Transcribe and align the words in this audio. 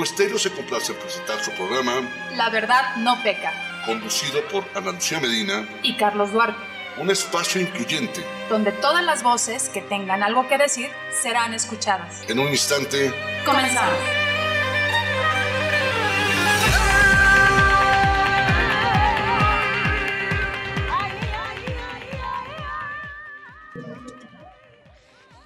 Omega 0.00 0.12
Estéreo 0.12 0.38
se 0.38 0.50
complace 0.50 0.92
en 0.92 0.98
presentar 0.98 1.44
su 1.44 1.50
programa 1.50 1.92
La 2.34 2.48
verdad 2.48 2.96
no 2.96 3.22
peca, 3.22 3.52
conducido 3.84 4.40
por 4.50 4.64
Ana 4.74 4.92
Lucía 4.92 5.20
Medina 5.20 5.68
y 5.82 5.94
Carlos 5.96 6.32
Duarte, 6.32 6.58
un 6.98 7.10
espacio 7.10 7.60
incluyente. 7.60 8.24
donde 8.48 8.72
todas 8.72 9.04
las 9.04 9.22
voces 9.22 9.68
que 9.68 9.82
tengan 9.82 10.22
algo 10.22 10.48
que 10.48 10.56
decir 10.56 10.88
serán 11.12 11.52
escuchadas. 11.52 12.22
En 12.30 12.38
un 12.38 12.48
instante, 12.48 13.12
Comenzamos. 13.44 13.92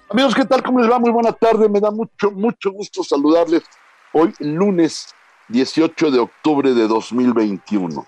Amigos, 0.09 0.33
¿qué 0.33 0.45
tal? 0.45 0.63
¿Cómo 0.63 0.79
les 0.79 0.89
va? 0.89 0.97
Muy 0.97 1.11
buena 1.11 1.33
tarde. 1.33 1.67
Me 1.67 1.81
da 1.81 1.91
mucho, 1.91 2.31
mucho 2.31 2.71
gusto 2.71 3.03
saludarles 3.03 3.63
hoy, 4.17 4.33
lunes 4.39 5.07
18 5.49 6.09
de 6.09 6.19
octubre 6.19 6.73
de 6.73 6.87
2021. 6.87 8.05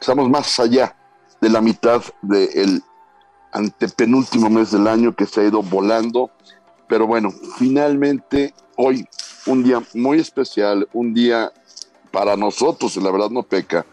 Estamos 0.00 0.30
más 0.30 0.60
allá 0.60 0.94
de 1.40 1.48
la 1.48 1.60
mitad 1.60 2.00
del 2.22 2.80
antepenúltimo 3.50 4.50
mes 4.50 4.70
del 4.70 4.86
año 4.86 5.16
que 5.16 5.26
se 5.26 5.40
ha 5.40 5.44
ido 5.44 5.60
volando. 5.60 6.30
Pero 6.88 7.08
bueno, 7.08 7.32
finalmente 7.56 8.54
hoy, 8.76 9.04
un 9.46 9.64
día 9.64 9.82
muy 9.94 10.20
especial, 10.20 10.88
un 10.92 11.12
día 11.12 11.50
para 12.12 12.36
nosotros, 12.36 12.96
la 12.96 13.10
verdad 13.10 13.30
no 13.30 13.42
peca, 13.42 13.84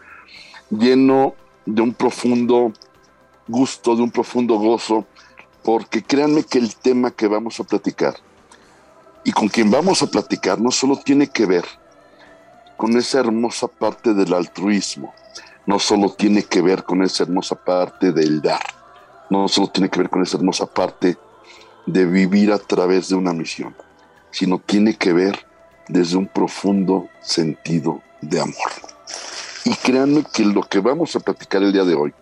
lleno 0.70 1.34
de 1.64 1.82
un 1.82 1.94
profundo 1.94 2.72
gusto, 3.48 3.96
de 3.96 4.02
un 4.02 4.12
profundo 4.12 4.54
gozo, 4.54 5.04
porque 5.64 6.00
créanme 6.00 6.44
que 6.44 6.58
el 6.58 6.76
tema 6.76 7.10
que 7.10 7.26
vamos 7.26 7.58
a 7.58 7.64
platicar 7.64 8.14
y 9.26 9.32
con 9.32 9.48
quien 9.48 9.72
vamos 9.72 10.02
a 10.02 10.06
platicar 10.06 10.60
no 10.60 10.70
solo 10.70 10.96
tiene 10.98 11.26
que 11.26 11.46
ver 11.46 11.64
con 12.76 12.96
esa 12.96 13.18
hermosa 13.18 13.66
parte 13.66 14.14
del 14.14 14.32
altruismo, 14.32 15.12
no 15.66 15.80
solo 15.80 16.12
tiene 16.12 16.44
que 16.44 16.62
ver 16.62 16.84
con 16.84 17.02
esa 17.02 17.24
hermosa 17.24 17.56
parte 17.56 18.12
del 18.12 18.40
dar, 18.40 18.62
no 19.28 19.48
solo 19.48 19.66
tiene 19.66 19.90
que 19.90 19.98
ver 19.98 20.10
con 20.10 20.22
esa 20.22 20.36
hermosa 20.36 20.66
parte 20.66 21.18
de 21.86 22.04
vivir 22.04 22.52
a 22.52 22.58
través 22.58 23.08
de 23.08 23.16
una 23.16 23.32
misión, 23.32 23.74
sino 24.30 24.60
tiene 24.60 24.94
que 24.94 25.12
ver 25.12 25.44
desde 25.88 26.16
un 26.16 26.28
profundo 26.28 27.08
sentido 27.20 28.02
de 28.20 28.40
amor. 28.40 28.70
Y 29.64 29.74
créanme 29.74 30.22
que 30.32 30.44
lo 30.44 30.62
que 30.62 30.78
vamos 30.78 31.16
a 31.16 31.20
platicar 31.20 31.64
el 31.64 31.72
día 31.72 31.84
de 31.84 31.96
hoy 31.96 32.14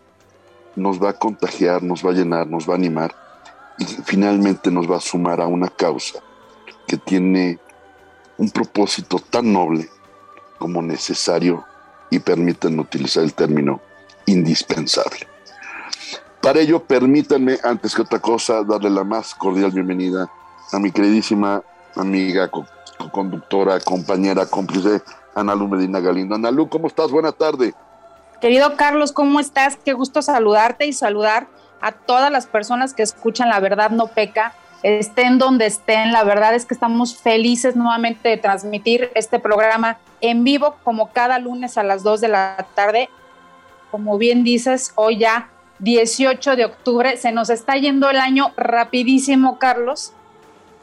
nos 0.74 1.02
va 1.02 1.10
a 1.10 1.18
contagiar, 1.18 1.82
nos 1.82 2.02
va 2.02 2.12
a 2.12 2.14
llenar, 2.14 2.46
nos 2.46 2.66
va 2.66 2.72
a 2.72 2.76
animar 2.76 3.14
y 3.76 3.84
finalmente 3.84 4.70
nos 4.70 4.90
va 4.90 4.96
a 4.96 5.00
sumar 5.02 5.42
a 5.42 5.46
una 5.46 5.68
causa 5.68 6.22
que 6.86 6.96
tiene 6.96 7.58
un 8.38 8.50
propósito 8.50 9.18
tan 9.18 9.52
noble 9.52 9.88
como 10.58 10.82
necesario 10.82 11.64
y 12.10 12.18
permítanme 12.18 12.80
utilizar 12.82 13.22
el 13.22 13.34
término 13.34 13.80
indispensable. 14.26 15.26
Para 16.40 16.60
ello, 16.60 16.82
permítanme, 16.84 17.58
antes 17.62 17.94
que 17.94 18.02
otra 18.02 18.18
cosa, 18.18 18.62
darle 18.64 18.90
la 18.90 19.04
más 19.04 19.34
cordial 19.34 19.70
bienvenida 19.70 20.28
a 20.72 20.78
mi 20.78 20.90
queridísima 20.90 21.62
amiga, 21.96 22.48
co- 22.50 22.66
conductora, 23.12 23.80
compañera, 23.80 24.46
cómplice, 24.46 25.02
Ana 25.34 25.54
Lu 25.54 25.68
Medina 25.68 26.00
Galindo. 26.00 26.34
Ana 26.34 26.50
Lu, 26.50 26.68
¿cómo 26.68 26.86
estás? 26.86 27.10
Buena 27.10 27.32
tarde. 27.32 27.74
Querido 28.40 28.76
Carlos, 28.76 29.12
¿cómo 29.12 29.40
estás? 29.40 29.78
Qué 29.82 29.94
gusto 29.94 30.20
saludarte 30.20 30.86
y 30.86 30.92
saludar 30.92 31.46
a 31.80 31.92
todas 31.92 32.30
las 32.30 32.46
personas 32.46 32.92
que 32.94 33.02
escuchan 33.02 33.48
La 33.48 33.58
Verdad 33.60 33.90
No 33.90 34.06
Peca, 34.08 34.54
estén 34.84 35.38
donde 35.38 35.66
estén. 35.66 36.12
La 36.12 36.24
verdad 36.24 36.54
es 36.54 36.66
que 36.66 36.74
estamos 36.74 37.16
felices 37.16 37.74
nuevamente 37.74 38.28
de 38.28 38.36
transmitir 38.36 39.10
este 39.14 39.38
programa 39.38 39.98
en 40.20 40.44
vivo 40.44 40.76
como 40.84 41.10
cada 41.10 41.38
lunes 41.38 41.78
a 41.78 41.82
las 41.82 42.02
2 42.02 42.20
de 42.20 42.28
la 42.28 42.66
tarde. 42.74 43.08
Como 43.90 44.18
bien 44.18 44.44
dices, 44.44 44.92
hoy 44.94 45.18
ya 45.18 45.48
18 45.78 46.56
de 46.56 46.66
octubre, 46.66 47.16
se 47.16 47.32
nos 47.32 47.48
está 47.48 47.76
yendo 47.76 48.10
el 48.10 48.18
año 48.18 48.52
rapidísimo, 48.56 49.58
Carlos. 49.58 50.12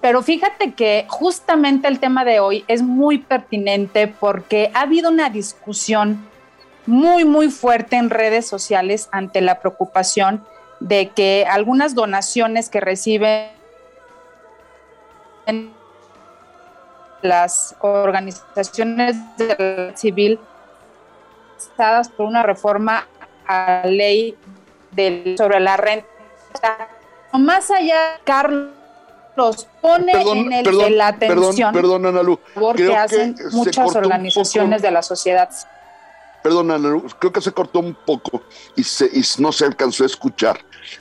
Pero 0.02 0.24
fíjate 0.24 0.74
que 0.74 1.06
justamente 1.08 1.88
el 1.88 2.00
tema 2.00 2.26
de 2.26 2.40
hoy 2.40 2.66
es 2.68 2.82
muy 2.82 3.20
pertinente 3.20 4.08
porque 4.08 4.72
ha 4.74 4.82
habido 4.82 5.12
una 5.12 5.30
discusión 5.30 6.28
muy, 6.88 7.24
muy 7.24 7.52
fuerte 7.52 7.98
en 7.98 8.10
redes 8.10 8.48
sociales 8.48 9.10
ante 9.12 9.42
la 9.42 9.60
preocupación 9.60 10.44
de 10.80 11.10
que 11.10 11.46
algunas 11.48 11.94
donaciones 11.94 12.70
que 12.70 12.80
reciben 12.80 13.61
las 17.22 17.76
organizaciones 17.82 19.16
del 19.38 19.96
civil 19.96 20.40
por 22.16 22.26
una 22.26 22.44
reforma 22.44 23.08
a 23.48 23.82
la 23.84 23.90
ley 23.90 24.36
del, 24.92 25.36
sobre 25.38 25.60
la 25.60 25.78
renta. 25.78 26.08
Más 27.34 27.72
allá, 27.72 28.20
Carlos 28.24 29.68
pone 29.82 30.12
en 30.12 30.52
el 30.52 30.66
de 30.66 30.90
la 30.92 31.08
atención 31.08 31.74
perdón, 31.74 32.06
Ana 32.06 32.24
Lu. 32.24 32.40
que 32.76 32.96
hacen 32.96 33.36
muchas 33.52 33.96
organizaciones 33.96 34.80
poco. 34.80 34.88
de 34.88 34.92
la 34.92 35.02
sociedad. 35.02 35.50
Perdón, 36.44 36.72
Ana 36.72 36.90
Lu, 36.90 37.08
creo 37.20 37.32
que 37.32 37.42
se 37.42 37.52
cortó 37.52 37.80
un 37.80 37.94
poco 37.94 38.42
y, 38.76 38.84
se, 38.84 39.06
y 39.06 39.24
no 39.38 39.52
se 39.52 39.66
alcanzó 39.66 40.04
a 40.04 40.08
escuchar 40.08 40.60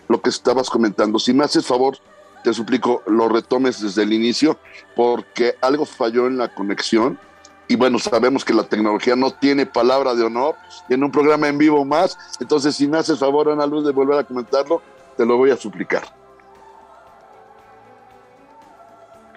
lo 0.09 0.21
que 0.21 0.31
estabas 0.31 0.71
comentando. 0.71 1.19
Si 1.19 1.33
me 1.33 1.45
haces 1.45 1.67
favor, 1.67 1.99
te 2.43 2.53
suplico, 2.55 3.03
lo 3.07 3.29
retomes 3.29 3.81
desde 3.81 4.03
el 4.03 4.13
inicio, 4.13 4.59
porque 4.97 5.57
algo 5.61 5.85
falló 5.85 6.27
en 6.27 6.39
la 6.39 6.49
conexión. 6.49 7.19
Y 7.69 7.77
bueno, 7.77 7.99
sabemos 7.99 8.45
que 8.45 8.53
la 8.53 8.65
tecnología 8.65 9.15
no 9.15 9.31
tiene 9.31 9.65
palabra 9.65 10.15
de 10.15 10.25
honor 10.25 10.57
en 10.89 11.05
un 11.05 11.13
programa 11.13 11.47
en 11.49 11.59
vivo 11.59 11.85
más. 11.85 12.19
Entonces, 12.41 12.75
si 12.75 12.89
me 12.89 12.99
haces 12.99 13.19
favor, 13.19 13.49
Ana 13.49 13.67
Luz, 13.67 13.85
de 13.85 13.93
volver 13.93 14.19
a 14.19 14.25
comentarlo, 14.25 14.83
te 15.17 15.25
lo 15.25 15.37
voy 15.37 15.51
a 15.51 15.57
suplicar. 15.57 16.03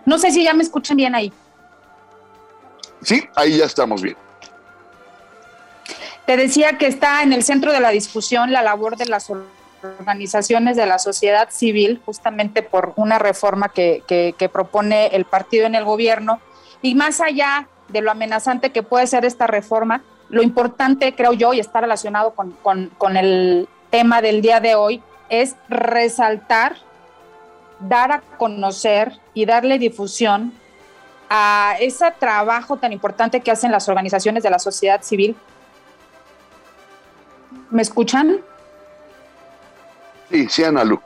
No 0.06 0.18
sé 0.18 0.32
si 0.32 0.44
ya 0.44 0.54
me 0.54 0.64
escuchan 0.64 0.98
bien 0.98 1.16
ahí. 1.16 1.32
Sí, 3.04 3.24
ahí 3.36 3.58
ya 3.58 3.66
estamos 3.66 4.02
bien. 4.02 4.18
Te 6.26 6.38
decía 6.38 6.78
que 6.78 6.88
está 6.88 7.22
en 7.22 7.34
el 7.34 7.44
centro 7.44 7.72
de 7.72 7.82
la 7.82 7.90
discusión 7.90 8.52
la 8.52 8.64
labor 8.64 8.96
de 8.96 9.06
las 9.06 9.30
organizaciones 9.84 10.78
de 10.78 10.86
la 10.86 11.00
sociedad 11.00 11.50
civil, 11.50 12.02
justamente 12.06 12.64
por 12.64 12.94
una 12.96 13.20
reforma 13.20 13.70
que, 13.70 14.04
propone 14.52 15.08
el 15.08 15.26
partido 15.26 15.66
en 15.66 15.76
el 15.76 15.84
gobierno. 15.84 16.40
Y 16.82 16.96
más 16.96 17.22
allá 17.22 17.68
de 17.90 18.02
lo 18.02 18.12
amenazante 18.12 18.72
que 18.72 18.84
puede 18.84 19.08
ser 19.08 19.26
esta 19.26 19.48
reforma, 19.48 20.04
lo 20.30 20.42
importante, 20.42 21.14
creo 21.16 21.34
yo, 21.34 21.54
y 21.54 21.60
está 21.60 21.82
relacionado 21.82 22.34
con, 22.34 22.52
con, 22.64 22.90
con 22.98 23.18
el 23.18 23.68
tema 23.90 24.22
del 24.22 24.42
día 24.42 24.60
de 24.60 24.76
hoy, 24.76 25.02
es 25.30 25.56
resaltar, 25.70 26.76
dar 27.80 28.12
a 28.12 28.22
conocer 28.38 29.20
y 29.34 29.46
darle 29.46 29.80
difusión 29.80 30.54
a 31.30 31.76
ese 31.80 32.12
trabajo 32.20 32.78
tan 32.78 32.94
importante 32.94 33.42
que 33.42 33.52
hacen 33.52 33.72
las 33.72 33.90
organizaciones 33.90 34.44
de 34.44 34.50
la 34.50 34.60
sociedad 34.60 35.02
civil. 35.02 35.36
¿Me 37.72 37.82
escuchan? 37.82 38.42
Sí, 40.34 40.48
sí, 40.50 40.64
Ana 40.64 40.84
Lu. 40.84 41.00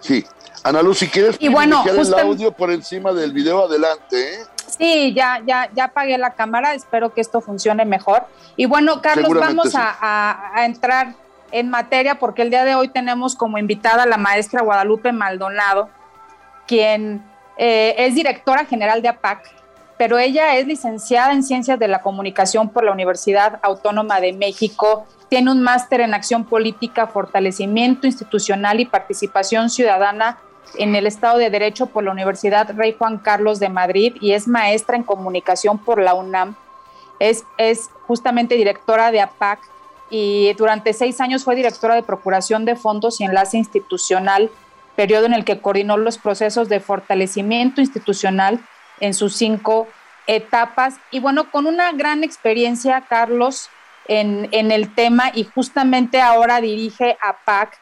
Sí. 0.00 0.24
Ana 0.64 0.82
Lu, 0.82 0.94
si 0.94 1.06
quieres 1.08 1.36
Y 1.38 1.48
bueno, 1.48 1.82
privilegiar 1.84 2.20
el 2.22 2.26
audio 2.28 2.50
por 2.52 2.72
encima 2.72 3.12
del 3.12 3.32
video, 3.32 3.66
adelante. 3.66 4.34
¿eh? 4.34 4.38
Sí, 4.66 5.14
ya, 5.14 5.40
ya, 5.46 5.70
ya 5.74 5.84
apagué 5.84 6.18
la 6.18 6.30
cámara, 6.34 6.74
espero 6.74 7.14
que 7.14 7.20
esto 7.20 7.40
funcione 7.40 7.84
mejor. 7.84 8.24
Y 8.56 8.66
bueno, 8.66 9.00
Carlos, 9.00 9.32
vamos 9.32 9.70
sí. 9.70 9.76
a, 9.78 9.96
a- 10.00 10.50
a 10.58 10.64
entrar 10.64 11.14
en 11.52 11.70
materia 11.70 12.18
porque 12.18 12.42
el 12.42 12.50
día 12.50 12.64
de 12.64 12.74
hoy 12.74 12.88
tenemos 12.88 13.36
como 13.36 13.58
invitada 13.58 14.02
a 14.02 14.06
la 14.06 14.16
maestra 14.16 14.62
Guadalupe 14.62 15.12
Maldonado, 15.12 15.88
quien 16.66 17.22
eh, 17.56 17.94
es 17.98 18.14
directora 18.16 18.64
general 18.64 19.02
de 19.02 19.08
APAC, 19.08 19.52
pero 19.96 20.18
ella 20.18 20.56
es 20.56 20.66
licenciada 20.66 21.32
en 21.32 21.44
Ciencias 21.44 21.78
de 21.78 21.86
la 21.86 22.00
Comunicación 22.02 22.70
por 22.70 22.82
la 22.82 22.90
Universidad 22.90 23.60
Autónoma 23.62 24.20
de 24.20 24.32
México, 24.32 25.06
tiene 25.34 25.50
un 25.50 25.62
máster 25.62 26.00
en 26.00 26.14
acción 26.14 26.44
política, 26.44 27.08
fortalecimiento 27.08 28.06
institucional 28.06 28.78
y 28.78 28.84
participación 28.84 29.68
ciudadana 29.68 30.38
en 30.76 30.94
el 30.94 31.08
Estado 31.08 31.38
de 31.38 31.50
Derecho 31.50 31.86
por 31.86 32.04
la 32.04 32.12
Universidad 32.12 32.72
Rey 32.76 32.94
Juan 32.96 33.18
Carlos 33.18 33.58
de 33.58 33.68
Madrid 33.68 34.14
y 34.20 34.30
es 34.30 34.46
maestra 34.46 34.94
en 34.94 35.02
comunicación 35.02 35.78
por 35.78 36.00
la 36.00 36.14
UNAM. 36.14 36.54
Es, 37.18 37.42
es 37.58 37.90
justamente 38.06 38.54
directora 38.54 39.10
de 39.10 39.22
APAC 39.22 39.58
y 40.08 40.52
durante 40.52 40.92
seis 40.92 41.20
años 41.20 41.42
fue 41.42 41.56
directora 41.56 41.96
de 41.96 42.04
Procuración 42.04 42.64
de 42.64 42.76
Fondos 42.76 43.20
y 43.20 43.24
Enlace 43.24 43.56
Institucional, 43.56 44.52
periodo 44.94 45.26
en 45.26 45.34
el 45.34 45.44
que 45.44 45.60
coordinó 45.60 45.96
los 45.96 46.16
procesos 46.16 46.68
de 46.68 46.78
fortalecimiento 46.78 47.80
institucional 47.80 48.60
en 49.00 49.14
sus 49.14 49.34
cinco 49.34 49.88
etapas. 50.28 50.94
Y 51.10 51.18
bueno, 51.18 51.50
con 51.50 51.66
una 51.66 51.90
gran 51.90 52.22
experiencia, 52.22 53.00
Carlos, 53.08 53.68
en, 54.08 54.48
el 54.52 54.94
tema 54.94 55.30
y 55.34 55.44
justamente 55.44 56.20
ahora 56.20 56.60
dirige 56.60 57.16
APAC 57.22 57.78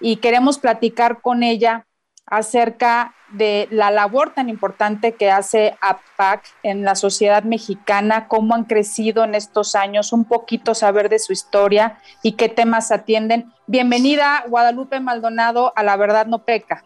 y 0.00 0.16
queremos 0.16 0.58
platicar 0.58 1.20
con 1.20 1.42
ella 1.42 1.86
acerca 2.26 3.14
de 3.32 3.68
la 3.70 3.90
labor 3.90 4.34
tan 4.34 4.48
importante 4.48 5.12
que 5.12 5.30
hace 5.30 5.76
APAC 5.80 6.44
en 6.62 6.84
la 6.84 6.94
sociedad 6.94 7.44
mexicana, 7.44 8.28
cómo 8.28 8.54
han 8.54 8.64
crecido 8.64 9.24
en 9.24 9.34
estos 9.34 9.74
años, 9.74 10.12
un 10.12 10.24
poquito 10.24 10.74
saber 10.74 11.08
de 11.08 11.18
su 11.18 11.32
historia 11.32 11.98
y 12.22 12.32
qué 12.32 12.48
temas 12.48 12.90
atienden. 12.90 13.52
Bienvenida, 13.66 14.44
Guadalupe 14.48 15.00
Maldonado, 15.00 15.72
a 15.76 15.82
La 15.82 15.96
Verdad 15.96 16.26
No 16.26 16.44
Peca. 16.44 16.84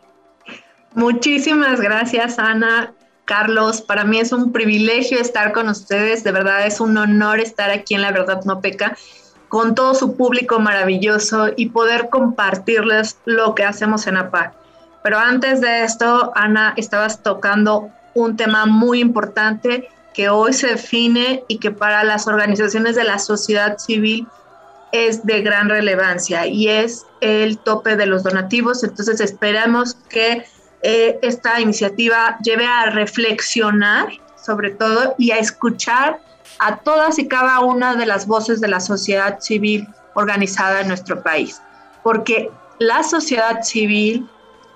Muchísimas 0.94 1.80
gracias, 1.80 2.38
Ana. 2.38 2.94
Carlos, 3.24 3.80
para 3.80 4.04
mí 4.04 4.18
es 4.18 4.32
un 4.32 4.52
privilegio 4.52 5.18
estar 5.18 5.52
con 5.52 5.68
ustedes, 5.68 6.24
de 6.24 6.32
verdad 6.32 6.66
es 6.66 6.80
un 6.80 6.96
honor 6.96 7.40
estar 7.40 7.70
aquí 7.70 7.94
en 7.94 8.02
La 8.02 8.12
Verdad 8.12 8.44
No 8.44 8.60
Peca 8.60 8.96
con 9.48 9.76
todo 9.76 9.94
su 9.94 10.16
público 10.16 10.58
maravilloso 10.58 11.46
y 11.56 11.68
poder 11.68 12.08
compartirles 12.08 13.18
lo 13.24 13.54
que 13.54 13.64
hacemos 13.64 14.06
en 14.08 14.16
APAC. 14.16 14.52
Pero 15.04 15.18
antes 15.18 15.60
de 15.60 15.84
esto, 15.84 16.32
Ana, 16.34 16.74
estabas 16.76 17.22
tocando 17.22 17.90
un 18.14 18.36
tema 18.36 18.66
muy 18.66 19.00
importante 19.00 19.88
que 20.12 20.28
hoy 20.28 20.54
se 20.54 20.68
define 20.68 21.44
y 21.46 21.58
que 21.58 21.70
para 21.70 22.02
las 22.02 22.26
organizaciones 22.26 22.96
de 22.96 23.04
la 23.04 23.20
sociedad 23.20 23.78
civil 23.78 24.26
es 24.90 25.24
de 25.24 25.42
gran 25.42 25.68
relevancia 25.68 26.46
y 26.46 26.68
es 26.68 27.06
el 27.20 27.58
tope 27.58 27.96
de 27.96 28.06
los 28.06 28.22
donativos. 28.22 28.82
Entonces 28.82 29.20
esperamos 29.20 29.94
que 30.08 30.44
eh, 30.84 31.18
esta 31.22 31.60
iniciativa 31.60 32.38
lleve 32.42 32.66
a 32.66 32.90
reflexionar 32.90 34.08
sobre 34.44 34.70
todo 34.70 35.14
y 35.16 35.30
a 35.30 35.38
escuchar 35.38 36.20
a 36.58 36.76
todas 36.76 37.18
y 37.18 37.26
cada 37.26 37.60
una 37.60 37.96
de 37.96 38.06
las 38.06 38.26
voces 38.26 38.60
de 38.60 38.68
la 38.68 38.80
sociedad 38.80 39.40
civil 39.40 39.88
organizada 40.14 40.82
en 40.82 40.88
nuestro 40.88 41.22
país, 41.22 41.60
porque 42.02 42.50
la 42.78 43.02
sociedad 43.02 43.62
civil 43.62 44.28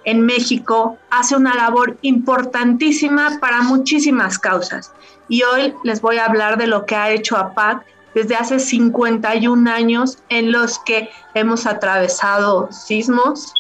en 0.05 0.23
México 0.23 0.97
hace 1.11 1.37
una 1.37 1.55
labor 1.55 1.99
importantísima 2.01 3.39
para 3.41 3.61
muchísimas 3.61 4.39
causas. 4.39 4.93
Y 5.29 5.43
hoy 5.43 5.75
les 5.85 6.01
voy 6.01 6.17
a 6.17 6.25
hablar 6.25 6.57
de 6.57 6.67
lo 6.67 6.87
que 6.87 6.97
ha 6.97 7.11
hecho 7.11 7.37
APAC 7.37 7.85
desde 8.15 8.35
hace 8.35 8.59
51 8.59 9.71
años 9.71 10.19
en 10.31 10.51
los 10.51 10.79
que 10.81 11.11
hemos 11.35 11.67
atravesado 11.67 12.73
sismos, 12.73 13.53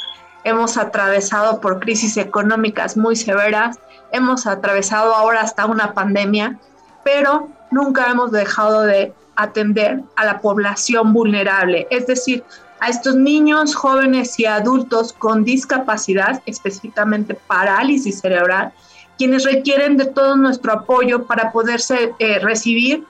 hemos 0.48 0.76
atravesado 0.76 1.60
por 1.60 1.80
crisis 1.80 2.16
económicas 2.16 2.96
muy 2.96 3.16
severas, 3.16 3.78
hemos 4.12 4.46
atravesado 4.46 5.14
ahora 5.14 5.40
hasta 5.42 5.66
una 5.66 5.94
pandemia, 5.94 6.58
pero 7.04 7.48
nunca 7.70 8.10
hemos 8.10 8.32
dejado 8.32 8.82
de 8.82 9.12
atender 9.36 10.02
a 10.16 10.24
la 10.24 10.40
población 10.40 11.12
vulnerable, 11.12 11.86
es 11.90 12.06
decir, 12.06 12.44
a 12.80 12.88
estos 12.88 13.16
niños, 13.16 13.74
jóvenes 13.74 14.38
y 14.38 14.46
adultos 14.46 15.12
con 15.12 15.44
discapacidad, 15.44 16.42
específicamente 16.46 17.34
parálisis 17.34 18.20
cerebral, 18.20 18.72
quienes 19.16 19.44
requieren 19.44 19.96
de 19.96 20.06
todo 20.06 20.36
nuestro 20.36 20.72
apoyo 20.72 21.24
para 21.24 21.50
poderse 21.50 22.14
eh, 22.18 22.38
recibir 22.38 23.04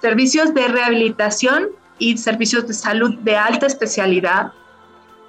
servicios 0.00 0.52
de 0.52 0.68
rehabilitación 0.68 1.68
y 1.98 2.18
servicios 2.18 2.66
de 2.66 2.74
salud 2.74 3.14
de 3.20 3.36
alta 3.36 3.66
especialidad, 3.66 4.52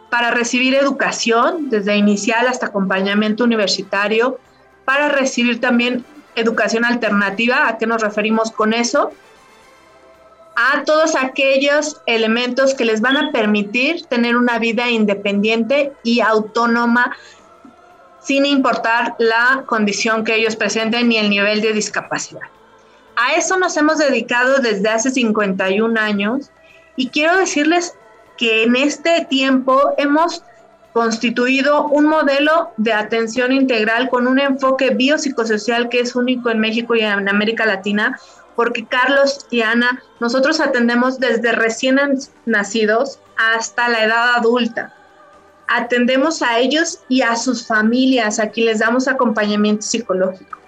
para 0.09 0.31
recibir 0.31 0.75
educación 0.75 1.69
desde 1.69 1.95
inicial 1.95 2.47
hasta 2.47 2.67
acompañamiento 2.67 3.43
universitario, 3.43 4.39
para 4.85 5.09
recibir 5.09 5.59
también 5.59 6.05
educación 6.35 6.85
alternativa. 6.85 7.67
¿A 7.67 7.77
qué 7.77 7.87
nos 7.87 8.01
referimos 8.01 8.51
con 8.51 8.73
eso? 8.73 9.11
A 10.55 10.83
todos 10.83 11.15
aquellos 11.15 12.01
elementos 12.05 12.73
que 12.75 12.85
les 12.85 13.01
van 13.01 13.17
a 13.17 13.31
permitir 13.31 14.05
tener 14.05 14.37
una 14.37 14.57
vida 14.57 14.89
independiente 14.89 15.91
y 16.03 16.21
autónoma 16.21 17.15
sin 18.21 18.45
importar 18.45 19.15
la 19.19 19.63
condición 19.67 20.23
que 20.23 20.35
ellos 20.35 20.55
presenten 20.55 21.09
ni 21.09 21.17
el 21.17 21.29
nivel 21.29 21.61
de 21.61 21.73
discapacidad. 21.73 22.41
A 23.15 23.33
eso 23.33 23.57
nos 23.57 23.77
hemos 23.77 23.97
dedicado 23.97 24.59
desde 24.59 24.89
hace 24.89 25.11
51 25.11 25.99
años 25.99 26.49
y 26.95 27.09
quiero 27.09 27.37
decirles 27.37 27.93
que 28.37 28.63
en 28.63 28.75
este 28.75 29.25
tiempo 29.29 29.93
hemos 29.97 30.43
constituido 30.93 31.87
un 31.87 32.05
modelo 32.05 32.71
de 32.77 32.93
atención 32.93 33.51
integral 33.51 34.09
con 34.09 34.27
un 34.27 34.39
enfoque 34.39 34.91
biopsicosocial 34.91 35.89
que 35.89 35.99
es 35.99 36.15
único 36.15 36.49
en 36.49 36.59
México 36.59 36.95
y 36.95 37.01
en 37.01 37.27
América 37.27 37.65
Latina, 37.65 38.17
porque 38.55 38.85
Carlos 38.85 39.45
y 39.51 39.61
Ana, 39.61 40.01
nosotros 40.21 40.61
atendemos 40.61 41.19
desde 41.19 41.51
recién 41.51 41.99
nacidos 42.45 43.19
hasta 43.37 43.89
la 43.89 44.05
edad 44.05 44.35
adulta. 44.35 44.93
Atendemos 45.67 46.41
a 46.41 46.59
ellos 46.59 46.99
y 47.09 47.23
a 47.23 47.35
sus 47.35 47.67
familias, 47.67 48.39
a 48.39 48.49
quienes 48.49 48.75
les 48.75 48.79
damos 48.79 49.09
acompañamiento 49.09 49.81
psicológico. 49.81 50.59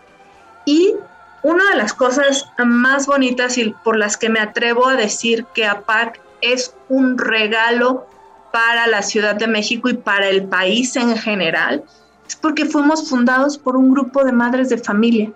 Y 0.65 0.95
una 1.43 1.69
de 1.69 1.77
las 1.77 1.93
cosas 1.93 2.49
más 2.57 3.07
bonitas 3.07 3.57
y 3.57 3.73
por 3.83 3.95
las 3.95 4.17
que 4.17 4.27
me 4.27 4.41
atrevo 4.41 4.87
a 4.87 4.95
decir 4.95 5.45
que 5.53 5.65
APAC 5.65 6.19
es 6.41 6.73
un 6.89 7.17
regalo 7.17 8.05
para 8.51 8.87
la 8.87 9.01
Ciudad 9.01 9.35
de 9.35 9.47
México 9.47 9.89
y 9.89 9.93
para 9.93 10.29
el 10.29 10.43
país 10.43 10.95
en 10.95 11.15
general, 11.17 11.83
es 12.27 12.35
porque 12.35 12.65
fuimos 12.65 13.09
fundados 13.09 13.57
por 13.57 13.75
un 13.75 13.91
grupo 13.91 14.23
de 14.23 14.31
madres 14.31 14.69
de 14.69 14.77
familia, 14.77 15.31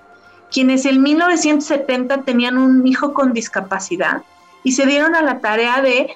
quienes 0.52 0.86
en 0.86 1.02
1970 1.02 2.24
tenían 2.24 2.58
un 2.58 2.86
hijo 2.86 3.14
con 3.14 3.34
discapacidad 3.34 4.24
y 4.64 4.74
se 4.74 4.86
dieron 4.86 5.16
a 5.16 5.22
la 5.22 5.40
tarea 5.40 5.82
de 5.82 6.16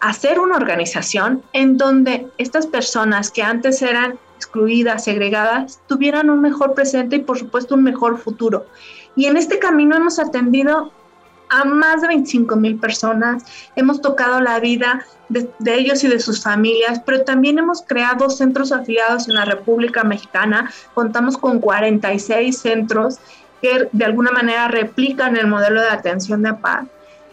hacer 0.00 0.38
una 0.38 0.56
organización 0.56 1.42
en 1.52 1.78
donde 1.78 2.28
estas 2.36 2.66
personas 2.66 3.30
que 3.30 3.42
antes 3.42 3.80
eran 3.80 4.18
excluidas, 4.36 5.04
segregadas, 5.04 5.80
tuvieran 5.86 6.28
un 6.28 6.40
mejor 6.40 6.74
presente 6.74 7.16
y 7.16 7.20
por 7.20 7.38
supuesto 7.38 7.74
un 7.74 7.84
mejor 7.84 8.18
futuro. 8.18 8.66
Y 9.16 9.26
en 9.26 9.36
este 9.36 9.58
camino 9.58 9.96
hemos 9.96 10.18
atendido 10.18 10.92
a 11.60 11.64
más 11.64 12.02
de 12.02 12.08
25 12.08 12.56
mil 12.56 12.78
personas, 12.78 13.44
hemos 13.76 14.00
tocado 14.00 14.40
la 14.40 14.60
vida 14.60 15.04
de, 15.28 15.48
ellos 15.66 16.04
y 16.04 16.08
de 16.08 16.20
sus 16.20 16.42
familias, 16.42 17.00
pero 17.04 17.22
también 17.22 17.58
hemos 17.58 17.82
creado 17.82 18.30
centros 18.30 18.72
afiliados 18.72 19.28
en 19.28 19.34
la 19.34 19.44
República 19.44 20.04
Mexicana, 20.04 20.70
contamos 20.94 21.38
con 21.38 21.60
46 21.60 22.58
centros 22.58 23.18
que 23.62 23.88
de 23.90 24.04
alguna 24.04 24.30
manera 24.30 24.68
replican 24.68 25.36
el 25.36 25.46
modelo 25.46 25.80
de 25.80 25.88
atención 25.88 26.42
de 26.42 26.54
paz. 26.54 26.84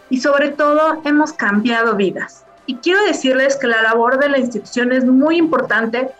Y 0.08 0.20
sobre 0.20 0.50
todo 0.50 1.00
hemos 1.04 1.32
cambiado 1.32 1.96
vidas. 1.96 2.44
Y 2.66 2.76
quiero 2.76 3.02
decirles 3.04 3.56
que 3.56 3.66
la 3.66 3.82
labor 3.82 4.18
de 4.18 4.28
la 4.28 4.38
institución 4.38 4.92
es 4.92 5.04
muy 5.04 5.36
importante 5.36 6.10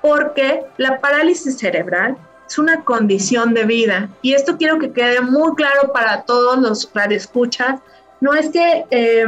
porque 0.00 0.62
la 0.76 1.00
parálisis 1.00 1.58
cerebral 1.58 2.16
es 2.50 2.58
una 2.58 2.82
condición 2.82 3.54
de 3.54 3.64
vida. 3.64 4.08
Y 4.22 4.34
esto 4.34 4.56
quiero 4.56 4.80
que 4.80 4.90
quede 4.92 5.20
muy 5.20 5.54
claro 5.54 5.92
para 5.92 6.22
todos 6.22 6.58
los 6.58 6.90
radioescuchas. 6.92 7.80
No 8.20 8.34
es 8.34 8.50
que 8.50 8.84
eh, 8.90 9.24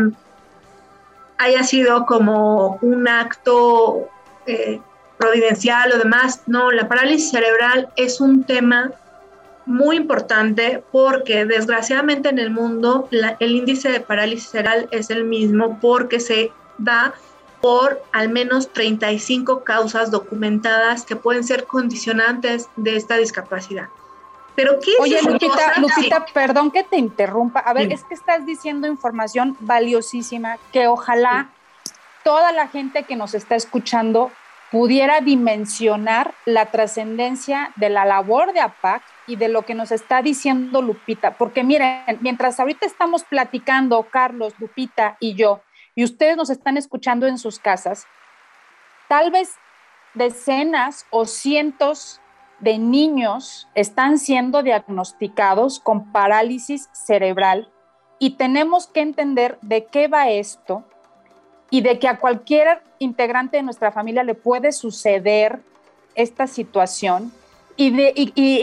haya 1.38 1.62
sido 1.62 2.04
como 2.04 2.78
un 2.82 3.06
acto 3.06 4.08
eh, 4.46 4.80
providencial 5.18 5.92
o 5.92 5.98
demás. 5.98 6.42
No, 6.48 6.72
la 6.72 6.88
parálisis 6.88 7.30
cerebral 7.30 7.90
es 7.94 8.20
un 8.20 8.42
tema 8.42 8.90
muy 9.66 9.96
importante 9.96 10.82
porque 10.90 11.44
desgraciadamente 11.44 12.28
en 12.28 12.40
el 12.40 12.50
mundo 12.50 13.08
el 13.38 13.52
índice 13.52 13.88
de 13.90 14.00
parálisis 14.00 14.50
cerebral 14.50 14.88
es 14.90 15.10
el 15.10 15.22
mismo 15.22 15.78
porque 15.80 16.18
se 16.18 16.50
da 16.78 17.14
por 17.62 18.02
al 18.12 18.28
menos 18.28 18.72
35 18.72 19.62
causas 19.62 20.10
documentadas 20.10 21.04
que 21.04 21.16
pueden 21.16 21.44
ser 21.44 21.64
condicionantes 21.64 22.68
de 22.76 22.96
esta 22.96 23.16
discapacidad. 23.16 23.88
Pero 24.56 24.80
¿qué 24.80 24.90
Oye, 25.00 25.22
Lupita, 25.22 25.78
Lupita, 25.78 26.26
perdón 26.34 26.72
que 26.72 26.82
te 26.82 26.98
interrumpa. 26.98 27.60
A 27.60 27.72
ver, 27.72 27.90
es 27.90 28.04
que 28.04 28.14
estás 28.14 28.44
diciendo 28.44 28.86
información 28.86 29.56
valiosísima 29.60 30.58
que 30.72 30.88
ojalá 30.88 31.50
toda 32.24 32.52
la 32.52 32.66
gente 32.68 33.04
que 33.04 33.16
nos 33.16 33.32
está 33.32 33.54
escuchando 33.54 34.30
pudiera 34.70 35.20
dimensionar 35.20 36.34
la 36.44 36.66
trascendencia 36.66 37.72
de 37.76 37.90
la 37.90 38.04
labor 38.04 38.52
de 38.52 38.60
APAC 38.60 39.02
y 39.26 39.36
de 39.36 39.48
lo 39.48 39.62
que 39.62 39.74
nos 39.74 39.92
está 39.92 40.20
diciendo 40.20 40.82
Lupita. 40.82 41.32
Porque 41.34 41.62
miren, 41.62 42.18
mientras 42.20 42.58
ahorita 42.58 42.86
estamos 42.86 43.22
platicando, 43.22 44.02
Carlos, 44.10 44.54
Lupita 44.58 45.16
y 45.20 45.34
yo, 45.34 45.60
y 45.94 46.04
ustedes 46.04 46.36
nos 46.36 46.50
están 46.50 46.76
escuchando 46.76 47.26
en 47.26 47.38
sus 47.38 47.58
casas, 47.58 48.06
tal 49.08 49.30
vez 49.30 49.54
decenas 50.14 51.06
o 51.10 51.26
cientos 51.26 52.20
de 52.60 52.78
niños 52.78 53.68
están 53.74 54.18
siendo 54.18 54.62
diagnosticados 54.62 55.80
con 55.80 56.12
parálisis 56.12 56.88
cerebral 56.92 57.70
y 58.18 58.36
tenemos 58.36 58.86
que 58.86 59.00
entender 59.00 59.58
de 59.62 59.86
qué 59.86 60.06
va 60.06 60.30
esto 60.30 60.84
y 61.70 61.80
de 61.80 61.98
que 61.98 62.06
a 62.06 62.20
cualquier 62.20 62.82
integrante 62.98 63.56
de 63.56 63.62
nuestra 63.64 63.90
familia 63.90 64.22
le 64.22 64.34
puede 64.34 64.72
suceder 64.72 65.60
esta 66.14 66.46
situación 66.46 67.32
y, 67.76 67.90
de, 67.90 68.12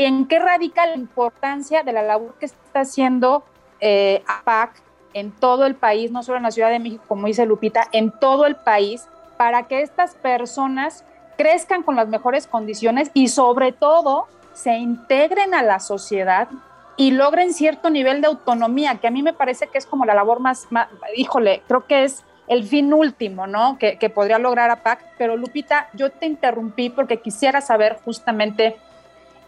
en 0.06 0.28
qué 0.28 0.40
radica 0.40 0.86
la 0.86 0.96
importancia 0.96 1.84
de 1.84 1.92
la 1.92 2.04
labor 2.04 2.36
que 2.40 2.46
está 2.46 2.82
haciendo 2.82 3.44
eh, 3.82 4.24
APAC 4.28 4.82
en 5.14 5.32
todo 5.32 5.66
el 5.66 5.76
país, 5.76 6.12
no 6.12 6.24
solo 6.24 6.38
en 6.38 6.44
la 6.44 6.52
Ciudad 6.52 6.70
de 6.70 6.80
México, 6.80 7.04
como 7.08 7.28
dice 7.28 7.46
Lupita, 7.46 7.88
en 7.92 8.12
todo 8.12 8.46
el 8.46 8.56
país, 8.56 9.08
para 9.38 9.64
que 9.68 9.82
estas 9.82 10.16
personas 10.16 11.06
crezcan 11.38 11.84
con 11.84 11.96
las 11.96 12.08
mejores 12.08 12.48
condiciones 12.48 13.12
y 13.14 13.30
sobre 13.30 13.72
todo 13.72 14.28
se 14.54 14.78
integren 14.78 15.54
a 15.54 15.64
la 15.64 15.80
sociedad 15.80 16.50
y 16.98 17.12
logren 17.12 17.54
cierto 17.54 17.90
nivel 17.90 18.20
de 18.20 18.28
autonomía, 18.28 18.96
que 18.96 19.08
a 19.08 19.12
mí 19.12 19.24
me 19.24 19.32
parece 19.32 19.68
que 19.68 19.78
es 19.78 19.86
como 19.86 20.04
la 20.04 20.14
labor 20.14 20.42
más, 20.42 20.68
híjole, 21.16 21.62
creo 21.66 21.88
que 21.88 22.04
es 22.04 22.26
el 22.50 22.66
fin 22.66 22.94
último, 22.94 23.48
¿no? 23.48 23.78
Que, 23.78 23.98
que 23.98 24.10
podría 24.10 24.40
lograr 24.40 24.70
APAC. 24.70 25.00
Pero 25.18 25.38
Lupita, 25.38 25.88
yo 25.94 26.12
te 26.12 26.26
interrumpí 26.26 26.90
porque 26.90 27.22
quisiera 27.22 27.62
saber 27.62 28.00
justamente 28.04 28.76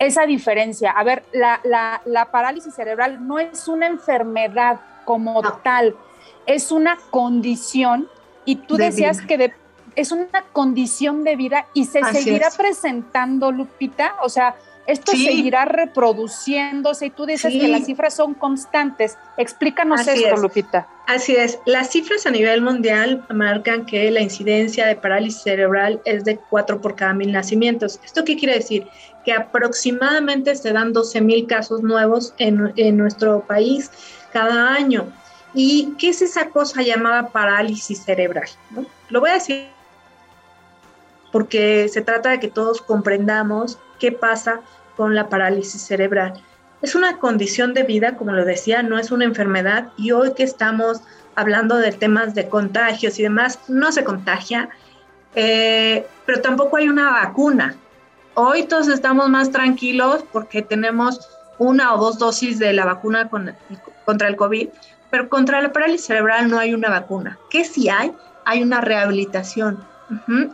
esa 0.01 0.25
diferencia. 0.25 0.91
A 0.91 1.03
ver, 1.03 1.23
la, 1.31 1.61
la, 1.63 2.01
la 2.05 2.31
parálisis 2.31 2.73
cerebral 2.73 3.27
no 3.27 3.37
es 3.37 3.67
una 3.67 3.85
enfermedad 3.85 4.79
como 5.05 5.41
tal, 5.63 5.95
es 6.47 6.71
una 6.71 6.97
condición 7.11 8.09
y 8.43 8.55
tú 8.55 8.77
decías 8.77 9.21
que 9.21 9.53
es 9.95 10.11
una 10.11 10.43
condición 10.53 11.23
de 11.23 11.35
vida 11.35 11.67
y 11.75 11.85
se 11.85 12.03
seguirá 12.05 12.49
presentando, 12.49 13.51
Lupita, 13.51 14.15
o 14.23 14.29
sea, 14.29 14.55
esto 14.87 15.11
seguirá 15.11 15.65
reproduciéndose 15.65 17.07
y 17.07 17.09
tú 17.11 17.25
dices 17.25 17.51
que 17.51 17.67
las 17.67 17.85
cifras 17.85 18.13
son 18.13 18.33
constantes. 18.33 19.17
Explícanos 19.37 20.07
esto, 20.07 20.37
Lupita. 20.37 20.87
Así 21.07 21.35
es. 21.35 21.59
Las 21.65 21.91
cifras 21.91 22.25
a 22.25 22.31
nivel 22.31 22.61
mundial 22.61 23.25
marcan 23.29 23.85
que 23.85 24.09
la 24.11 24.21
incidencia 24.21 24.87
de 24.87 24.95
parálisis 24.95 25.41
cerebral 25.43 26.01
es 26.05 26.23
de 26.23 26.37
4 26.37 26.81
por 26.81 26.95
cada 26.95 27.13
mil 27.13 27.31
nacimientos. 27.31 27.99
¿Esto 28.03 28.23
qué 28.23 28.37
quiere 28.37 28.55
decir? 28.55 28.87
Que 29.25 29.33
aproximadamente 29.33 30.55
se 30.55 30.71
dan 30.71 30.93
12 30.93 31.21
mil 31.21 31.47
casos 31.47 31.81
nuevos 31.83 32.33
en, 32.37 32.73
en 32.75 32.97
nuestro 32.97 33.41
país 33.41 33.91
cada 34.31 34.73
año. 34.73 35.11
¿Y 35.53 35.93
qué 35.97 36.09
es 36.09 36.21
esa 36.21 36.49
cosa 36.49 36.81
llamada 36.81 37.29
parálisis 37.29 38.03
cerebral? 38.03 38.47
Lo 39.09 39.19
voy 39.19 39.31
a 39.31 39.33
decir 39.33 39.67
porque 41.31 41.87
se 41.89 42.01
trata 42.01 42.29
de 42.29 42.39
que 42.39 42.49
todos 42.49 42.81
comprendamos 42.81 43.79
qué 43.99 44.11
pasa 44.11 44.61
con 44.97 45.15
la 45.15 45.29
parálisis 45.29 45.81
cerebral. 45.81 46.33
Es 46.81 46.95
una 46.95 47.17
condición 47.17 47.73
de 47.73 47.83
vida, 47.83 48.17
como 48.17 48.31
lo 48.31 48.43
decía, 48.43 48.81
no 48.83 48.97
es 48.97 49.11
una 49.11 49.25
enfermedad 49.25 49.89
y 49.97 50.11
hoy 50.11 50.33
que 50.33 50.43
estamos 50.43 51.01
hablando 51.35 51.77
de 51.77 51.91
temas 51.91 52.35
de 52.35 52.49
contagios 52.49 53.19
y 53.19 53.23
demás, 53.23 53.59
no 53.67 53.91
se 53.91 54.03
contagia, 54.03 54.69
eh, 55.35 56.05
pero 56.25 56.41
tampoco 56.41 56.77
hay 56.77 56.89
una 56.89 57.11
vacuna. 57.11 57.75
Hoy 58.33 58.63
todos 58.63 58.87
estamos 58.87 59.29
más 59.29 59.51
tranquilos 59.51 60.23
porque 60.31 60.61
tenemos 60.61 61.29
una 61.57 61.93
o 61.93 61.97
dos 61.97 62.17
dosis 62.17 62.59
de 62.59 62.73
la 62.73 62.85
vacuna 62.85 63.29
contra 64.05 64.27
el 64.27 64.35
COVID, 64.35 64.69
pero 65.09 65.29
contra 65.29 65.61
la 65.61 65.71
parálisis 65.71 66.07
cerebral 66.07 66.49
no 66.49 66.57
hay 66.57 66.73
una 66.73 66.89
vacuna. 66.89 67.37
¿Qué 67.49 67.65
sí 67.65 67.89
hay? 67.89 68.13
Hay 68.45 68.63
una 68.63 68.81
rehabilitación, 68.81 69.83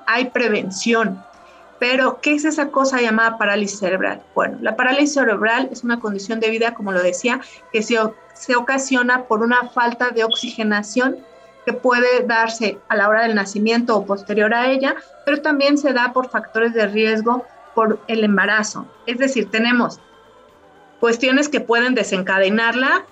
hay 0.06 0.30
prevención. 0.30 1.24
Pero, 1.80 2.20
¿qué 2.22 2.34
es 2.34 2.46
esa 2.46 2.70
cosa 2.70 3.02
llamada 3.02 3.38
parálisis 3.38 3.80
cerebral? 3.80 4.22
Bueno, 4.34 4.58
la 4.62 4.76
parálisis 4.76 5.14
cerebral 5.14 5.70
es 5.72 5.84
una 5.84 6.00
condición 6.00 6.40
de 6.40 6.50
vida, 6.50 6.74
como 6.74 6.92
lo 6.92 7.04
decía, 7.04 7.40
que 7.72 7.84
se, 7.84 8.00
ocasiona 8.56 9.26
por 9.26 9.42
una 9.42 9.70
falta 9.70 10.10
de 10.10 10.24
oxigenación 10.24 11.18
que 11.66 11.74
puede 11.74 12.26
darse 12.26 12.80
a 12.88 12.96
la 12.96 13.10
hora 13.10 13.24
del 13.24 13.36
nacimiento 13.36 13.96
o 13.96 14.06
posterior 14.06 14.54
a 14.54 14.72
ella, 14.72 14.96
pero 15.26 15.42
también 15.42 15.78
se 15.78 15.94
da 15.94 16.14
por 16.14 16.30
factores 16.30 16.74
de 16.74 16.88
riesgo 16.88 17.46
por 17.76 18.00
el 18.08 18.24
embarazo. 18.24 18.88
Es 19.06 19.20
decir, 19.20 19.52
tenemos 19.52 20.00
cuestiones 21.00 21.50
que 21.50 21.60
pueden 21.60 21.94
desencadenarla 21.94 23.06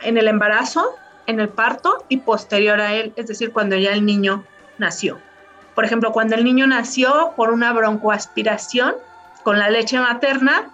en 0.00 0.16
el 0.18 0.26
embarazo, 0.26 0.96
en 1.26 1.38
el 1.38 1.48
parto 1.48 2.04
y 2.08 2.18
posterior 2.18 2.80
a 2.80 2.94
él, 2.94 3.12
es 3.16 3.26
decir, 3.26 3.52
cuando 3.52 3.76
ya 3.76 3.92
el 3.92 4.04
niño 4.04 4.44
nació. 4.78 5.18
Por 5.80 5.86
ejemplo, 5.86 6.12
cuando 6.12 6.34
el 6.34 6.44
niño 6.44 6.66
nació 6.66 7.32
por 7.36 7.50
una 7.50 7.72
broncoaspiración 7.72 8.96
con 9.42 9.58
la 9.58 9.70
leche 9.70 9.98
materna, 9.98 10.68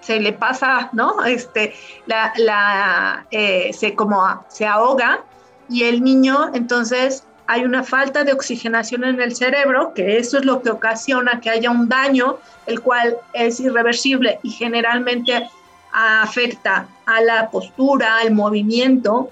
se 0.00 0.20
le 0.20 0.32
pasa, 0.32 0.88
¿no? 0.92 1.24
Este, 1.24 1.74
la, 2.06 3.26
eh, 3.32 3.72
se 3.72 3.96
como 3.96 4.44
se 4.46 4.64
ahoga 4.64 5.24
y 5.68 5.82
el 5.82 6.04
niño, 6.04 6.52
entonces 6.54 7.26
hay 7.48 7.64
una 7.64 7.82
falta 7.82 8.22
de 8.22 8.32
oxigenación 8.32 9.02
en 9.02 9.20
el 9.20 9.34
cerebro, 9.34 9.94
que 9.94 10.18
eso 10.18 10.38
es 10.38 10.44
lo 10.44 10.62
que 10.62 10.70
ocasiona 10.70 11.40
que 11.40 11.50
haya 11.50 11.68
un 11.68 11.88
daño, 11.88 12.36
el 12.66 12.80
cual 12.82 13.16
es 13.32 13.58
irreversible 13.58 14.38
y 14.44 14.50
generalmente 14.50 15.50
afecta 15.92 16.86
a 17.06 17.20
la 17.20 17.50
postura, 17.50 18.18
al 18.18 18.30
movimiento, 18.30 19.28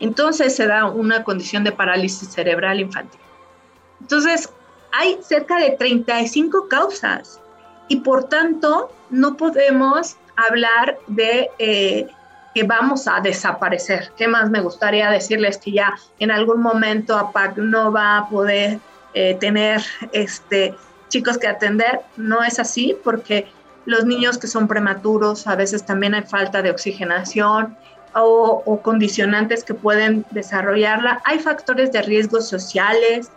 entonces 0.00 0.56
se 0.56 0.66
da 0.66 0.86
una 0.86 1.22
condición 1.22 1.62
de 1.62 1.70
parálisis 1.70 2.28
cerebral 2.28 2.80
infantil. 2.80 3.20
Entonces, 4.02 4.48
hay 4.92 5.18
cerca 5.22 5.58
de 5.58 5.70
35 5.70 6.68
causas 6.68 7.40
y 7.88 8.00
por 8.00 8.24
tanto 8.24 8.92
no 9.10 9.36
podemos 9.36 10.16
hablar 10.36 10.98
de 11.06 11.50
eh, 11.58 12.08
que 12.54 12.64
vamos 12.64 13.08
a 13.08 13.20
desaparecer. 13.20 14.12
¿Qué 14.16 14.28
más 14.28 14.50
me 14.50 14.60
gustaría 14.60 15.10
decirles 15.10 15.56
que 15.58 15.72
ya 15.72 15.94
en 16.18 16.30
algún 16.30 16.60
momento 16.60 17.16
APAC 17.16 17.56
no 17.58 17.92
va 17.92 18.18
a 18.18 18.28
poder 18.28 18.78
eh, 19.14 19.36
tener 19.40 19.82
este, 20.12 20.74
chicos 21.08 21.38
que 21.38 21.46
atender? 21.46 22.00
No 22.16 22.42
es 22.42 22.58
así 22.58 22.96
porque 23.02 23.46
los 23.86 24.04
niños 24.04 24.36
que 24.36 24.46
son 24.46 24.68
prematuros, 24.68 25.46
a 25.46 25.54
veces 25.54 25.86
también 25.86 26.14
hay 26.14 26.22
falta 26.22 26.60
de 26.60 26.70
oxigenación 26.70 27.76
o, 28.14 28.80
condicionantes 28.82 29.64
que 29.64 29.74
pueden 29.74 30.24
desarrollarla. 30.30 31.22
Hay 31.24 31.38
factores 31.38 31.92
de 31.92 32.02
riesgo 32.02 32.40
sociales, 32.40 33.30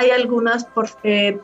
hay 0.00 0.10
algunos 0.10 0.66
eh, 1.02 1.38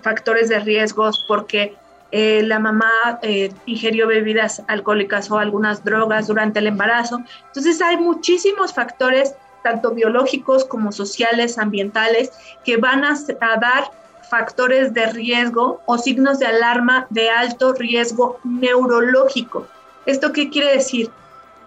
factores 0.00 0.48
de 0.48 0.58
riesgos 0.60 1.24
porque 1.28 1.76
eh, 2.10 2.42
la 2.42 2.58
mamá 2.58 2.90
eh, 3.22 3.52
ingirió 3.66 4.06
bebidas 4.06 4.62
alcohólicas 4.66 5.30
o 5.30 5.38
algunas 5.38 5.84
drogas 5.84 6.26
durante 6.26 6.58
el 6.58 6.66
embarazo. 6.66 7.20
Entonces 7.46 7.80
hay 7.82 7.96
muchísimos 7.98 8.72
factores, 8.72 9.34
tanto 9.62 9.92
biológicos 9.92 10.64
como 10.64 10.90
sociales, 10.92 11.58
ambientales, 11.58 12.32
que 12.64 12.78
van 12.78 13.04
a 13.04 13.14
dar 13.58 13.90
factores 14.30 14.94
de 14.94 15.06
riesgo 15.12 15.82
o 15.84 15.98
signos 15.98 16.38
de 16.38 16.46
alarma 16.46 17.06
de 17.10 17.28
alto 17.28 17.74
riesgo 17.74 18.40
neurológico. 18.44 19.66
¿Esto 20.06 20.32
qué 20.32 20.48
quiere 20.48 20.72
decir? 20.72 21.10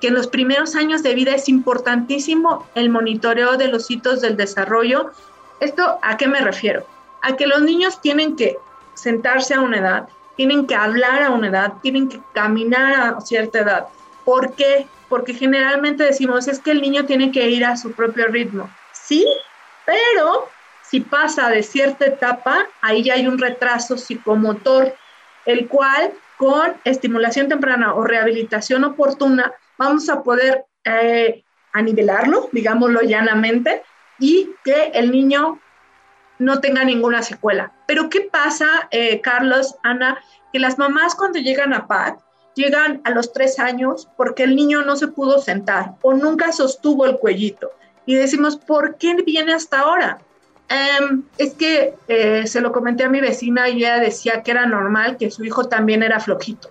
Que 0.02 0.08
en 0.08 0.16
los 0.16 0.28
primeros 0.28 0.76
años 0.76 1.04
de 1.04 1.14
vida 1.14 1.36
es 1.36 1.48
importantísimo 1.48 2.68
el 2.76 2.90
monitoreo 2.90 3.58
de 3.58 3.68
los 3.68 3.90
hitos 3.90 4.22
del 4.22 4.36
desarrollo. 4.36 5.12
¿Esto 5.60 6.00
a 6.02 6.18
qué 6.18 6.28
me 6.28 6.42
refiero? 6.42 6.86
A 7.22 7.36
que 7.36 7.48
los 7.48 7.62
niños 7.62 8.02
tienen 8.02 8.36
que 8.36 8.58
sentarse 8.94 9.54
a 9.54 9.62
una 9.62 9.78
edad, 9.78 10.10
tienen 10.36 10.68
que 10.68 10.76
hablar 10.76 11.24
a 11.24 11.32
una 11.32 11.48
edad, 11.48 11.74
tienen 11.82 12.10
que 12.10 12.20
caminar 12.34 13.16
a 13.16 13.22
cierta 13.22 13.60
edad. 13.60 13.88
¿Por 14.24 14.54
qué? 14.54 14.88
Porque 15.10 15.34
generalmente 15.34 16.04
decimos 16.04 16.48
es 16.48 16.60
que 16.60 16.72
el 16.72 16.82
niño 16.82 17.06
tiene 17.06 17.32
que 17.32 17.50
ir 17.50 17.64
a 17.64 17.78
su 17.78 17.92
propio 17.94 18.28
ritmo. 18.28 18.70
Sí, 18.92 19.26
pero 19.86 20.50
si 20.84 21.00
pasa 21.02 21.50
de 21.50 21.64
cierta 21.64 22.06
etapa, 22.06 22.68
ahí 22.82 23.04
ya 23.04 23.14
hay 23.14 23.28
un 23.28 23.38
retraso 23.38 23.98
psicomotor, 23.98 24.94
el 25.46 25.68
cual 25.68 26.12
con 26.38 26.74
estimulación 26.84 27.48
temprana 27.48 27.94
o 27.94 28.04
rehabilitación 28.04 28.84
oportuna 28.84 29.54
vamos 29.78 30.10
a 30.10 30.22
poder 30.24 30.66
eh, 30.84 31.44
anivelarlo, 31.74 32.50
digámoslo 32.52 33.02
llanamente, 33.02 33.84
y 34.20 34.50
que 34.64 34.92
el 34.94 35.12
niño 35.12 35.60
no 36.40 36.60
tenga 36.60 36.84
ninguna 36.84 37.22
secuela. 37.22 37.74
Pero 37.88 38.10
¿qué 38.10 38.22
pasa, 38.22 38.88
eh, 38.92 39.22
Carlos, 39.22 39.76
Ana? 39.84 40.20
Que 40.52 40.60
las 40.60 40.78
mamás 40.78 41.16
cuando 41.16 41.40
llegan 41.40 41.74
a 41.74 41.88
PAC 41.88 42.20
llegan 42.56 43.02
a 43.04 43.12
los 43.12 43.34
tres 43.34 43.60
años 43.60 44.08
porque 44.16 44.44
el 44.44 44.56
niño 44.56 44.84
no 44.84 44.96
se 44.96 45.10
pudo 45.10 45.40
sentar 45.40 45.96
o 46.02 46.14
nunca 46.14 46.52
sostuvo 46.52 47.06
el 47.06 47.18
cuellito. 47.18 47.72
Y 48.06 48.16
decimos, 48.16 48.56
¿por 48.56 48.96
qué 48.96 49.16
viene 49.16 49.54
hasta 49.54 49.82
ahora? 49.82 50.20
Em, 50.70 51.24
es 51.38 51.54
que 51.54 51.94
eh, 52.08 52.48
se 52.48 52.62
lo 52.62 52.72
comenté 52.72 53.04
a 53.04 53.10
mi 53.10 53.22
vecina 53.22 53.70
y 53.70 53.78
ella 53.78 54.00
decía 54.00 54.42
que 54.42 54.52
era 54.52 54.66
normal, 54.66 55.18
que 55.18 55.30
su 55.30 55.44
hijo 55.44 55.68
también 55.68 56.02
era 56.02 56.20
flojito. 56.20 56.70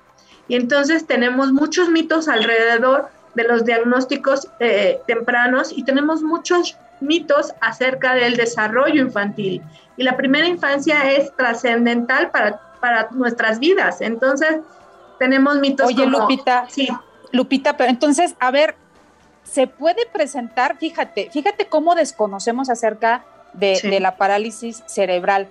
Y 0.48 0.56
entonces 0.56 1.06
tenemos 1.06 1.52
muchos 1.52 1.90
mitos 1.90 2.28
alrededor 2.28 3.08
de 3.34 3.44
los 3.44 3.64
diagnósticos 3.64 4.48
eh, 4.60 5.00
tempranos 5.06 5.72
y 5.72 5.84
tenemos 5.84 6.22
muchos 6.22 6.76
mitos 7.00 7.54
acerca 7.60 8.14
del 8.14 8.36
desarrollo 8.36 9.02
infantil. 9.02 9.62
Y 9.96 10.02
la 10.04 10.16
primera 10.16 10.46
infancia 10.46 11.12
es 11.12 11.34
trascendental 11.36 12.30
para, 12.30 12.60
para 12.80 13.08
nuestras 13.12 13.58
vidas. 13.58 14.00
Entonces, 14.00 14.58
tenemos 15.18 15.58
mitos 15.58 15.86
Oye, 15.86 16.06
Lupita, 16.06 16.66
sí. 16.68 16.88
Lupita, 17.32 17.76
pero 17.76 17.90
entonces, 17.90 18.34
a 18.38 18.50
ver, 18.50 18.76
se 19.42 19.66
puede 19.66 20.06
presentar, 20.06 20.78
fíjate, 20.78 21.30
fíjate 21.30 21.66
cómo 21.66 21.94
desconocemos 21.94 22.70
acerca 22.70 23.24
de, 23.52 24.00
la 24.00 24.16
parálisis 24.16 24.82
cerebral. 24.86 25.48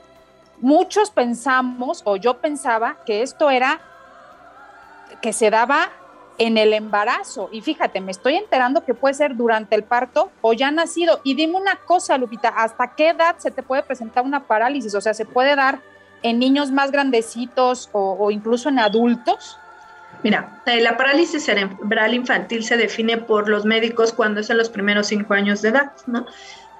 Muchos 0.59 1.11
pensamos, 1.11 2.01
o 2.05 2.15
yo 2.15 2.37
pensaba, 2.39 2.97
que 3.05 3.21
esto 3.21 3.49
era 3.49 3.79
que 5.21 5.33
se 5.33 5.49
daba 5.49 5.89
en 6.37 6.57
el 6.57 6.73
embarazo. 6.73 7.49
Y 7.51 7.61
fíjate, 7.61 8.01
me 8.01 8.11
estoy 8.11 8.35
enterando 8.35 8.83
que 8.83 8.93
puede 8.93 9.13
ser 9.13 9.35
durante 9.35 9.75
el 9.75 9.83
parto 9.83 10.31
o 10.41 10.53
ya 10.53 10.71
nacido. 10.71 11.21
Y 11.23 11.35
dime 11.35 11.55
una 11.57 11.75
cosa, 11.75 12.17
Lupita, 12.17 12.49
¿hasta 12.49 12.95
qué 12.95 13.09
edad 13.09 13.35
se 13.37 13.51
te 13.51 13.63
puede 13.63 13.83
presentar 13.83 14.23
una 14.23 14.45
parálisis? 14.45 14.95
O 14.95 15.01
sea, 15.01 15.13
¿se 15.13 15.25
puede 15.25 15.55
dar 15.55 15.79
en 16.21 16.39
niños 16.39 16.71
más 16.71 16.91
grandecitos 16.91 17.89
o, 17.91 18.31
incluso 18.31 18.69
en 18.69 18.79
adultos? 18.79 19.57
Mira, 20.23 20.61
eh, 20.65 20.79
la 20.79 20.95
parálisis 20.95 21.43
cerebral 21.43 22.13
infantil 22.13 22.63
se 22.63 22.77
define 22.77 23.17
por 23.17 23.49
los 23.49 23.65
médicos 23.65 24.13
cuando 24.13 24.39
es 24.39 24.49
en 24.49 24.57
los 24.57 24.69
primeros 24.69 25.07
cinco 25.07 25.33
años 25.33 25.61
de 25.61 25.69
edad, 25.69 25.91
¿no? 26.07 26.25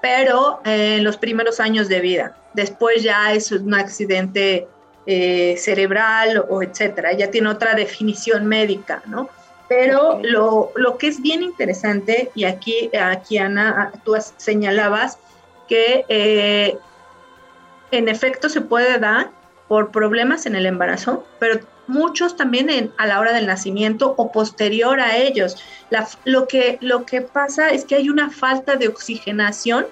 Pero 0.00 0.60
eh, 0.64 0.96
en 0.96 1.04
los 1.04 1.16
primeros 1.18 1.60
años 1.60 1.88
de 1.88 2.00
vida. 2.00 2.36
Después 2.54 3.02
ya 3.02 3.32
es 3.32 3.52
un 3.52 3.74
accidente 3.74 4.66
eh, 5.06 5.56
cerebral 5.58 6.46
o 6.48 6.62
etcétera, 6.62 7.12
ya 7.12 7.30
tiene 7.30 7.50
otra 7.50 7.74
definición 7.74 8.46
médica, 8.46 9.02
¿no? 9.06 9.28
Pero 9.76 10.20
lo, 10.22 10.70
lo, 10.76 10.98
que 10.98 11.08
es 11.08 11.20
bien 11.20 11.42
interesante, 11.42 12.30
y 12.34 12.44
aquí, 12.44 12.90
aquí 12.96 13.38
Ana, 13.38 13.92
tú 14.04 14.14
señalabas 14.36 15.18
que 15.68 16.04
eh, 16.08 16.78
en 17.90 18.08
efecto 18.08 18.48
se 18.48 18.60
puede 18.60 18.98
dar 18.98 19.30
por 19.66 19.90
problemas 19.90 20.46
en 20.46 20.54
el 20.54 20.66
embarazo, 20.66 21.26
pero 21.40 21.60
muchos 21.88 22.36
también 22.36 22.70
en, 22.70 22.92
a 22.98 23.06
la 23.06 23.18
hora 23.18 23.32
del 23.32 23.46
nacimiento 23.46 24.14
o 24.16 24.30
posterior 24.30 25.00
a 25.00 25.16
ellos. 25.16 25.56
lo, 26.24 26.46
que, 26.46 26.78
lo 26.80 27.04
que 27.04 27.22
pasa 27.22 27.70
es 27.70 27.84
que 27.84 27.96
hay 27.96 28.08
una 28.08 28.30
falta 28.30 28.76
de 28.76 28.88
oxigenación 28.88 29.86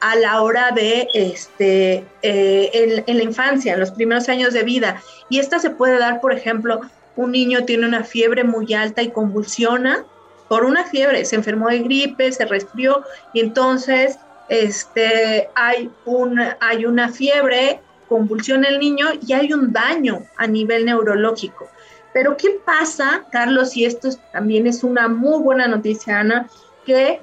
a 0.00 0.16
la 0.16 0.42
hora 0.42 0.70
de, 0.70 1.08
este, 1.14 2.04
eh, 2.22 2.70
en, 2.72 3.04
en, 3.06 3.16
la 3.16 3.22
infancia, 3.24 3.72
en 3.72 3.80
los 3.80 3.90
primeros 3.90 4.28
años 4.28 4.52
de 4.52 4.62
vida. 4.62 5.02
Y 5.28 5.38
esta 5.38 5.58
se 5.58 5.70
puede 5.70 5.98
dar, 5.98 6.20
por 6.20 6.32
ejemplo, 6.32 6.82
un 7.18 7.32
niño 7.32 7.64
tiene 7.64 7.84
una 7.84 8.04
fiebre 8.04 8.44
muy 8.44 8.72
alta 8.74 9.02
y 9.02 9.10
convulsiona 9.10 10.04
por 10.48 10.64
una 10.64 10.84
fiebre, 10.84 11.24
se 11.24 11.34
enfermó 11.34 11.68
de 11.68 11.80
gripe, 11.80 12.30
se 12.30 12.44
resfrió 12.44 13.02
y 13.34 13.40
entonces 13.40 14.20
este, 14.48 15.50
hay, 15.56 15.90
un, 16.04 16.40
hay 16.60 16.86
una 16.86 17.08
fiebre, 17.08 17.80
convulsiona 18.08 18.68
el 18.68 18.78
niño 18.78 19.08
y 19.26 19.32
hay 19.32 19.52
un 19.52 19.72
daño 19.72 20.22
a 20.36 20.46
nivel 20.46 20.86
neurológico. 20.86 21.68
Pero 22.14 22.36
¿qué 22.36 22.60
pasa, 22.64 23.24
Carlos? 23.32 23.76
Y 23.76 23.84
esto 23.84 24.10
también 24.32 24.68
es 24.68 24.84
una 24.84 25.08
muy 25.08 25.42
buena 25.42 25.66
noticia, 25.66 26.20
Ana, 26.20 26.48
que 26.86 27.20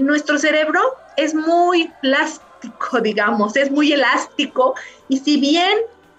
nuestro 0.00 0.38
cerebro 0.38 0.80
es 1.16 1.34
muy 1.34 1.90
plástico, 2.00 3.00
digamos, 3.02 3.56
es 3.56 3.68
muy 3.68 3.92
elástico 3.92 4.76
y 5.08 5.18
si 5.18 5.40
bien 5.40 5.76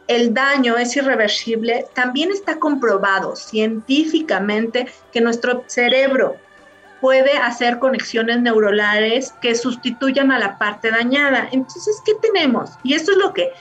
el 0.09 0.33
daño 0.33 0.75
es 0.75 0.97
irreversible, 0.97 1.85
también 1.93 2.31
está 2.31 2.57
comprobado 2.57 3.35
científicamente 3.35 4.87
que 5.11 5.21
nuestro 5.21 5.63
cerebro 5.67 6.35
puede 6.99 7.37
hacer 7.37 7.77
conexiones 7.77 8.41
neuronales 8.41 9.33
que 9.39 9.53
sustituyan 9.53 10.31
a 10.31 10.39
la 10.39 10.57
parte 10.57 10.89
dañada. 10.89 11.47
Entonces, 11.51 12.01
¿qué 12.03 12.13
tenemos? 12.15 12.71
Y 12.83 12.95
esto 12.95 13.11
es 13.11 13.17
lo 13.17 13.33
que 13.33 13.51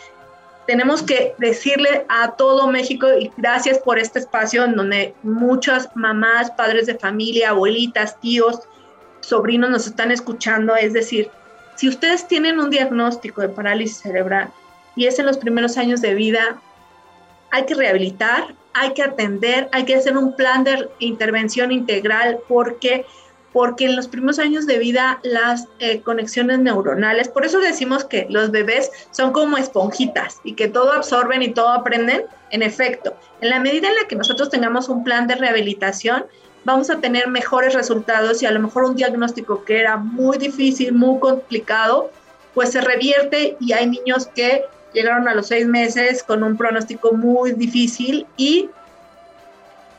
tenemos 0.66 1.02
que 1.02 1.34
decirle 1.36 2.06
a 2.08 2.32
todo 2.32 2.66
México 2.68 3.06
y 3.18 3.30
gracias 3.36 3.78
por 3.80 3.98
este 3.98 4.18
espacio 4.18 4.64
en 4.64 4.74
donde 4.74 5.14
muchas 5.22 5.94
mamás, 5.94 6.50
padres 6.52 6.86
de 6.86 6.98
familia, 6.98 7.50
abuelitas, 7.50 8.18
tíos, 8.20 8.62
sobrinos 9.20 9.68
nos 9.68 9.86
están 9.86 10.10
escuchando. 10.10 10.74
Es 10.76 10.94
decir, 10.94 11.30
si 11.74 11.90
ustedes 11.90 12.26
tienen 12.26 12.58
un 12.58 12.70
diagnóstico 12.70 13.42
de 13.42 13.50
parálisis 13.50 13.98
cerebral 13.98 14.50
y 14.98 15.06
es 15.06 15.18
en 15.20 15.26
los 15.26 15.38
primeros 15.38 15.78
años 15.78 16.00
de 16.00 16.14
vida, 16.14 16.60
hay 17.52 17.64
que 17.66 17.74
rehabilitar, 17.74 18.54
hay 18.74 18.92
que 18.94 19.02
atender, 19.04 19.68
hay 19.70 19.84
que 19.84 19.94
hacer 19.94 20.16
un 20.16 20.34
plan 20.34 20.64
de 20.64 20.88
intervención 20.98 21.70
integral. 21.70 22.40
Porque 22.48 23.06
porque 23.52 23.86
en 23.86 23.96
los 23.96 24.08
primeros 24.08 24.38
años 24.38 24.66
de 24.66 24.78
vida 24.78 25.20
las 25.22 25.68
eh, 25.78 26.00
conexiones 26.02 26.58
neuronales, 26.58 27.28
por 27.28 27.46
eso 27.46 27.60
decimos 27.60 28.04
que 28.04 28.26
los 28.28 28.50
bebés 28.50 28.90
son 29.10 29.32
como 29.32 29.56
esponjitas 29.56 30.40
y 30.44 30.52
que 30.52 30.68
todo 30.68 30.92
absorben 30.92 31.42
y 31.42 31.48
todo 31.48 31.68
aprenden, 31.70 32.24
en 32.50 32.62
efecto, 32.62 33.16
en 33.40 33.50
la 33.50 33.58
medida 33.58 33.88
en 33.88 33.94
la 33.94 34.06
que 34.06 34.16
nosotros 34.16 34.50
tengamos 34.50 34.88
un 34.88 35.02
plan 35.02 35.26
de 35.26 35.36
rehabilitación, 35.36 36.26
vamos 36.64 36.90
a 36.90 37.00
tener 37.00 37.28
mejores 37.28 37.72
resultados 37.72 38.42
y 38.42 38.46
a 38.46 38.50
lo 38.50 38.60
mejor 38.60 38.84
un 38.84 38.96
diagnóstico 38.96 39.64
que 39.64 39.80
era 39.80 39.96
muy 39.96 40.36
difícil, 40.38 40.92
muy 40.92 41.18
complicado, 41.18 42.10
pues 42.54 42.72
se 42.72 42.80
revierte 42.80 43.56
y 43.60 43.72
hay 43.72 43.86
niños 43.88 44.26
que 44.34 44.64
llegaron 44.92 45.28
a 45.28 45.34
los 45.34 45.48
seis 45.48 45.66
meses 45.66 46.22
con 46.22 46.42
un 46.42 46.56
pronóstico 46.56 47.12
muy 47.12 47.52
difícil 47.52 48.26
y 48.36 48.70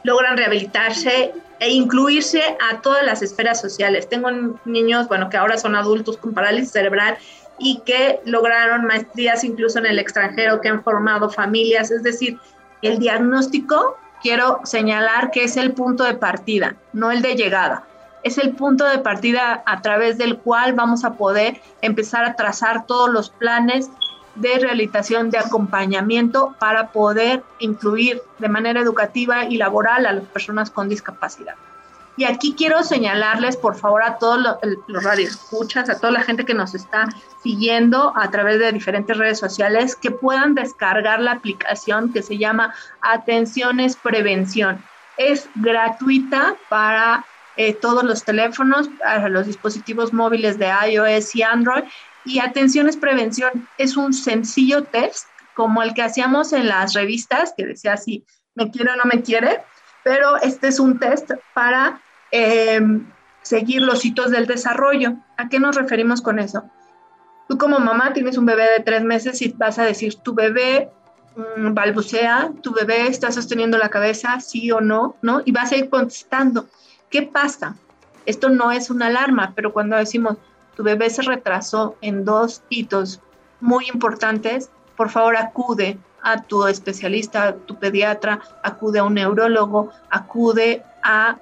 logran 0.03 0.37
rehabilitarse 0.37 1.33
e 1.59 1.69
incluirse 1.69 2.41
a 2.71 2.81
todas 2.81 3.05
las 3.05 3.21
esferas 3.21 3.59
sociales. 3.59 4.07
Tengo 4.07 4.29
niños, 4.65 5.07
bueno, 5.07 5.29
que 5.29 5.37
ahora 5.37 5.57
son 5.57 5.75
adultos 5.75 6.17
con 6.17 6.33
parálisis 6.33 6.71
cerebral 6.71 7.17
y 7.59 7.81
que 7.85 8.21
lograron 8.25 8.85
maestrías 8.85 9.43
incluso 9.43 9.79
en 9.79 9.85
el 9.85 9.99
extranjero, 9.99 10.61
que 10.61 10.69
han 10.69 10.83
formado 10.83 11.29
familias. 11.29 11.91
Es 11.91 12.03
decir, 12.03 12.39
el 12.81 12.99
diagnóstico, 12.99 13.97
quiero 14.21 14.61
señalar 14.63 15.31
que 15.31 15.43
es 15.43 15.57
el 15.57 15.73
punto 15.73 16.05
de 16.05 16.13
partida, 16.13 16.75
no 16.93 17.11
el 17.11 17.21
de 17.21 17.35
llegada. 17.35 17.83
Es 18.23 18.37
el 18.37 18.51
punto 18.51 18.85
de 18.85 18.99
partida 18.99 19.63
a 19.65 19.81
través 19.81 20.17
del 20.17 20.37
cual 20.37 20.73
vamos 20.73 21.03
a 21.03 21.13
poder 21.13 21.61
empezar 21.81 22.25
a 22.25 22.35
trazar 22.35 22.85
todos 22.85 23.09
los 23.09 23.29
planes 23.29 23.89
de 24.39 24.59
rehabilitación, 24.59 25.29
de 25.29 25.37
acompañamiento 25.37 26.55
para 26.59 26.91
poder 26.91 27.43
incluir 27.59 28.21
de 28.39 28.49
manera 28.49 28.81
educativa 28.81 29.45
y 29.45 29.57
laboral 29.57 30.05
a 30.05 30.13
las 30.13 30.25
personas 30.25 30.71
con 30.71 30.89
discapacidad. 30.89 31.55
Y 32.17 32.25
aquí 32.25 32.53
quiero 32.57 32.83
señalarles, 32.83 33.55
por 33.55 33.75
favor, 33.75 34.03
a 34.03 34.17
todos 34.17 34.41
los, 34.41 34.57
los 34.87 35.03
radioescuchas, 35.03 35.89
a 35.89 35.99
toda 35.99 36.11
la 36.11 36.23
gente 36.23 36.43
que 36.43 36.53
nos 36.53 36.75
está 36.75 37.07
siguiendo 37.41 38.11
a 38.13 38.29
través 38.29 38.59
de 38.59 38.73
diferentes 38.73 39.15
redes 39.17 39.39
sociales, 39.39 39.95
que 39.95 40.11
puedan 40.11 40.53
descargar 40.53 41.21
la 41.21 41.31
aplicación 41.31 42.11
que 42.11 42.21
se 42.21 42.37
llama 42.37 42.73
Atenciones 42.99 43.95
Prevención. 43.95 44.83
Es 45.15 45.47
gratuita 45.55 46.55
para 46.67 47.25
eh, 47.55 47.73
todos 47.73 48.03
los 48.03 48.23
teléfonos, 48.23 48.89
los 49.29 49.45
dispositivos 49.45 50.13
móviles 50.13 50.57
de 50.57 50.71
iOS 50.91 51.35
y 51.35 51.43
Android 51.43 51.83
y 52.25 52.39
atención 52.39 52.87
es 52.87 52.97
prevención. 52.97 53.67
Es 53.77 53.97
un 53.97 54.13
sencillo 54.13 54.83
test 54.83 55.27
como 55.53 55.83
el 55.83 55.93
que 55.93 56.03
hacíamos 56.03 56.53
en 56.53 56.67
las 56.67 56.93
revistas, 56.93 57.53
que 57.55 57.65
decía 57.65 57.97
si 57.97 58.25
me 58.55 58.71
quiere 58.71 58.91
o 58.91 58.95
no 58.95 59.05
me 59.05 59.21
quiere, 59.21 59.61
pero 60.03 60.37
este 60.37 60.69
es 60.69 60.79
un 60.79 60.99
test 60.99 61.31
para 61.53 62.01
em, 62.31 63.05
seguir 63.41 63.81
los 63.81 64.05
hitos 64.05 64.31
del 64.31 64.47
desarrollo. 64.47 65.17
¿A 65.37 65.49
qué 65.49 65.59
nos 65.59 65.75
referimos 65.75 66.21
con 66.21 66.39
eso? 66.39 66.69
Tú 67.47 67.57
como 67.57 67.79
mamá 67.79 68.13
tienes 68.13 68.37
un 68.37 68.45
bebé 68.45 68.69
de 68.71 68.83
tres 68.83 69.03
meses 69.03 69.41
y 69.41 69.49
vas 69.49 69.79
a 69.79 69.83
decir, 69.83 70.15
tu 70.15 70.33
bebé 70.33 70.89
mm, 71.35 71.73
balbucea, 71.73 72.51
tu 72.61 72.73
bebé 72.73 73.07
está 73.07 73.31
sosteniendo 73.31 73.77
la 73.77 73.89
cabeza, 73.89 74.39
sí 74.39 74.71
o 74.71 74.81
no, 74.81 75.15
¿no? 75.21 75.41
Y 75.45 75.51
vas 75.51 75.71
a 75.71 75.77
ir 75.77 75.89
contestando. 75.89 76.69
¿Qué 77.09 77.23
pasa? 77.23 77.75
Esto 78.25 78.49
no 78.49 78.71
es 78.71 78.89
una 78.89 79.07
alarma, 79.07 79.53
pero 79.55 79.73
cuando 79.73 79.95
decimos, 79.95 80.37
tu 80.79 80.83
bebé 80.83 81.09
se 81.09 81.23
retrasó 81.23 81.97
en 81.99 82.23
dos 82.23 82.63
hitos 82.69 83.19
muy 83.59 83.89
importantes, 83.89 84.71
por 84.95 85.09
favor 85.09 85.35
acude 85.35 85.97
a 86.23 86.41
tu 86.43 86.65
especialista, 86.67 87.47
a 87.49 87.53
tu 87.53 87.77
pediatra, 87.77 88.39
acude 88.63 88.99
a 88.99 89.03
un 89.03 89.15
neurólogo, 89.15 89.89
acude 90.09 90.81
a 91.03 91.37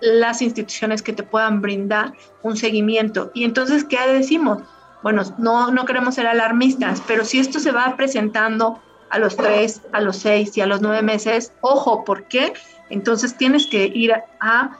las 0.00 0.42
instituciones 0.42 1.02
que 1.02 1.12
te 1.12 1.24
puedan 1.24 1.60
brindar 1.60 2.12
un 2.44 2.56
seguimiento. 2.56 3.32
Y 3.34 3.42
entonces, 3.42 3.82
¿qué 3.82 3.98
decimos? 4.12 4.62
Bueno, 5.02 5.24
no, 5.38 5.72
no 5.72 5.84
queremos 5.84 6.14
ser 6.14 6.28
alarmistas, 6.28 7.02
pero 7.08 7.24
si 7.24 7.40
esto 7.40 7.58
se 7.58 7.72
va 7.72 7.96
presentando 7.96 8.80
a 9.10 9.18
los 9.18 9.36
tres, 9.36 9.82
a 9.90 10.00
los 10.00 10.18
seis 10.18 10.56
y 10.56 10.60
a 10.60 10.66
los 10.66 10.80
nueve 10.80 11.02
meses, 11.02 11.52
ojo, 11.62 12.04
¿por 12.04 12.28
qué? 12.28 12.52
Entonces 12.90 13.36
tienes 13.36 13.66
que 13.66 13.86
ir 13.86 14.12
a 14.12 14.78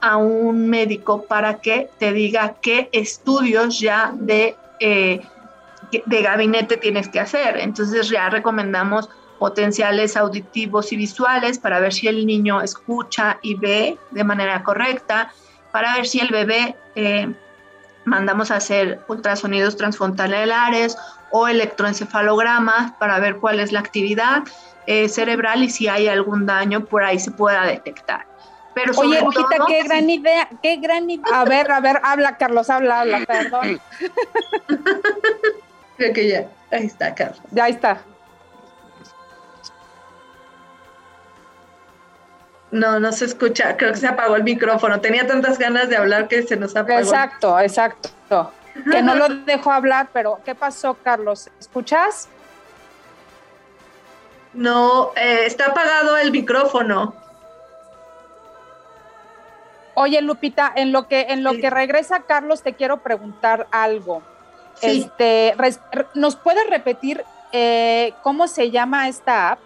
a 0.00 0.16
un 0.16 0.68
médico 0.68 1.22
para 1.22 1.60
que 1.60 1.90
te 1.98 2.12
diga 2.12 2.54
qué 2.62 2.88
estudios 2.92 3.78
ya 3.78 4.12
de, 4.14 4.56
eh, 4.80 5.20
de 6.06 6.22
gabinete 6.22 6.76
tienes 6.76 7.08
que 7.08 7.20
hacer. 7.20 7.58
Entonces 7.58 8.08
ya 8.08 8.30
recomendamos 8.30 9.08
potenciales 9.38 10.16
auditivos 10.16 10.92
y 10.92 10.96
visuales 10.96 11.58
para 11.58 11.80
ver 11.80 11.92
si 11.92 12.08
el 12.08 12.26
niño 12.26 12.62
escucha 12.62 13.38
y 13.42 13.56
ve 13.56 13.98
de 14.12 14.24
manera 14.24 14.62
correcta, 14.62 15.32
para 15.72 15.96
ver 15.96 16.06
si 16.06 16.20
el 16.20 16.28
bebé 16.28 16.76
eh, 16.94 17.32
mandamos 18.04 18.50
a 18.50 18.56
hacer 18.56 19.00
ultrasonidos 19.08 19.76
transfrontalares 19.76 20.96
o 21.30 21.48
electroencefalogramas 21.48 22.92
para 22.92 23.18
ver 23.18 23.36
cuál 23.36 23.58
es 23.60 23.72
la 23.72 23.80
actividad 23.80 24.44
eh, 24.86 25.08
cerebral 25.08 25.62
y 25.62 25.70
si 25.70 25.88
hay 25.88 26.08
algún 26.08 26.46
daño 26.46 26.84
por 26.84 27.04
ahí 27.04 27.18
se 27.18 27.30
pueda 27.30 27.64
detectar. 27.64 28.26
Pero 28.74 28.92
Oye, 28.96 29.20
Rojita, 29.20 29.56
qué 29.66 29.82
gran 29.82 30.08
idea, 30.08 30.48
qué 30.62 30.76
gran 30.76 31.10
idea. 31.10 31.40
A 31.40 31.44
ver, 31.44 31.70
a 31.70 31.80
ver, 31.80 32.00
habla, 32.02 32.38
Carlos, 32.38 32.70
habla, 32.70 33.00
habla, 33.00 33.20
perdón. 33.26 33.80
Creo 35.96 36.12
que 36.14 36.28
ya, 36.28 36.46
ahí 36.70 36.86
está, 36.86 37.14
Carlos. 37.14 37.40
Ya 37.50 37.68
está. 37.68 38.00
No, 42.70 42.98
no 42.98 43.12
se 43.12 43.26
escucha, 43.26 43.76
creo 43.76 43.92
que 43.92 43.98
se 43.98 44.06
apagó 44.06 44.34
el 44.34 44.44
micrófono. 44.44 44.98
Tenía 45.02 45.26
tantas 45.26 45.58
ganas 45.58 45.90
de 45.90 45.96
hablar 45.96 46.26
que 46.26 46.42
se 46.42 46.56
nos 46.56 46.74
apagó. 46.74 47.00
Exacto, 47.00 47.60
exacto. 47.60 48.50
Que 48.90 49.02
no 49.02 49.14
lo 49.14 49.28
dejó 49.28 49.70
hablar, 49.70 50.08
pero 50.14 50.40
¿qué 50.42 50.54
pasó, 50.54 50.96
Carlos? 51.02 51.50
¿Escuchas? 51.60 52.28
No, 54.54 55.12
eh, 55.16 55.44
está 55.44 55.66
apagado 55.66 56.16
el 56.16 56.30
micrófono. 56.30 57.14
Oye, 60.02 60.20
Lupita, 60.20 60.72
en 60.74 60.90
lo 60.90 61.06
que, 61.06 61.26
en 61.28 61.44
lo 61.44 61.52
que 61.52 61.70
regresa 61.70 62.22
Carlos, 62.22 62.64
te 62.64 62.72
quiero 62.72 63.04
preguntar 63.04 63.68
algo. 63.70 64.20
Este, 64.80 65.54
¿Nos 66.14 66.34
puedes 66.34 66.68
repetir 66.68 67.22
eh, 67.52 68.12
cómo 68.24 68.48
se 68.48 68.72
llama 68.72 69.08
esta 69.08 69.52
app? 69.52 69.60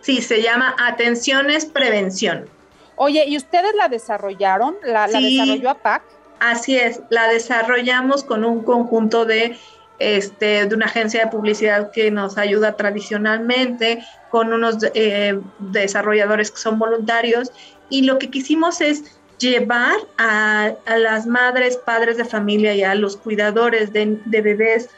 Sí, 0.00 0.22
se 0.22 0.40
llama 0.40 0.76
Atenciones 0.78 1.66
Prevención. 1.66 2.48
Oye, 2.94 3.24
¿y 3.26 3.36
ustedes 3.36 3.74
la 3.74 3.88
desarrollaron? 3.88 4.76
¿La, 4.84 5.08
la 5.08 5.18
desarrolló 5.18 5.70
APAC? 5.70 6.02
Así 6.38 6.78
es, 6.78 7.00
la 7.10 7.26
desarrollamos 7.26 8.22
con 8.22 8.44
un 8.44 8.62
conjunto 8.62 9.24
de 9.24 9.58
este, 9.98 10.66
de 10.66 10.74
una 10.76 10.86
agencia 10.86 11.24
de 11.24 11.30
publicidad 11.30 11.90
que 11.90 12.12
nos 12.12 12.38
ayuda 12.38 12.76
tradicionalmente, 12.76 14.04
con 14.30 14.52
unos 14.52 14.76
eh, 14.94 15.40
desarrolladores 15.58 16.52
que 16.52 16.58
son 16.58 16.78
voluntarios, 16.78 17.50
y 17.88 18.02
lo 18.02 18.18
que 18.20 18.30
quisimos 18.30 18.80
es 18.80 19.20
llevar 19.42 19.96
a, 20.18 20.72
las 20.86 21.26
madres, 21.26 21.76
padres 21.76 22.16
de 22.16 22.24
familia 22.24 22.74
y 22.74 22.84
a 22.84 22.94
los 22.94 23.16
cuidadores 23.16 23.92
de, 23.92 24.18
bebés 24.24 24.88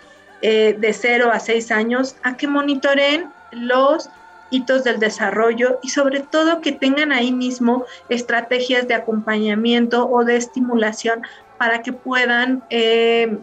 eh, 0.42 0.76
de 0.78 0.92
0 0.92 1.30
a 1.33 1.40
6 1.40 1.70
años 1.70 2.16
a 2.22 2.37
que 2.37 2.46
monitoreen 2.46 3.33
los 3.52 4.11
hitos 4.50 4.85
del 4.85 5.00
desarrollo 5.00 5.80
y 5.83 5.88
sobre 5.88 6.20
todo 6.20 6.61
que 6.61 6.72
tengan 6.72 7.11
ahí 7.11 7.33
mismo 7.33 7.87
estrategias 8.11 8.87
de 8.87 8.94
acompañamiento 8.94 10.09
o 10.09 10.24
de 10.24 10.37
estimulación 10.37 11.22
para 11.57 11.83
que 11.83 11.94
puedan 11.94 12.62
eh, 12.68 13.38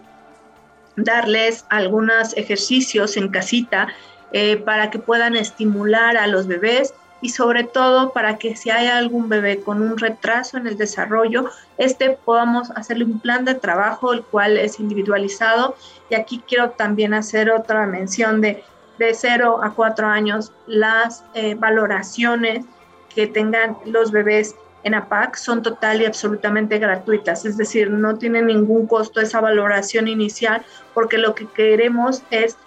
darles 0.96 1.66
algunos 1.70 2.38
ejercicios 2.38 3.18
en 3.18 3.30
casita 3.30 3.88
eh, 4.32 4.58
para 4.58 4.92
que 4.92 5.00
puedan 5.00 5.36
estimular 5.36 6.16
a 6.16 6.28
los 6.28 6.46
bebés 6.46 6.94
y 7.22 7.30
sobre 7.30 7.64
todo 7.64 8.12
para 8.12 8.38
que 8.38 8.56
si 8.56 8.70
hay 8.70 8.88
algún 8.88 9.30
bebé 9.30 9.62
con 9.62 9.82
un 9.82 9.98
retraso 9.98 10.58
en 10.58 10.68
el 10.68 10.78
desarrollo, 10.78 11.50
este 11.78 12.12
podamos 12.12 12.72
hacerle 12.72 13.06
un 13.06 13.20
plan 13.20 13.46
de 13.46 13.56
trabajo, 13.56 14.14
el 14.14 14.24
cual 14.24 14.58
es 14.58 14.80
individualizado. 14.80 15.76
Y 16.10 16.16
aquí 16.16 16.44
quiero 16.48 16.72
también 16.72 17.14
hacer 17.14 17.52
otra 17.52 17.86
mención 17.86 18.42
de 18.42 18.64
de 19.02 19.16
0 19.16 19.62
a 19.64 19.74
4 19.74 20.08
años, 20.08 20.52
las 20.68 21.24
eh, 21.34 21.56
valoraciones 21.56 22.66
que 23.14 23.26
tengan 23.26 23.76
los 23.86 24.12
bebés 24.12 24.56
en 24.84 24.94
APAC 24.94 25.36
son 25.36 25.64
total 25.64 26.02
y 26.02 26.06
absolutamente 26.06 26.78
gratuitas, 26.78 27.46
es 27.46 27.58
decir, 27.58 27.90
no 27.90 28.18
tiene 28.18 28.44
ningún 28.44 28.86
costo 28.86 29.20
esa 29.20 29.42
valoración 29.42 30.08
inicial 30.08 30.64
porque 30.94 31.18
lo 31.18 31.34
que 31.34 31.48
queremos 31.48 32.22
es 32.30 32.58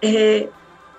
eh, 0.00 0.50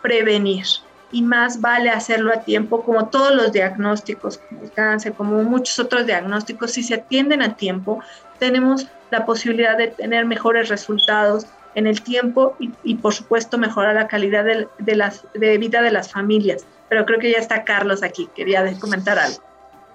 prevenir 0.02 0.66
y 1.12 1.22
más 1.22 1.62
vale 1.62 1.90
hacerlo 1.90 2.34
a 2.34 2.42
tiempo 2.42 2.84
como 2.84 3.08
todos 3.08 3.34
los 3.34 3.52
diagnósticos, 3.52 4.40
como 4.50 4.70
cáncer, 4.74 5.14
como 5.14 5.42
muchos 5.44 5.80
otros 5.80 6.06
diagnósticos, 6.06 6.72
si 6.72 6.84
se 6.84 6.96
atienden 6.96 7.42
a 7.42 7.56
tiempo, 7.56 8.02
tenemos 8.40 8.88
la 9.10 9.26
posibilidad 9.26 9.78
de 9.78 9.88
tener 9.88 10.26
mejores 10.26 10.70
resultados 10.70 11.46
en 11.76 11.88
el 11.88 12.02
tiempo 12.02 12.56
y, 12.84 12.96
por 12.96 13.14
supuesto 13.14 13.58
mejorar 13.58 13.96
la 13.96 14.08
calidad 14.08 14.44
de, 14.44 14.68
de, 14.80 14.96
las, 14.96 15.26
de 15.34 15.58
vida 15.58 15.82
de 15.82 15.92
las 15.92 16.12
familias. 16.12 16.66
Pero 16.90 17.06
creo 17.06 17.20
que 17.20 17.32
ya 17.32 17.38
está 17.38 17.64
Carlos 17.64 18.04
aquí, 18.04 18.30
quería 18.36 18.66
comentar 18.80 19.20
algo. 19.20 19.38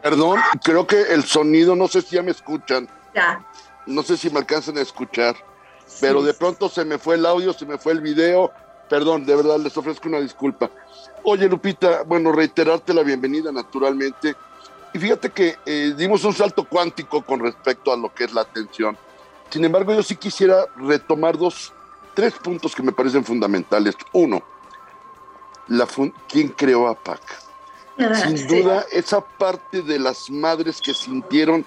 Perdón, 0.03 0.40
creo 0.62 0.87
que 0.87 1.01
el 1.01 1.25
sonido, 1.25 1.77
no 1.77 1.88
sé 1.88 2.03
si 2.03 2.16
ya 2.16 2.22
me 2.22 2.33
escuchan. 2.33 2.88
Ya. 3.14 3.44
No 3.87 4.03
sé 4.03 4.16
si 4.16 4.31
me 4.31 4.38
alcanzan 4.38 4.79
a 4.79 4.81
escuchar, 4.81 5.35
pero 6.01 6.22
de 6.22 6.35
pronto 6.35 6.68
se 6.68 6.85
me 6.85 6.98
fue 6.98 7.16
el 7.16 7.27
audio, 7.27 7.53
se 7.53 7.66
me 7.66 7.79
fue 7.79 7.92
el 7.92 8.01
video. 8.01 8.53
Perdón, 8.88 9.25
de 9.25 9.35
verdad 9.37 9.59
les 9.59 9.77
ofrezco 9.77 10.09
una 10.09 10.20
disculpa. 10.20 10.70
Oye, 11.25 11.49
Lupita, 11.49 12.03
bueno, 12.03 12.33
reiterarte 12.33 12.93
la 12.93 13.03
bienvenida 13.03 13.53
naturalmente. 13.53 14.35
Y 14.93 14.99
fíjate 14.99 15.31
que 15.31 15.57
eh, 15.65 15.95
dimos 15.97 16.25
un 16.25 16.35
salto 16.35 16.65
cuántico 16.65 17.23
con 17.23 17.41
respecto 17.41 17.93
a 17.93 17.97
lo 17.97 18.13
que 18.13 18.25
es 18.25 18.33
la 18.33 18.43
atención. 18.43 18.97
Sin 19.51 19.65
embargo, 19.65 19.95
yo 19.95 20.03
sí 20.03 20.17
quisiera 20.17 20.67
retomar 20.77 21.39
dos, 21.39 21.73
tres 22.15 22.35
puntos 22.35 22.75
que 22.75 22.83
me 22.83 22.93
parecen 22.93 23.25
fundamentales. 23.25 23.95
Uno, 24.13 24.43
la 25.69 25.87
¿quién 26.29 26.49
creó 26.49 26.89
a 26.89 26.95
PAC? 26.95 27.21
Sin 28.25 28.47
duda, 28.47 28.85
esa 28.91 29.21
parte 29.21 29.83
de 29.83 29.99
las 29.99 30.31
madres 30.31 30.81
que 30.81 30.95
sintieron 30.95 31.65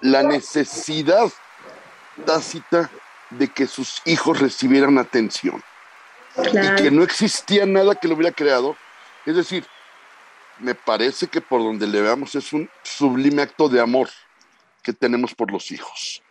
la 0.00 0.22
necesidad 0.22 1.30
tácita 2.24 2.90
de 3.30 3.48
que 3.48 3.66
sus 3.66 4.00
hijos 4.04 4.40
recibieran 4.40 4.98
atención 4.98 5.62
y 6.36 6.82
que 6.82 6.90
no 6.90 7.02
existía 7.02 7.66
nada 7.66 7.94
que 7.94 8.08
lo 8.08 8.14
hubiera 8.14 8.32
creado. 8.32 8.76
Es 9.26 9.36
decir, 9.36 9.66
me 10.58 10.74
parece 10.74 11.26
que 11.26 11.40
por 11.40 11.62
donde 11.62 11.86
le 11.86 12.00
veamos 12.00 12.34
es 12.34 12.52
un 12.52 12.68
sublime 12.82 13.42
acto 13.42 13.68
de 13.68 13.80
amor 13.80 14.08
que 14.82 14.92
tenemos 14.92 15.34
por 15.34 15.50
los 15.50 15.70
hijos. 15.70 16.22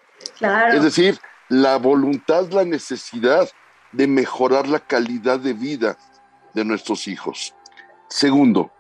Es 0.72 0.84
decir, 0.84 1.20
la 1.50 1.78
voluntad, 1.78 2.50
la 2.52 2.64
necesidad 2.64 3.50
de 3.92 4.08
mejorar 4.08 4.68
la 4.68 4.80
calidad 4.80 5.40
de 5.40 5.54
vida 5.54 5.98
de 6.54 6.64
nuestros 6.64 7.08
hijos. 7.08 7.54
Segundo, 8.08 8.72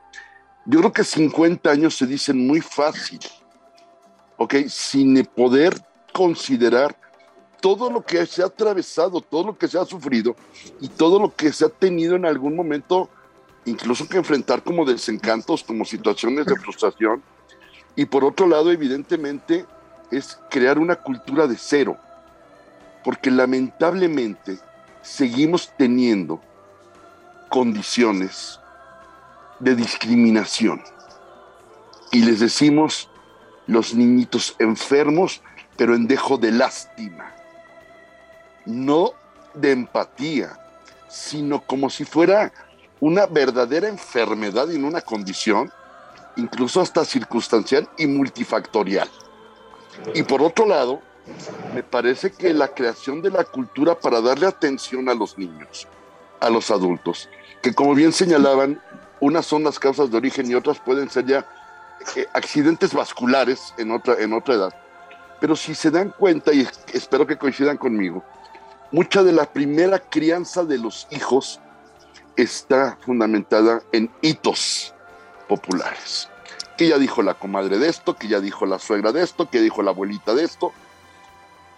yo 0.65 0.79
creo 0.79 0.93
que 0.93 1.03
50 1.03 1.69
años 1.69 1.95
se 1.95 2.05
dicen 2.05 2.47
muy 2.47 2.61
fácil, 2.61 3.19
¿ok? 4.37 4.55
Sin 4.67 5.23
poder 5.25 5.73
considerar 6.13 6.95
todo 7.59 7.89
lo 7.89 8.03
que 8.03 8.25
se 8.25 8.43
ha 8.43 8.45
atravesado, 8.45 9.21
todo 9.21 9.47
lo 9.47 9.57
que 9.57 9.67
se 9.67 9.79
ha 9.79 9.85
sufrido 9.85 10.35
y 10.79 10.87
todo 10.89 11.19
lo 11.19 11.35
que 11.35 11.51
se 11.51 11.65
ha 11.65 11.69
tenido 11.69 12.15
en 12.15 12.25
algún 12.25 12.55
momento, 12.55 13.09
incluso 13.65 14.07
que 14.07 14.17
enfrentar 14.17 14.63
como 14.63 14.85
desencantos, 14.85 15.63
como 15.63 15.85
situaciones 15.85 16.45
de 16.45 16.55
frustración. 16.55 17.21
Y 17.95 18.05
por 18.05 18.23
otro 18.23 18.47
lado, 18.47 18.71
evidentemente, 18.71 19.65
es 20.11 20.39
crear 20.49 20.79
una 20.79 20.95
cultura 20.95 21.47
de 21.47 21.57
cero, 21.57 21.97
porque 23.03 23.31
lamentablemente 23.31 24.57
seguimos 25.01 25.71
teniendo 25.77 26.41
condiciones 27.49 28.59
de 29.59 29.75
discriminación. 29.75 30.81
Y 32.11 32.23
les 32.23 32.39
decimos 32.39 33.09
los 33.67 33.93
niñitos 33.93 34.55
enfermos, 34.59 35.41
pero 35.77 35.95
en 35.95 36.07
dejo 36.07 36.37
de 36.37 36.51
lástima. 36.51 37.33
No 38.65 39.13
de 39.53 39.71
empatía, 39.71 40.59
sino 41.09 41.61
como 41.61 41.89
si 41.89 42.05
fuera 42.05 42.51
una 43.03 43.25
verdadera 43.25 43.89
enfermedad 43.89 44.71
en 44.71 44.85
una 44.85 45.01
condición, 45.01 45.69
incluso 46.37 46.79
hasta 46.79 47.03
circunstancial 47.03 47.89
y 47.97 48.07
multifactorial. 48.07 49.09
Y 50.15 50.23
por 50.23 50.41
otro 50.41 50.65
lado, 50.65 51.01
me 51.75 51.83
parece 51.83 52.31
que 52.31 52.53
la 52.53 52.69
creación 52.69 53.21
de 53.21 53.29
la 53.29 53.43
cultura 53.43 53.99
para 53.99 54.21
darle 54.21 54.47
atención 54.47 55.09
a 55.09 55.13
los 55.13 55.37
niños, 55.37 55.85
a 56.39 56.49
los 56.49 56.71
adultos, 56.71 57.27
que 57.61 57.73
como 57.73 57.93
bien 57.93 58.13
señalaban, 58.13 58.81
unas 59.19 59.45
son 59.45 59.65
las 59.65 59.79
causas 59.79 60.09
de 60.09 60.15
origen 60.15 60.49
y 60.49 60.55
otras 60.55 60.79
pueden 60.79 61.09
ser 61.09 61.25
ya 61.25 61.45
eh, 62.15 62.25
accidentes 62.31 62.93
vasculares 62.93 63.73
en 63.77 63.91
otra, 63.91 64.15
en 64.17 64.31
otra 64.31 64.55
edad. 64.55 64.73
Pero 65.41 65.57
si 65.57 65.75
se 65.75 65.91
dan 65.91 66.11
cuenta, 66.17 66.53
y 66.53 66.65
espero 66.93 67.27
que 67.27 67.37
coincidan 67.37 67.75
conmigo, 67.75 68.23
mucha 68.93 69.23
de 69.23 69.33
la 69.33 69.45
primera 69.45 69.99
crianza 69.99 70.63
de 70.63 70.77
los 70.77 71.05
hijos 71.11 71.59
está 72.35 72.97
fundamentada 73.01 73.81
en 73.91 74.09
hitos 74.21 74.93
populares. 75.47 76.29
Que 76.77 76.87
ya 76.87 76.97
dijo 76.97 77.21
la 77.21 77.35
comadre 77.35 77.77
de 77.77 77.89
esto, 77.89 78.15
que 78.15 78.27
ya 78.27 78.39
dijo 78.39 78.65
la 78.65 78.79
suegra 78.79 79.11
de 79.11 79.23
esto, 79.23 79.49
que 79.49 79.61
dijo 79.61 79.83
la 79.83 79.91
abuelita 79.91 80.33
de 80.33 80.43
esto. 80.43 80.73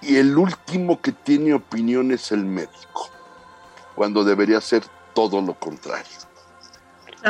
Y 0.01 0.17
el 0.17 0.37
último 0.37 1.01
que 1.01 1.11
tiene 1.11 1.53
opinión 1.53 2.11
es 2.11 2.31
el 2.31 2.45
médico, 2.45 3.09
cuando 3.95 4.23
debería 4.23 4.61
ser 4.61 4.83
todo 5.13 5.41
lo 5.41 5.53
contrario 5.55 6.25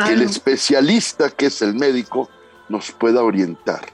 que 0.03 0.13
el 0.13 0.21
especialista, 0.21 1.29
que 1.29 1.45
es 1.45 1.61
el 1.61 1.73
médico, 1.73 2.29
nos 2.67 2.91
pueda 2.91 3.23
orientar. 3.23 3.85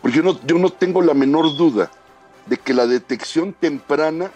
Porque 0.00 0.18
yo 0.18 0.22
no, 0.22 0.38
yo 0.44 0.58
no 0.58 0.70
tengo 0.70 1.00
la 1.00 1.14
menor 1.14 1.56
duda 1.56 1.90
de 2.46 2.56
que 2.58 2.74
la 2.74 2.86
detección 2.86 3.52
temprana 3.52 4.30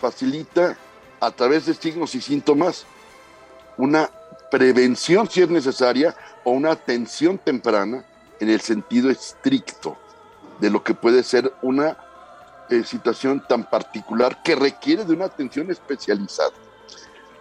facilita 0.00 0.76
a 1.20 1.30
través 1.30 1.66
de 1.66 1.74
signos 1.74 2.14
y 2.14 2.20
síntomas 2.20 2.86
una 3.76 4.10
prevención 4.50 5.28
si 5.28 5.42
es 5.42 5.48
necesaria 5.48 6.14
o 6.44 6.52
una 6.52 6.72
atención 6.72 7.38
temprana 7.38 8.04
en 8.40 8.50
el 8.50 8.60
sentido 8.60 9.10
estricto 9.10 9.96
de 10.60 10.70
lo 10.70 10.82
que 10.84 10.94
puede 10.94 11.22
ser 11.22 11.52
una 11.62 11.96
eh, 12.70 12.84
situación 12.84 13.42
tan 13.46 13.64
particular 13.68 14.42
que 14.42 14.54
requiere 14.54 15.04
de 15.04 15.12
una 15.12 15.26
atención 15.26 15.70
especializada. 15.70 16.52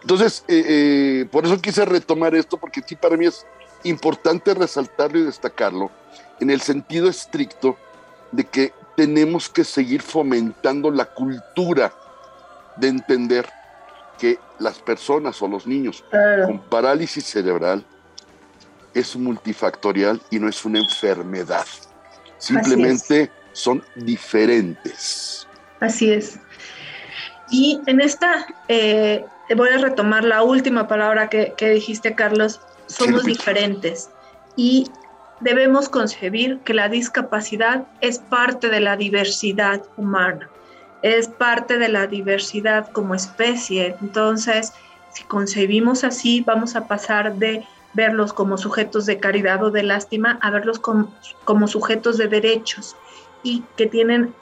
Entonces, 0.01 0.43
eh, 0.47 0.63
eh, 0.67 1.25
por 1.31 1.45
eso 1.45 1.61
quise 1.61 1.85
retomar 1.85 2.35
esto, 2.35 2.57
porque 2.57 2.81
sí 2.85 2.95
para 2.95 3.15
mí 3.15 3.25
es 3.25 3.45
importante 3.83 4.53
resaltarlo 4.53 5.19
y 5.19 5.23
destacarlo 5.23 5.91
en 6.39 6.49
el 6.49 6.61
sentido 6.61 7.07
estricto 7.09 7.77
de 8.31 8.43
que 8.43 8.73
tenemos 8.97 9.49
que 9.49 9.63
seguir 9.63 10.01
fomentando 10.01 10.91
la 10.91 11.05
cultura 11.05 11.93
de 12.75 12.87
entender 12.89 13.49
que 14.23 14.39
las 14.57 14.79
personas 14.79 15.41
o 15.41 15.49
los 15.49 15.67
niños 15.67 16.01
con 16.45 16.57
parálisis 16.69 17.25
cerebral 17.25 17.83
es 18.93 19.17
multifactorial 19.17 20.21
y 20.31 20.39
no 20.39 20.47
es 20.47 20.63
una 20.63 20.79
enfermedad. 20.79 21.65
Simplemente 22.38 23.29
son 23.51 23.83
diferentes. 23.97 25.45
Así 25.81 26.09
es. 26.09 26.39
Y 27.51 27.81
en 27.86 27.99
esta, 27.99 28.47
eh, 28.69 29.25
voy 29.57 29.67
a 29.67 29.79
retomar 29.79 30.23
la 30.23 30.41
última 30.41 30.88
palabra 30.88 31.27
que, 31.27 31.69
dijiste, 31.69 32.15
Carlos, 32.15 32.62
somos 32.88 33.25
diferentes. 33.25 34.09
Y 34.55 34.89
debemos 35.41 35.89
concebir 35.89 36.59
que 36.59 36.73
la 36.73 36.88
discapacidad 36.88 37.88
es 37.99 38.19
parte 38.19 38.69
de 38.69 38.79
la 38.79 38.95
diversidad 38.95 39.81
humana, 39.97 40.49
es 41.03 41.27
parte 41.27 41.77
de 41.77 41.89
la 41.89 42.07
diversidad 42.07 42.89
como 42.91 43.13
especie. 43.13 43.95
Entonces, 44.01 44.73
si 45.13 45.23
concebimos 45.25 46.03
así, 46.03 46.41
vamos 46.41 46.75
a 46.75 46.87
pasar 46.87 47.35
de 47.35 47.67
verlos 47.93 48.33
como 48.33 48.57
sujetos 48.57 49.05
de 49.05 49.19
caridad 49.19 49.61
o 49.63 49.69
de 49.69 49.83
lástima 49.83 50.39
a 50.41 50.49
verlos 50.49 50.79
como, 50.79 51.67
sujetos 51.67 52.17
de 52.17 52.27
derechos 52.27 52.95
y 53.43 53.63
que 53.75 53.85
tienen 53.85 54.33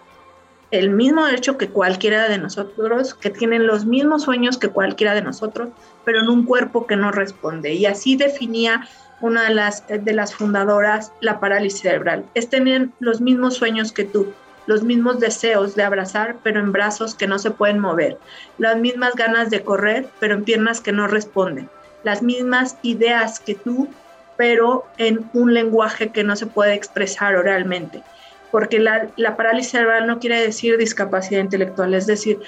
el 0.69 0.91
mismo 0.91 1.25
derecho 1.25 1.57
que 1.57 1.67
cualquiera 1.67 2.29
de 2.29 2.37
nosotros, 2.37 3.15
que 3.15 3.31
tienen 3.31 3.67
los 3.67 3.85
mismos 3.85 4.23
sueños 4.23 4.57
que 4.57 4.69
cualquiera 4.69 5.13
de 5.13 5.23
nosotros, 5.23 5.69
pero 6.05 6.21
en 6.21 6.29
un 6.29 6.45
cuerpo 6.45 6.87
que 6.87 6.95
no 6.95 7.11
responde. 7.11 7.73
Y 7.73 7.87
así 7.87 8.15
definía 8.15 8.87
una 9.19 9.49
de 9.49 10.13
las 10.13 10.35
fundadoras 10.35 11.11
la 11.19 11.39
parálisis 11.41 11.81
cerebral. 11.81 12.23
Es 12.35 12.49
tener 12.49 12.89
los 12.99 13.19
mismos 13.19 13.55
sueños 13.55 13.91
que 13.91 14.05
tú, 14.05 14.31
los 14.67 14.83
mismos 14.83 15.19
deseos 15.19 15.75
de 15.75 15.83
abrazar, 15.83 16.37
pero 16.43 16.59
en 16.59 16.71
brazos 16.71 17.15
que 17.15 17.27
no 17.27 17.39
se 17.39 17.51
pueden 17.51 17.79
mover, 17.79 18.17
las 18.57 18.77
mismas 18.77 19.15
ganas 19.15 19.49
de 19.49 19.63
correr, 19.63 20.07
pero 20.19 20.35
en 20.35 20.43
piernas 20.43 20.81
que 20.81 20.91
no 20.91 21.07
responden, 21.07 21.69
las 22.03 22.21
mismas 22.21 22.77
ideas 22.81 23.39
que 23.39 23.55
tú, 23.55 23.89
pero 24.37 24.85
en 24.97 25.29
un 25.33 25.53
lenguaje 25.53 26.09
que 26.09 26.23
no 26.23 26.35
se 26.35 26.47
puede 26.47 26.73
expresar 26.73 27.35
oralmente. 27.35 28.01
Porque 28.49 28.79
la, 28.79 29.37
parálisis 29.37 29.71
cerebral 29.71 30.07
no 30.07 30.19
quiere 30.19 30.41
decir 30.41 30.77
discapacidad 30.77 31.39
intelectual, 31.39 31.93
es 31.93 32.05
decir, 32.05 32.39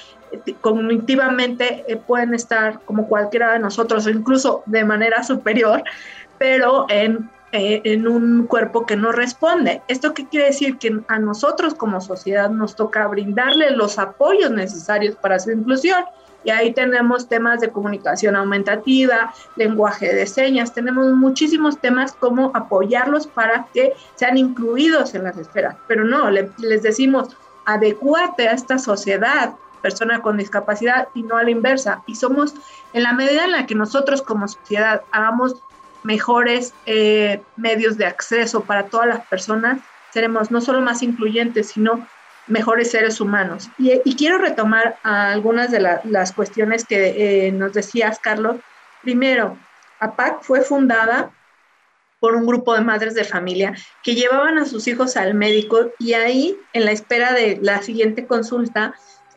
cognitivamente 0.60 1.86
eh, 1.88 1.96
pueden 1.96 2.34
estar 2.34 2.82
como 2.82 3.08
cualquiera 3.08 3.54
de 3.54 3.60
nosotros 3.60 4.08
incluso 4.08 4.64
de 4.66 4.84
manera 4.84 5.24
superior, 5.24 5.84
pero 6.38 6.88
en, 6.90 7.30
eh, 7.56 7.82
en 7.86 8.08
un 8.08 8.48
cuerpo 8.48 8.86
que 8.88 8.96
no 8.96 9.12
responde. 9.12 9.84
¿Esto 9.88 10.16
qué 10.16 10.28
quiere 10.28 10.48
decir? 10.48 10.80
Que 10.80 11.00
a 11.08 11.20
nosotros 11.20 11.76
como 11.76 12.02
sociedad 12.02 12.50
nos 12.50 12.76
toca 12.76 13.06
brindarle 13.08 13.70
los 13.70 14.00
apoyos 14.00 14.50
necesarios 14.50 15.16
para 15.16 15.38
su 15.38 15.52
inclusión 15.52 16.04
y 16.44 16.50
ahí 16.50 16.74
tenemos 16.74 17.30
temas 17.30 17.62
de 17.62 17.70
comunicación 17.70 18.36
aumentativa, 18.36 19.34
lenguaje 19.56 20.14
de 20.14 20.26
señas, 20.26 20.74
tenemos 20.74 21.12
muchísimos 21.14 21.78
temas 21.78 22.14
como 22.14 22.50
apoyarlos 22.56 23.28
para 23.28 23.68
que 23.72 23.94
sean 24.16 24.38
incluidos 24.38 25.14
en 25.14 25.24
las 25.24 25.38
esferas. 25.38 25.76
Pero 25.88 26.04
no, 26.06 26.32
les 26.32 26.82
decimos, 26.82 27.30
adecuate 27.66 28.48
a 28.48 28.54
esta 28.54 28.80
sociedad, 28.80 29.54
persona 29.84 30.24
con 30.24 30.38
discapacidad, 30.38 31.08
y 31.14 31.24
no 31.24 31.38
a 31.38 31.44
la 31.44 31.52
inversa. 31.52 32.02
Y 32.08 32.16
somos, 32.16 32.56
en 32.94 33.04
la 33.04 33.14
medida 33.14 33.46
en 33.46 33.52
la 33.52 33.66
que 33.66 33.76
nosotros 33.76 34.22
como 34.24 34.48
sociedad 34.48 35.04
hagamos 35.12 35.56
mejores 36.04 36.74
eh, 36.86 37.42
medios 37.56 37.98
de 37.98 38.06
acceso 38.06 38.64
para 38.64 38.88
todas 38.88 39.08
las 39.08 39.26
personas, 39.28 39.80
seremos 40.12 40.52
no 40.52 40.62
solo 40.62 40.82
más 40.82 41.02
incluyentes, 41.02 41.70
sino 41.70 42.08
mejores 42.48 42.92
seres 42.92 43.20
humanos. 43.22 43.70
Y, 43.78 44.16
quiero 44.16 44.38
retomar 44.38 44.98
algunas 45.04 45.72
de 45.72 45.80
las 45.80 46.32
cuestiones 46.34 46.86
que 46.86 47.48
eh, 47.48 47.52
nos 47.52 47.74
decías, 47.74 48.20
Carlos. 48.20 48.58
Primero, 49.02 49.58
APAC 50.00 50.44
fue 50.44 50.62
fundada 50.62 51.32
por 52.20 52.36
un 52.36 52.46
grupo 52.46 52.74
de 52.74 52.82
madres 52.82 53.16
de 53.16 53.26
familia 53.26 53.74
que 54.02 54.16
llevaban 54.16 54.58
a 54.58 54.66
sus 54.66 54.88
hijos 54.88 55.18
al 55.18 55.34
médico 55.34 55.92
y 56.00 56.14
ahí, 56.14 56.58
en 56.72 56.86
la 56.86 56.92
espera 56.92 57.34
de 57.34 57.60
la 57.62 57.82
siguiente 57.82 58.26
consulta, 58.26 58.94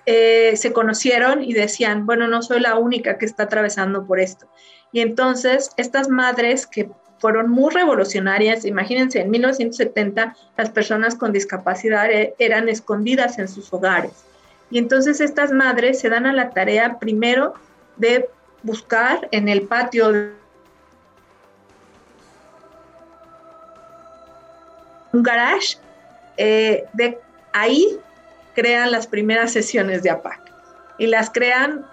eh, 0.06 0.56
se 0.56 0.72
conocieron 0.72 1.42
y 1.42 1.52
decían, 1.52 2.06
bueno, 2.06 2.28
no 2.28 2.42
soy 2.42 2.60
la 2.60 2.76
única 2.76 3.18
que 3.18 3.26
está 3.26 3.44
atravesando 3.44 4.06
por 4.06 4.20
esto. 4.20 4.48
Y 4.92 5.00
entonces 5.00 5.70
estas 5.76 6.08
madres 6.08 6.66
que 6.66 6.88
fueron 7.18 7.50
muy 7.50 7.72
revolucionarias. 7.72 8.64
Imagínense, 8.64 9.20
en 9.20 9.30
1970 9.30 10.36
las 10.56 10.70
personas 10.70 11.14
con 11.14 11.32
discapacidad 11.32 12.10
e, 12.10 12.34
eran 12.38 12.68
escondidas 12.68 13.38
en 13.38 13.48
sus 13.48 13.72
hogares. 13.72 14.12
Y 14.70 14.78
entonces 14.78 15.20
estas 15.20 15.52
madres 15.52 16.00
se 16.00 16.08
dan 16.08 16.26
a 16.26 16.32
la 16.32 16.50
tarea 16.50 16.98
primero 16.98 17.54
de 17.96 18.28
buscar 18.62 19.28
en 19.30 19.48
el 19.48 19.62
patio 19.62 20.10
un 25.12 25.22
garage, 25.22 25.78
eh, 26.36 26.84
de 26.92 27.18
ahí 27.52 27.98
crean 28.54 28.90
las 28.90 29.06
primeras 29.06 29.52
sesiones 29.52 30.02
de 30.02 30.10
APAC 30.10 30.40
y 30.98 31.06
las 31.06 31.30
crean 31.30 31.86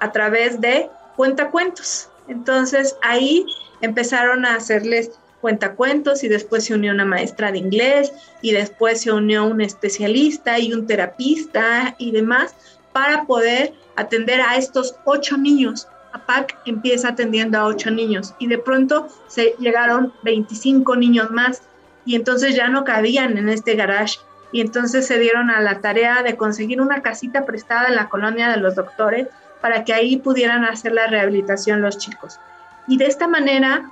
a 0.00 0.12
través 0.12 0.60
de 0.60 0.88
cuentacuentos. 1.16 2.08
Entonces 2.28 2.96
ahí 3.02 3.46
empezaron 3.80 4.44
a 4.44 4.56
hacerles 4.56 5.10
cuentacuentos 5.40 6.22
y 6.22 6.28
después 6.28 6.64
se 6.64 6.74
unió 6.74 6.92
una 6.92 7.04
maestra 7.04 7.50
de 7.50 7.58
inglés 7.58 8.12
y 8.40 8.52
después 8.52 9.02
se 9.02 9.12
unió 9.12 9.44
un 9.44 9.60
especialista 9.60 10.58
y 10.58 10.72
un 10.72 10.86
terapista 10.86 11.96
y 11.98 12.12
demás 12.12 12.54
para 12.92 13.24
poder 13.24 13.74
atender 13.96 14.40
a 14.40 14.56
estos 14.56 14.94
ocho 15.04 15.36
niños. 15.36 15.88
APAC 16.12 16.56
empieza 16.66 17.08
atendiendo 17.08 17.58
a 17.58 17.66
ocho 17.66 17.90
niños 17.90 18.34
y 18.38 18.46
de 18.46 18.58
pronto 18.58 19.08
se 19.26 19.54
llegaron 19.58 20.12
25 20.22 20.94
niños 20.96 21.30
más 21.30 21.62
y 22.04 22.14
entonces 22.14 22.54
ya 22.54 22.68
no 22.68 22.84
cabían 22.84 23.36
en 23.38 23.48
este 23.48 23.74
garage 23.74 24.18
y 24.52 24.60
entonces 24.60 25.06
se 25.06 25.18
dieron 25.18 25.50
a 25.50 25.60
la 25.60 25.80
tarea 25.80 26.22
de 26.22 26.36
conseguir 26.36 26.80
una 26.80 27.02
casita 27.02 27.46
prestada 27.46 27.88
en 27.88 27.96
la 27.96 28.08
colonia 28.08 28.50
de 28.50 28.58
los 28.58 28.74
doctores 28.74 29.28
para 29.62 29.84
que 29.84 29.94
ahí 29.94 30.18
pudieran 30.18 30.64
hacer 30.64 30.92
la 30.92 31.06
rehabilitación 31.06 31.80
los 31.80 31.96
chicos. 31.96 32.38
Y 32.86 32.98
de 32.98 33.06
esta 33.06 33.28
manera, 33.28 33.88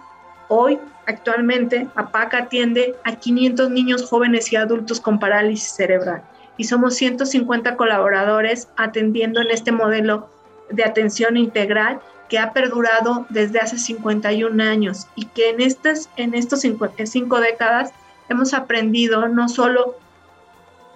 hoy, 0.49 0.79
actualmente, 1.07 1.89
APAC 1.95 2.35
atiende 2.35 2.97
a 3.05 3.15
500 3.15 3.71
niños 3.71 4.05
jóvenes 4.07 4.53
y 4.53 4.57
adultos 4.57 5.01
con 5.01 5.19
parálisis 5.19 5.73
cerebral. 5.73 6.23
Y 6.59 6.65
somos 6.65 6.97
150 6.97 7.77
colaboradores 7.77 8.69
atendiendo 8.77 9.41
en 9.41 9.51
este 9.51 9.73
modelo 9.73 10.29
de 10.71 10.85
atención 10.85 11.37
integral 11.37 12.01
que 12.29 12.39
ha 12.39 12.53
perdurado 12.53 13.27
desde 13.29 13.61
hace 13.61 13.79
51 13.79 14.63
años 14.63 15.07
y 15.17 15.27
que 15.27 15.51
en 15.51 15.61
estas 15.61 16.09
en 16.17 16.35
estos 16.35 16.61
cinco 16.61 17.41
décadas 17.41 17.93
hemos 18.29 18.55
aprendido 18.55 19.27
no 19.27 19.49
solo 19.49 19.97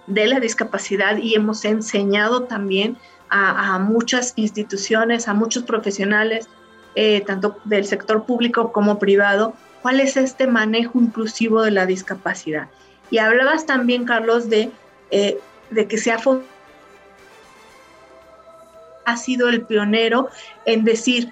de 0.07 0.27
la 0.27 0.39
discapacidad 0.39 1.17
y 1.17 1.35
hemos 1.35 1.65
enseñado 1.65 2.43
también 2.43 2.97
a, 3.29 3.75
a 3.75 3.79
muchas 3.79 4.33
instituciones, 4.35 5.27
a 5.27 5.33
muchos 5.33 5.63
profesionales, 5.63 6.47
eh, 6.95 7.21
tanto 7.25 7.57
del 7.65 7.85
sector 7.85 8.25
público 8.25 8.71
como 8.71 8.99
privado, 8.99 9.53
cuál 9.81 9.99
es 9.99 10.17
este 10.17 10.47
manejo 10.47 10.99
inclusivo 10.99 11.61
de 11.61 11.71
la 11.71 11.85
discapacidad. 11.85 12.69
Y 13.11 13.17
hablabas 13.17 13.65
también, 13.65 14.05
Carlos, 14.05 14.49
de, 14.49 14.71
eh, 15.11 15.37
de 15.69 15.87
que 15.87 15.97
se 15.97 16.11
ha, 16.11 16.17
ha 19.05 19.17
sido 19.17 19.49
el 19.49 19.61
pionero 19.61 20.29
en 20.65 20.85
decir, 20.85 21.31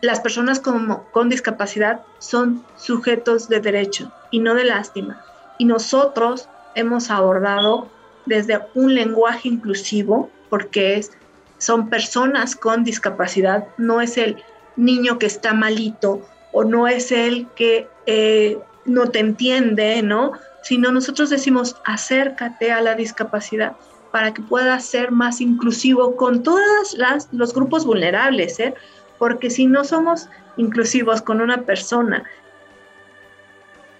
las 0.00 0.20
personas 0.20 0.60
con, 0.60 1.02
con 1.12 1.28
discapacidad 1.28 2.02
son 2.18 2.64
sujetos 2.76 3.48
de 3.48 3.60
derecho 3.60 4.12
y 4.30 4.40
no 4.40 4.54
de 4.54 4.64
lástima. 4.64 5.24
Y 5.58 5.64
nosotros 5.64 6.48
hemos 6.74 7.10
abordado 7.10 7.88
desde 8.26 8.60
un 8.74 8.94
lenguaje 8.94 9.48
inclusivo, 9.48 10.30
porque 10.48 10.96
es 10.96 11.12
son 11.58 11.90
personas 11.90 12.54
con 12.56 12.84
discapacidad, 12.84 13.66
no 13.76 14.00
es 14.00 14.16
el 14.16 14.42
niño 14.76 15.18
que 15.18 15.26
está 15.26 15.52
malito 15.54 16.22
o 16.52 16.64
no 16.64 16.86
es 16.86 17.12
el 17.12 17.48
que 17.56 17.88
eh, 18.06 18.58
no 18.84 19.10
te 19.10 19.18
entiende, 19.18 20.02
¿no? 20.02 20.32
Sino 20.62 20.92
nosotros 20.92 21.30
decimos, 21.30 21.76
acércate 21.84 22.72
a 22.72 22.80
la 22.80 22.94
discapacidad 22.94 23.76
para 24.12 24.32
que 24.32 24.40
pueda 24.40 24.78
ser 24.80 25.10
más 25.10 25.40
inclusivo 25.40 26.16
con 26.16 26.42
todos 26.42 26.96
los 27.32 27.52
grupos 27.52 27.84
vulnerables, 27.84 28.58
¿eh? 28.60 28.74
Porque 29.18 29.50
si 29.50 29.66
no 29.66 29.84
somos 29.84 30.28
inclusivos 30.56 31.20
con 31.22 31.40
una 31.40 31.62
persona, 31.62 32.24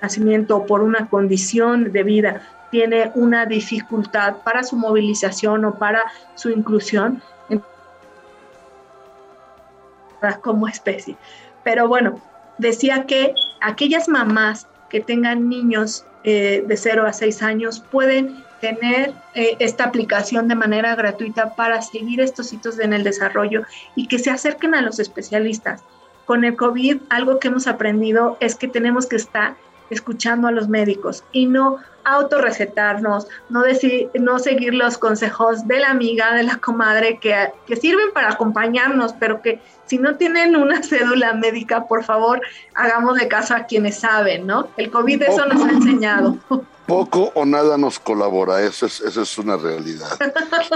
nacimiento 0.00 0.56
o 0.56 0.66
por 0.66 0.80
una 0.80 1.08
condición 1.08 1.92
de 1.92 2.02
vida, 2.04 2.57
tiene 2.70 3.10
una 3.14 3.46
dificultad 3.46 4.36
para 4.44 4.62
su 4.62 4.76
movilización 4.76 5.64
o 5.64 5.74
para 5.74 6.02
su 6.34 6.50
inclusión, 6.50 7.22
como 10.42 10.68
especie. 10.68 11.16
Pero 11.64 11.88
bueno, 11.88 12.20
decía 12.58 13.04
que 13.06 13.34
aquellas 13.60 14.08
mamás 14.08 14.66
que 14.88 15.00
tengan 15.00 15.48
niños 15.48 16.04
eh, 16.24 16.64
de 16.66 16.76
0 16.76 17.06
a 17.06 17.12
6 17.12 17.42
años 17.42 17.80
pueden 17.80 18.44
tener 18.60 19.12
eh, 19.34 19.56
esta 19.60 19.84
aplicación 19.84 20.48
de 20.48 20.56
manera 20.56 20.94
gratuita 20.96 21.54
para 21.54 21.80
seguir 21.80 22.20
estos 22.20 22.52
hitos 22.52 22.78
en 22.80 22.92
el 22.92 23.04
desarrollo 23.04 23.62
y 23.94 24.08
que 24.08 24.18
se 24.18 24.30
acerquen 24.30 24.74
a 24.74 24.82
los 24.82 24.98
especialistas. 24.98 25.82
con 26.26 26.44
el 26.44 26.56
COVID 26.56 26.98
algo 27.08 27.38
que 27.38 27.48
hemos 27.48 27.66
aprendido 27.66 28.36
es 28.40 28.54
que 28.54 28.68
tenemos 28.68 29.06
que 29.06 29.16
estar 29.16 29.54
escuchando 29.90 30.48
a 30.48 30.52
los 30.52 30.68
médicos 30.68 31.24
y 31.32 31.46
no 31.46 31.78
autorrecetarnos, 32.04 33.28
no, 33.48 33.62
decir, 33.62 34.10
no 34.14 34.38
seguir 34.38 34.74
los 34.74 34.98
consejos 34.98 35.66
de 35.66 35.80
la 35.80 35.90
amiga, 35.90 36.34
de 36.34 36.44
la 36.44 36.56
comadre, 36.56 37.18
que, 37.18 37.52
que 37.66 37.76
sirven 37.76 38.12
para 38.12 38.30
acompañarnos, 38.30 39.12
pero 39.14 39.42
que 39.42 39.60
si 39.86 39.98
no 39.98 40.16
tienen 40.16 40.56
una 40.56 40.82
cédula 40.82 41.34
médica, 41.34 41.86
por 41.86 42.04
favor, 42.04 42.40
hagamos 42.74 43.16
de 43.16 43.28
caso 43.28 43.54
a 43.54 43.64
quienes 43.64 43.98
saben, 43.98 44.46
¿no? 44.46 44.68
El 44.76 44.90
COVID 44.90 45.22
eso 45.22 45.44
nos 45.46 45.62
ha 45.64 45.70
enseñado. 45.70 46.36
Poco 46.86 47.30
o 47.34 47.44
nada 47.44 47.76
nos 47.76 47.98
colabora, 47.98 48.62
eso 48.62 48.86
es, 48.86 49.02
eso 49.02 49.20
es 49.20 49.36
una 49.36 49.58
realidad. 49.58 50.08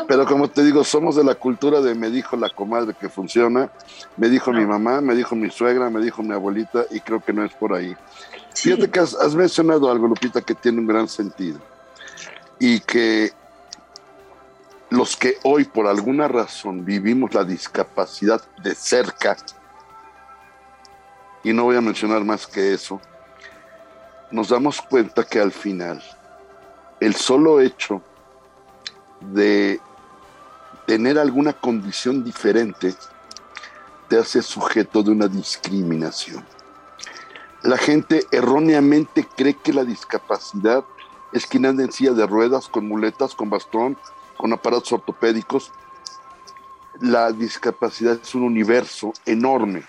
Pero 0.07 0.27
como 0.27 0.47
te 0.51 0.63
digo, 0.63 0.85
somos 0.85 1.17
de 1.17 1.25
la 1.25 1.35
cultura 1.35 1.81
de 1.81 1.95
me 1.95 2.11
dijo 2.11 2.37
la 2.37 2.51
comadre 2.51 2.93
que 2.93 3.09
funciona, 3.09 3.71
me 4.19 4.29
dijo 4.29 4.53
mi 4.53 4.67
mamá, 4.67 5.01
me 5.01 5.15
dijo 5.15 5.35
mi 5.35 5.49
suegra, 5.49 5.89
me 5.89 6.03
dijo 6.03 6.23
mi 6.23 6.35
abuelita, 6.35 6.85
y 6.91 7.01
creo 7.01 7.25
que 7.25 7.33
no 7.33 7.43
es 7.47 7.55
por 7.55 7.73
ahí. 7.73 7.97
Fíjate 8.55 8.91
que 8.91 9.01
has, 9.01 9.35
mencionado 9.35 9.91
algo, 9.91 10.07
Lupita, 10.07 10.41
que 10.41 10.55
tiene 10.55 10.81
un 10.81 10.87
gran 10.87 11.09
sentido. 11.09 11.59
Y 12.59 12.81
que 12.81 13.33
los 14.91 15.17
que 15.17 15.39
hoy 15.43 15.65
por 15.65 15.87
alguna 15.87 16.29
razón 16.29 16.85
vivimos 16.85 17.35
la 17.35 17.45
discapacidad 17.45 18.43
de 18.63 18.75
cerca, 18.75 19.37
y 21.43 21.53
no 21.53 21.65
voy 21.65 21.77
a 21.77 21.81
mencionar 21.81 22.25
más 22.25 22.47
que 22.47 22.75
eso, 22.75 23.01
nos 24.31 24.49
damos 24.49 24.81
cuenta 24.81 25.25
que 25.25 25.41
al 25.41 25.53
final 25.53 26.03
el 27.01 27.15
solo 27.17 27.61
hecho 27.61 28.01
de 29.21 29.81
tener 30.87 31.19
alguna 31.19 31.53
condición 31.53 32.23
diferente 32.23 32.95
te 34.09 34.19
hace 34.19 34.43
sujeto 34.43 35.03
de 35.03 35.11
una 35.11 35.27
discriminación. 35.27 36.45
La 37.63 37.79
gente 37.79 38.27
erróneamente 38.33 39.25
cree 39.25 39.55
que 39.55 39.73
la 39.73 39.85
discapacidad 39.85 40.85
es 41.33 41.47
quien 41.47 41.65
anda 41.65 41.85
en 41.85 41.93
silla 41.93 42.13
de 42.13 42.27
ruedas, 42.27 42.69
con 42.69 42.89
muletas, 42.89 43.35
con 43.37 43.51
bastón, 43.51 43.97
con 44.37 44.53
aparatos 44.53 44.93
ortopédicos. 44.93 45.71
La 47.01 47.31
discapacidad 47.31 48.19
es 48.21 48.35
un 48.35 48.43
universo 48.43 49.13
enorme. 49.27 49.85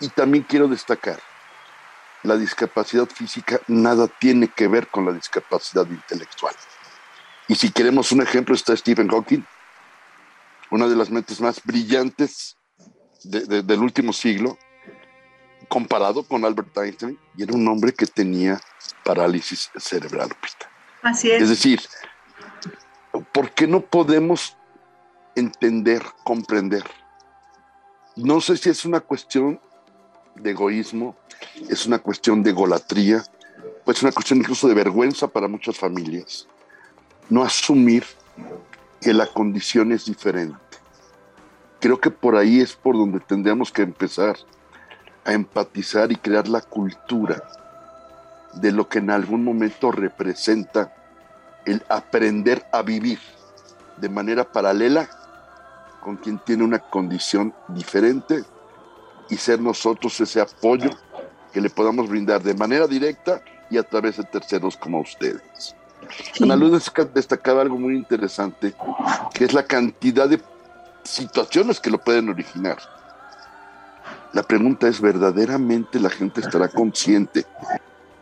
Y 0.00 0.08
también 0.08 0.44
quiero 0.46 0.68
destacar, 0.68 1.20
la 2.22 2.36
discapacidad 2.36 3.08
física 3.08 3.60
nada 3.66 4.06
tiene 4.06 4.48
que 4.48 4.68
ver 4.68 4.88
con 4.88 5.06
la 5.06 5.12
discapacidad 5.12 5.86
intelectual. 5.88 6.54
Y 7.48 7.54
si 7.54 7.70
queremos 7.70 8.12
un 8.12 8.20
ejemplo, 8.22 8.54
está 8.54 8.76
Stephen 8.76 9.08
Hawking, 9.08 9.42
una 10.70 10.86
de 10.86 10.96
las 10.96 11.10
mentes 11.10 11.40
más 11.40 11.62
brillantes 11.64 12.56
del 13.24 13.80
último 13.80 14.12
siglo, 14.12 14.58
comparado 15.68 16.22
con 16.22 16.44
Albert 16.44 16.76
Einstein, 16.76 17.18
y 17.36 17.42
era 17.42 17.54
un 17.54 17.66
hombre 17.68 17.92
que 17.92 18.06
tenía 18.06 18.60
parálisis 19.04 19.70
cerebral. 19.76 20.30
Así 21.02 21.30
es. 21.30 21.42
Es 21.42 21.48
decir, 21.48 21.80
¿por 23.32 23.50
qué 23.50 23.66
no 23.66 23.80
podemos 23.80 24.56
entender, 25.34 26.02
comprender? 26.24 26.84
No 28.16 28.40
sé 28.40 28.56
si 28.56 28.68
es 28.68 28.84
una 28.84 29.00
cuestión 29.00 29.60
de 30.36 30.50
egoísmo, 30.50 31.16
es 31.68 31.86
una 31.86 31.98
cuestión 31.98 32.42
de 32.42 32.52
golatría, 32.52 33.24
pues 33.84 33.98
es 33.98 34.02
una 34.02 34.12
cuestión 34.12 34.38
incluso 34.40 34.68
de 34.68 34.74
vergüenza 34.74 35.28
para 35.28 35.48
muchas 35.48 35.78
familias. 35.78 36.46
No 37.28 37.42
asumir 37.42 38.04
que 39.00 39.12
la 39.12 39.26
condición 39.26 39.92
es 39.92 40.04
diferente. 40.04 40.56
Creo 41.80 42.00
que 42.00 42.10
por 42.10 42.36
ahí 42.36 42.60
es 42.60 42.74
por 42.74 42.96
donde 42.96 43.18
tendríamos 43.20 43.72
que 43.72 43.82
empezar 43.82 44.36
a 45.24 45.32
empatizar 45.32 46.10
y 46.12 46.16
crear 46.16 46.48
la 46.48 46.60
cultura 46.60 47.42
de 48.54 48.72
lo 48.72 48.88
que 48.88 48.98
en 48.98 49.10
algún 49.10 49.44
momento 49.44 49.90
representa 49.90 50.94
el 51.64 51.82
aprender 51.88 52.64
a 52.72 52.82
vivir 52.82 53.18
de 53.96 54.08
manera 54.08 54.50
paralela 54.50 55.08
con 56.00 56.16
quien 56.16 56.38
tiene 56.38 56.64
una 56.64 56.80
condición 56.80 57.54
diferente 57.68 58.42
y 59.30 59.36
ser 59.36 59.60
nosotros 59.60 60.20
ese 60.20 60.40
apoyo 60.40 60.90
que 61.52 61.60
le 61.60 61.70
podamos 61.70 62.08
brindar 62.08 62.42
de 62.42 62.54
manera 62.54 62.86
directa 62.86 63.40
y 63.70 63.78
a 63.78 63.82
través 63.82 64.16
de 64.16 64.24
terceros 64.24 64.76
como 64.76 65.00
ustedes. 65.00 65.74
Ana 66.40 66.56
Luz 66.56 66.92
destacaba 67.14 67.62
algo 67.62 67.78
muy 67.78 67.94
interesante, 67.94 68.74
que 69.32 69.44
es 69.44 69.52
la 69.52 69.64
cantidad 69.64 70.28
de 70.28 70.40
situaciones 71.04 71.80
que 71.80 71.90
lo 71.90 71.98
pueden 71.98 72.28
originar. 72.28 72.78
La 74.32 74.42
pregunta 74.42 74.88
es, 74.88 75.00
¿verdaderamente 75.00 76.00
la 76.00 76.10
gente 76.10 76.40
estará 76.40 76.68
consciente 76.74 77.46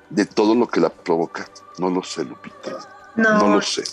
de 0.09 0.27
todo 0.27 0.55
lo 0.55 0.67
que 0.67 0.81
la 0.81 0.91
provoca? 0.91 1.47
No 1.79 1.91
lo 1.91 2.03
sé, 2.03 2.25
Lupita. 2.25 2.79
No, 3.17 3.49
lo 3.49 3.63
sé. 3.63 3.85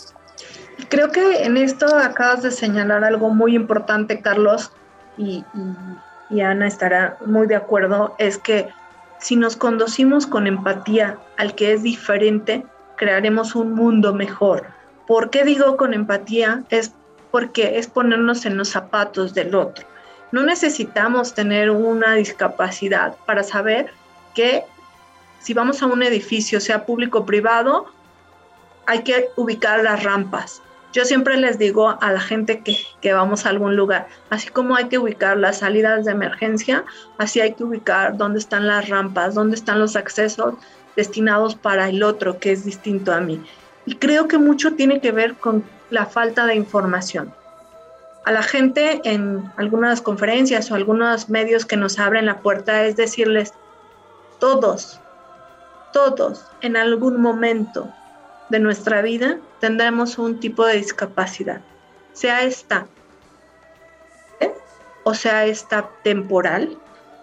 Creo 0.90 1.12
que 1.12 1.44
en 1.44 1.58
esto 1.58 1.88
acabas 1.96 2.44
de 2.44 2.52
señalar 2.52 3.04
algo 3.04 3.30
muy 3.30 3.56
importante, 3.56 4.22
Carlos, 4.22 4.72
y, 5.18 5.44
y 6.30 6.42
Ana 6.42 6.68
estará 6.68 7.18
muy 7.26 7.48
de 7.48 7.56
acuerdo, 7.56 8.16
es 8.20 8.38
que 8.38 8.70
si 9.20 9.36
nos 9.36 9.56
conducimos 9.56 10.28
con 10.28 10.46
empatía 10.46 11.18
al 11.38 11.56
que 11.56 11.74
es 11.74 11.84
diferente, 11.84 12.66
crearemos 12.96 13.56
un 13.56 13.74
mundo 13.74 14.14
mejor. 14.14 14.68
¿Por 15.08 15.30
qué 15.30 15.44
digo 15.44 15.78
con 15.78 15.94
empatía? 15.94 16.64
Es 16.70 16.94
porque 17.32 17.78
es 17.80 17.88
ponernos 17.88 18.46
en 18.46 18.58
los 18.58 18.70
zapatos 18.70 19.34
del 19.34 19.56
otro. 19.56 19.86
No 20.32 20.44
necesitamos 20.44 21.34
tener 21.34 21.70
una 21.70 22.16
discapacidad 22.16 23.16
para 23.26 23.44
saber 23.44 23.94
que 24.36 24.64
si 25.40 25.54
vamos 25.54 25.82
a 25.82 25.86
un 25.86 26.04
edificio, 26.04 26.60
sea 26.60 26.86
público 26.86 27.20
o 27.20 27.26
privado, 27.26 27.86
hay 28.86 29.04
que 29.04 29.30
ubicar 29.38 29.84
las 29.84 30.04
rampas. 30.04 30.62
Yo 30.94 31.06
siempre 31.06 31.38
les 31.38 31.58
digo 31.58 31.98
a 32.02 32.12
la 32.12 32.20
gente 32.20 32.62
que, 32.62 32.78
que, 33.02 33.14
vamos 33.14 33.46
a 33.46 33.50
algún 33.50 33.76
lugar, 33.76 34.08
así 34.30 34.50
como 34.50 34.76
hay 34.76 34.86
que 34.86 34.98
ubicar 34.98 35.38
las 35.38 35.60
salidas 35.60 36.06
de 36.06 36.12
emergencia, 36.12 36.84
así 37.18 37.40
hay 37.40 37.54
que 37.54 37.64
ubicar 37.64 38.18
dónde 38.18 38.40
están 38.40 38.68
las 38.68 38.90
rampas, 38.90 39.36
dónde 39.36 39.56
están 39.56 39.80
los 39.80 39.96
accesos 39.96 40.56
destinados 40.96 41.56
para 41.56 41.90
el 41.90 42.04
otro 42.04 42.40
que 42.40 42.52
es 42.52 42.66
distinto 42.66 43.14
a 43.14 43.22
mí. 43.22 43.42
Y 43.86 43.96
creo 43.96 44.28
que 44.28 44.38
mucho 44.38 44.74
tiene 44.74 45.00
que 45.00 45.12
ver 45.12 45.36
con 45.36 45.64
la 45.90 46.06
falta 46.06 46.46
de 46.46 46.56
información 46.56 47.34
a 48.28 48.32
la 48.34 48.44
gente 48.44 49.00
en 49.06 49.50
algunas 49.56 50.02
conferencias 50.02 50.70
o 50.70 50.76
algunos 50.76 51.30
medios 51.30 51.66
que 51.66 51.78
nos 51.78 51.98
abren 51.98 52.26
la 52.26 52.42
puerta 52.42 52.84
es 52.84 52.98
decirles, 52.98 53.54
todos, 54.38 55.00
todos 55.94 56.46
en 56.60 56.76
algún 56.76 57.22
momento 57.22 57.90
de 58.50 58.60
nuestra 58.60 59.02
vida 59.02 59.38
tendremos 59.62 60.18
un 60.18 60.42
tipo 60.42 60.66
de 60.66 60.76
discapacidad, 60.76 61.62
sea 62.12 62.44
esta 62.44 62.88
o 65.06 65.14
sea 65.14 65.46
esta 65.46 65.90
temporal, 66.04 66.78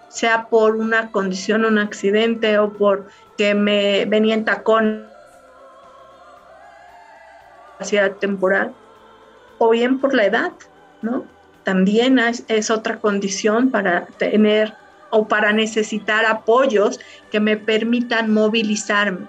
sea 0.08 0.46
por 0.46 0.74
una 0.74 1.12
condición, 1.12 1.66
un 1.66 1.76
accidente 1.76 2.58
o 2.58 2.72
por 2.72 3.08
que 3.36 3.54
me 3.54 4.06
venía 4.06 4.32
en 4.32 4.46
tacón 4.46 5.06
temporal 8.20 8.72
o 9.58 9.68
bien 9.68 10.00
por 10.00 10.14
la 10.14 10.24
edad. 10.24 10.52
También 11.64 12.18
es, 12.18 12.70
otra 12.70 12.98
condición 12.98 13.70
para 13.70 14.06
tener 14.18 14.74
o 15.10 15.26
para 15.26 15.52
necesitar 15.52 16.26
apoyos 16.26 17.00
que 17.30 17.40
me 17.40 17.56
permitan 17.56 18.32
movilizarme. 18.32 19.26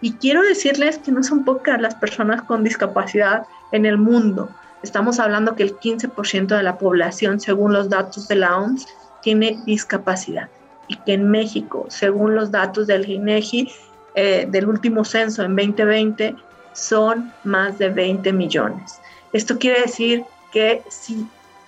Y 0.00 0.12
quiero 0.14 0.42
decirles 0.42 0.98
que 0.98 1.12
no 1.12 1.22
son 1.22 1.44
pocas 1.44 1.80
las 1.80 1.94
personas 1.94 2.42
con 2.42 2.64
discapacidad 2.64 3.44
en 3.72 3.86
el 3.86 3.98
mundo. 3.98 4.48
Estamos 4.82 5.18
hablando 5.18 5.54
que 5.54 5.64
el 5.64 5.76
15% 5.76 6.56
de 6.56 6.62
la 6.62 6.78
población, 6.78 7.40
según 7.40 7.72
los 7.72 7.88
datos 7.88 8.28
de 8.28 8.36
la 8.36 8.58
OMS, 8.58 8.86
tiene 9.22 9.60
discapacidad. 9.66 10.48
Y 10.86 10.96
que 10.96 11.14
en 11.14 11.30
México, 11.30 11.86
según 11.88 12.34
los 12.34 12.50
datos 12.50 12.86
del 12.86 13.08
INEGI, 13.08 13.70
eh, 14.14 14.46
del 14.50 14.68
último 14.68 15.04
censo 15.04 15.42
en 15.42 15.54
2020, 15.54 16.34
son 16.72 17.32
más 17.44 17.78
de 17.78 17.88
20 17.88 18.32
millones. 18.32 19.00
Esto 19.32 19.58
quiere 19.58 19.82
decir 19.82 20.24
que 20.52 20.82
si 20.88 21.26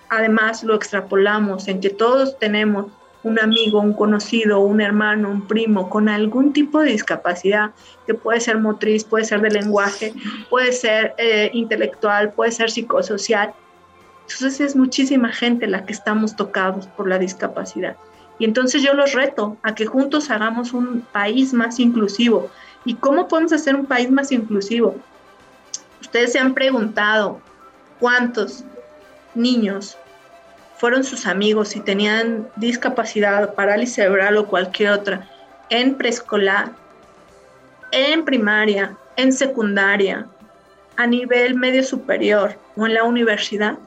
además 0.09 0.63
lo 0.63 0.75
extrapolamos 0.75 1.67
en 1.67 1.79
que 1.79 1.89
todos 1.89 2.37
tenemos 2.37 2.87
un 3.23 3.39
amigo, 3.39 3.79
un 3.79 3.93
conocido, 3.93 4.59
un 4.59 4.81
hermano, 4.81 5.29
un 5.29 5.47
primo 5.47 5.89
con 5.89 6.09
algún 6.09 6.53
tipo 6.53 6.79
de 6.79 6.91
discapacidad, 6.91 7.71
que 8.07 8.13
puede 8.13 8.39
ser 8.39 8.57
motriz, 8.57 9.03
puede 9.03 9.25
ser 9.25 9.41
de 9.41 9.51
lenguaje, 9.51 10.13
puede 10.49 10.71
ser 10.71 11.13
eh, 11.17 11.51
intelectual, 11.53 12.31
puede 12.31 12.51
ser 12.51 12.71
psicosocial. 12.71 13.53
Entonces 14.23 14.59
es 14.61 14.75
muchísima 14.75 15.29
gente 15.29 15.67
la 15.67 15.85
que 15.85 15.93
estamos 15.93 16.35
tocados 16.35 16.87
por 16.87 17.07
la 17.07 17.19
discapacidad. 17.19 17.95
Y 18.39 18.45
entonces 18.45 18.81
yo 18.81 18.93
los 18.93 19.13
reto 19.13 19.57
a 19.61 19.75
que 19.75 19.85
juntos 19.85 20.31
hagamos 20.31 20.73
un 20.73 21.01
país 21.11 21.53
más 21.53 21.79
inclusivo. 21.79 22.49
¿Y 22.85 22.95
cómo 22.95 23.27
podemos 23.27 23.53
hacer 23.53 23.75
un 23.75 23.85
país 23.85 24.09
más 24.09 24.31
inclusivo? 24.31 24.95
Ustedes 25.99 26.31
se 26.31 26.39
han 26.39 26.55
preguntado 26.55 27.39
cuántos 27.99 28.65
niños 29.35 29.97
fueron 30.77 31.03
sus 31.03 31.27
amigos 31.27 31.75
y 31.75 31.79
tenían 31.79 32.49
discapacidad, 32.55 33.53
parálisis 33.53 33.95
cerebral 33.95 34.37
o 34.37 34.47
cualquier 34.47 34.91
otra, 34.91 35.29
en 35.69 35.95
preescolar, 35.95 36.71
en 37.91 38.25
primaria, 38.25 38.97
en 39.15 39.31
secundaria, 39.31 40.25
a 40.97 41.05
nivel 41.05 41.55
medio 41.55 41.83
superior 41.83 42.57
o 42.75 42.85
en 42.85 42.95
la 42.95 43.03
universidad. 43.03 43.77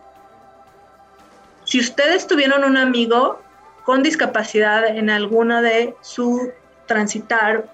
Si 1.65 1.81
ustedes 1.81 2.27
tuvieron 2.27 2.65
un 2.65 2.77
amigo 2.77 3.41
con 3.85 4.03
discapacidad 4.03 4.87
en 4.87 5.11
alguna 5.11 5.63
de 5.63 5.95
su 6.01 6.53
transitar 6.87 7.67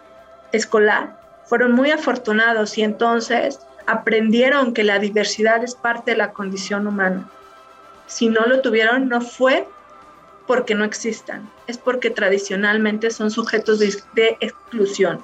escolar, 0.52 1.20
fueron 1.44 1.72
muy 1.72 1.90
afortunados 1.90 2.78
y 2.78 2.82
entonces 2.82 3.60
aprendieron 3.86 4.72
que 4.72 4.84
la 4.84 4.98
diversidad 4.98 5.62
es 5.64 5.74
parte 5.74 6.12
de 6.12 6.16
la 6.16 6.32
condición 6.32 6.86
humana. 6.86 7.28
Si 8.10 8.28
no 8.28 8.44
lo 8.46 8.60
tuvieron, 8.60 9.08
no 9.08 9.20
fue 9.20 9.66
porque 10.46 10.74
no 10.74 10.84
existan, 10.84 11.48
es 11.68 11.78
porque 11.78 12.10
tradicionalmente 12.10 13.10
son 13.10 13.30
sujetos 13.30 13.78
de, 13.78 13.94
de 14.14 14.36
exclusión. 14.40 15.20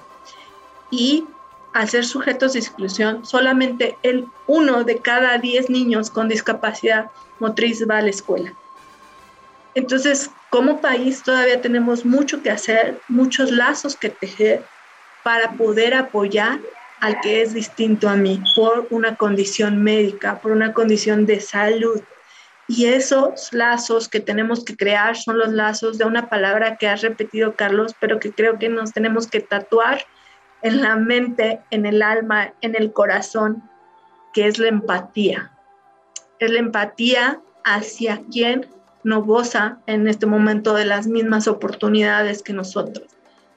Y 0.91 1.25
al 1.73 1.89
ser 1.89 2.05
sujetos 2.05 2.53
de 2.53 2.61
exclusión, 2.61 3.27
solamente 3.27 3.99
el 4.05 4.27
uno 4.47 4.85
de 4.85 4.99
cada 4.99 5.37
diez 5.39 5.69
niños 5.69 6.11
con 6.11 6.29
discapacidad 6.29 7.11
motriz 7.41 7.85
va 7.91 7.99
a 7.99 8.03
la 8.03 8.11
escuela. 8.11 8.55
Entonces, 9.75 10.31
como 10.49 10.81
país 10.81 11.23
todavía 11.23 11.61
tenemos 11.61 12.05
mucho 12.05 12.41
que 12.43 12.51
hacer, 12.51 12.99
muchos 13.09 13.51
lazos 13.51 13.97
que 13.97 14.09
tejer 14.09 14.63
para 15.23 15.53
poder 15.53 15.93
apoyar 15.95 16.61
al 17.01 17.21
que 17.21 17.43
es 17.43 17.53
distinto 17.53 18.09
a 18.09 18.17
mí 18.17 18.41
por 18.55 18.87
una 18.91 19.17
condición 19.17 19.83
médica, 19.83 20.39
por 20.41 20.53
una 20.53 20.73
condición 20.73 21.27
de 21.27 21.41
salud. 21.41 22.01
Y 22.69 22.87
esos 22.87 23.53
lazos 23.53 24.09
que 24.09 24.21
tenemos 24.21 24.65
que 24.65 24.77
crear 24.77 25.17
son 25.17 25.39
los 25.39 25.53
lazos 25.53 25.99
de 25.99 26.05
una 26.05 26.29
palabra 26.29 26.77
que 26.77 26.89
ha 26.89 26.97
repetido 26.97 27.55
Carlos, 27.55 27.95
pero 28.01 28.19
que 28.19 28.33
creo 28.33 28.59
que 28.59 28.69
nos 28.69 28.93
tenemos 28.93 29.29
que 29.29 29.41
tatuar 29.41 30.05
en 30.63 30.83
la 30.83 30.97
mente, 30.97 31.61
en 31.71 31.87
el 31.87 32.03
alma, 32.03 32.55
en 32.61 32.75
el 32.75 32.93
corazón, 32.93 33.63
que 34.33 34.49
es 34.49 34.59
la 34.59 34.69
empatía. 34.69 35.53
Es 36.41 36.51
la 36.51 36.59
empatía 36.59 37.41
hacia 37.65 38.23
quien 38.33 38.67
no 39.05 39.23
goza 39.23 39.79
en 39.87 40.09
este 40.09 40.27
momento 40.27 40.75
de 40.75 40.85
las 40.85 41.07
mismas 41.07 41.47
oportunidades 41.47 42.43
que 42.43 42.53
nosotros. 42.53 43.07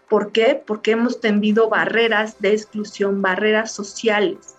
¿Por 0.08 0.32
qué? 0.32 0.62
Porque 0.66 0.92
hemos 0.92 1.20
tendido 1.20 1.70
barreras 1.70 2.40
de 2.40 2.54
exclusión, 2.54 3.22
barreras 3.22 3.72
sociales 3.72 4.56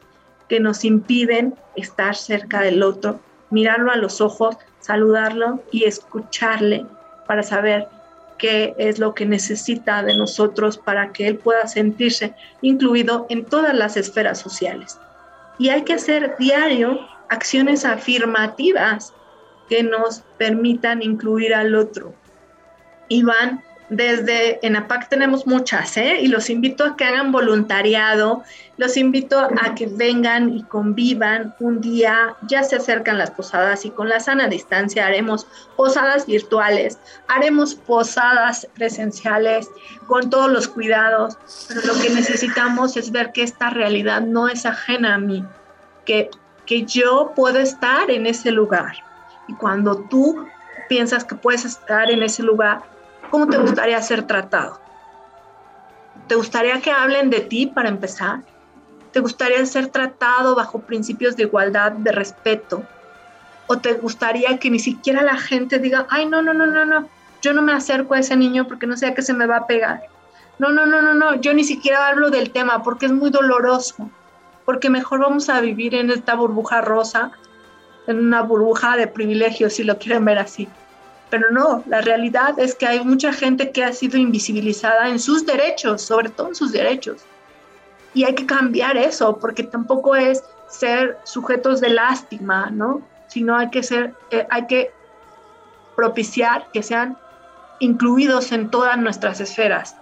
que 0.48 0.58
nos 0.58 0.84
impiden 0.84 1.54
estar 1.76 2.16
cerca 2.16 2.60
del 2.60 2.82
otro, 2.82 3.20
mirarlo 3.50 3.92
a 3.92 3.96
los 3.96 4.20
ojos, 4.20 4.56
saludarlo 4.80 5.62
y 5.70 5.84
escucharle 5.84 6.86
para 7.26 7.42
saber 7.42 7.88
qué 8.38 8.74
es 8.78 8.98
lo 8.98 9.14
que 9.14 9.26
necesita 9.26 10.02
de 10.02 10.16
nosotros 10.16 10.78
para 10.78 11.12
que 11.12 11.28
él 11.28 11.36
pueda 11.36 11.66
sentirse 11.66 12.34
incluido 12.62 13.26
en 13.28 13.44
todas 13.44 13.74
las 13.74 13.96
esferas 13.96 14.38
sociales. 14.38 14.98
Y 15.58 15.68
hay 15.68 15.82
que 15.82 15.92
hacer 15.92 16.36
diario 16.38 17.00
acciones 17.28 17.84
afirmativas 17.84 19.12
que 19.68 19.82
nos 19.82 20.24
permitan 20.38 21.02
incluir 21.02 21.54
al 21.54 21.74
otro. 21.74 22.14
Y 23.08 23.22
van 23.22 23.62
desde 23.90 24.64
en 24.64 24.76
APAC 24.76 25.08
tenemos 25.08 25.46
muchas, 25.46 25.96
¿eh? 25.96 26.20
Y 26.20 26.28
los 26.28 26.48
invito 26.48 26.84
a 26.84 26.96
que 26.96 27.04
hagan 27.04 27.32
voluntariado, 27.32 28.44
los 28.76 28.96
invito 28.96 29.38
a 29.40 29.74
que 29.74 29.88
vengan 29.88 30.56
y 30.56 30.62
convivan 30.62 31.54
un 31.58 31.80
día, 31.80 32.36
ya 32.42 32.62
se 32.62 32.76
acercan 32.76 33.18
las 33.18 33.32
posadas 33.32 33.84
y 33.84 33.90
con 33.90 34.08
la 34.08 34.20
sana 34.20 34.46
distancia 34.46 35.06
haremos 35.06 35.46
posadas 35.76 36.26
virtuales, 36.26 36.98
haremos 37.26 37.74
posadas 37.74 38.68
presenciales 38.74 39.68
con 40.06 40.30
todos 40.30 40.50
los 40.50 40.68
cuidados, 40.68 41.36
pero 41.68 41.80
lo 41.82 42.00
que 42.00 42.10
necesitamos 42.10 42.96
es 42.96 43.10
ver 43.10 43.32
que 43.32 43.42
esta 43.42 43.70
realidad 43.70 44.22
no 44.22 44.48
es 44.48 44.66
ajena 44.66 45.16
a 45.16 45.18
mí, 45.18 45.44
que, 46.06 46.30
que 46.64 46.84
yo 46.84 47.32
puedo 47.34 47.58
estar 47.58 48.08
en 48.08 48.26
ese 48.26 48.52
lugar. 48.52 48.94
Y 49.48 49.54
cuando 49.54 49.96
tú 50.08 50.46
piensas 50.88 51.24
que 51.24 51.34
puedes 51.34 51.64
estar 51.64 52.08
en 52.08 52.22
ese 52.22 52.44
lugar, 52.44 52.82
¿Cómo 53.30 53.46
te 53.46 53.58
gustaría 53.58 54.02
ser 54.02 54.26
tratado? 54.26 54.80
¿Te 56.26 56.34
gustaría 56.34 56.80
que 56.80 56.90
hablen 56.90 57.30
de 57.30 57.40
ti 57.40 57.66
para 57.66 57.88
empezar? 57.88 58.40
¿Te 59.12 59.20
gustaría 59.20 59.64
ser 59.66 59.86
tratado 59.86 60.56
bajo 60.56 60.80
principios 60.80 61.36
de 61.36 61.44
igualdad, 61.44 61.92
de 61.92 62.10
respeto? 62.10 62.82
¿O 63.68 63.78
te 63.78 63.94
gustaría 63.94 64.58
que 64.58 64.68
ni 64.68 64.80
siquiera 64.80 65.22
la 65.22 65.36
gente 65.36 65.78
diga, 65.78 66.06
ay, 66.10 66.26
no, 66.26 66.42
no, 66.42 66.52
no, 66.52 66.66
no, 66.66 66.84
no, 66.84 67.08
yo 67.40 67.52
no 67.52 67.62
me 67.62 67.72
acerco 67.72 68.14
a 68.14 68.18
ese 68.18 68.36
niño 68.36 68.66
porque 68.66 68.88
no 68.88 68.96
sé 68.96 69.06
a 69.06 69.14
qué 69.14 69.22
se 69.22 69.32
me 69.32 69.46
va 69.46 69.58
a 69.58 69.66
pegar? 69.66 70.02
No, 70.58 70.70
no, 70.70 70.86
no, 70.86 71.00
no, 71.00 71.14
no, 71.14 71.36
yo 71.40 71.54
ni 71.54 71.62
siquiera 71.62 72.08
hablo 72.08 72.30
del 72.30 72.50
tema 72.50 72.82
porque 72.82 73.06
es 73.06 73.12
muy 73.12 73.30
doloroso, 73.30 74.10
porque 74.64 74.90
mejor 74.90 75.20
vamos 75.20 75.48
a 75.48 75.60
vivir 75.60 75.94
en 75.94 76.10
esta 76.10 76.34
burbuja 76.34 76.80
rosa, 76.80 77.30
en 78.08 78.18
una 78.18 78.42
burbuja 78.42 78.96
de 78.96 79.06
privilegios, 79.06 79.74
si 79.74 79.84
lo 79.84 79.98
quieren 79.98 80.24
ver 80.24 80.38
así. 80.38 80.68
Pero 81.30 81.50
no, 81.52 81.84
la 81.86 82.00
realidad 82.00 82.58
es 82.58 82.74
que 82.74 82.86
hay 82.86 83.04
mucha 83.04 83.32
gente 83.32 83.70
que 83.70 83.84
ha 83.84 83.92
sido 83.92 84.18
invisibilizada 84.18 85.08
en 85.08 85.20
sus 85.20 85.46
derechos, 85.46 86.02
sobre 86.02 86.28
todo 86.28 86.48
en 86.48 86.54
sus 86.56 86.72
derechos. 86.72 87.22
Y 88.12 88.24
hay 88.24 88.34
que 88.34 88.46
cambiar 88.46 88.96
eso, 88.96 89.38
porque 89.38 89.62
tampoco 89.62 90.16
es 90.16 90.42
ser 90.68 91.18
sujetos 91.24 91.80
de 91.80 91.90
lástima, 91.90 92.70
¿no? 92.70 93.02
Sino 93.28 93.56
hay 93.56 93.70
que 93.70 93.84
ser, 93.84 94.14
eh, 94.30 94.46
hay 94.50 94.66
que 94.66 94.90
propiciar 95.94 96.66
que 96.72 96.82
sean 96.82 97.16
incluidos 97.78 98.50
en 98.50 98.68
todas 98.70 98.98
nuestras 98.98 99.40
esferas. 99.40 99.96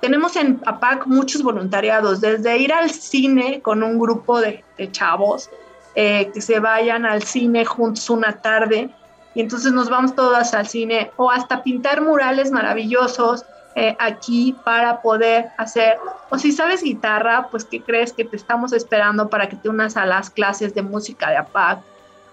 Tenemos 0.00 0.36
en 0.36 0.60
APAC 0.66 1.06
muchos 1.06 1.42
voluntariados, 1.42 2.20
desde 2.20 2.58
ir 2.58 2.72
al 2.72 2.90
cine 2.90 3.60
con 3.62 3.82
un 3.82 3.98
grupo 3.98 4.40
de, 4.40 4.64
chavos, 4.90 5.48
eh, 5.94 6.30
que 6.32 6.40
se 6.40 6.58
vayan 6.58 7.04
al 7.04 7.22
cine 7.22 7.64
juntos 7.64 8.10
una 8.10 8.32
tarde, 8.32 8.90
y 9.34 9.40
entonces 9.40 9.72
nos 9.72 9.88
vamos 9.88 10.14
todas 10.14 10.54
al 10.54 10.66
cine 10.66 11.10
o 11.16 11.30
hasta 11.30 11.62
pintar 11.62 12.02
murales 12.02 12.50
maravillosos 12.50 13.44
eh, 13.74 13.96
aquí 13.98 14.54
para 14.64 15.00
poder 15.00 15.46
hacer, 15.56 15.96
o 16.28 16.38
si 16.38 16.52
sabes 16.52 16.82
guitarra, 16.82 17.48
pues 17.50 17.64
¿qué 17.64 17.80
crees 17.80 18.12
que 18.12 18.24
te 18.24 18.36
estamos 18.36 18.74
esperando 18.74 19.30
para 19.30 19.48
que 19.48 19.56
te 19.56 19.70
unas 19.70 19.96
a 19.96 20.04
las 20.04 20.28
clases 20.28 20.74
de 20.74 20.82
música 20.82 21.30
de 21.30 21.38
APAC? 21.38 21.80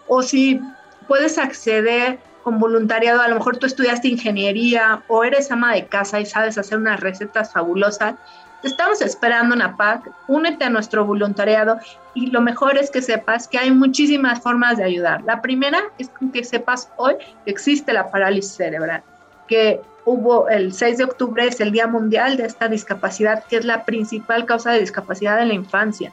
O 0.07 0.21
si 0.21 0.59
puedes 1.07 1.37
acceder 1.37 2.19
con 2.43 2.59
voluntariado, 2.59 3.21
a 3.21 3.27
lo 3.29 3.35
mejor 3.35 3.55
tú 3.55 3.67
estudiaste 3.67 4.09
ingeniería 4.09 5.03
o 5.07 5.23
eres 5.23 5.49
ama 5.49 5.73
de 5.73 5.85
casa 5.85 6.19
y 6.19 6.25
sabes 6.25 6.57
hacer 6.57 6.77
unas 6.77 6.99
recetas 6.99 7.53
fabulosas, 7.53 8.15
te 8.61 8.67
estamos 8.67 9.01
esperando 9.01 9.55
en 9.55 9.61
APAC, 9.61 10.11
únete 10.27 10.65
a 10.65 10.69
nuestro 10.69 11.05
voluntariado 11.05 11.79
y 12.13 12.27
lo 12.27 12.41
mejor 12.41 12.77
es 12.77 12.91
que 12.91 13.01
sepas 13.01 13.47
que 13.47 13.57
hay 13.57 13.71
muchísimas 13.71 14.41
formas 14.41 14.77
de 14.77 14.83
ayudar. 14.83 15.23
La 15.23 15.41
primera 15.41 15.81
es 15.97 16.11
que 16.33 16.43
sepas 16.43 16.89
hoy 16.97 17.15
que 17.45 17.51
existe 17.51 17.93
la 17.93 18.11
parálisis 18.11 18.53
cerebral, 18.53 19.03
que 19.47 19.81
hubo 20.05 20.49
el 20.49 20.73
6 20.73 20.97
de 20.97 21.03
octubre 21.05 21.47
es 21.47 21.61
el 21.61 21.71
Día 21.71 21.87
Mundial 21.87 22.35
de 22.35 22.45
esta 22.45 22.67
discapacidad, 22.67 23.45
que 23.45 23.57
es 23.57 23.65
la 23.65 23.85
principal 23.85 24.45
causa 24.45 24.71
de 24.71 24.81
discapacidad 24.81 25.41
en 25.41 25.49
la 25.49 25.53
infancia. 25.53 26.11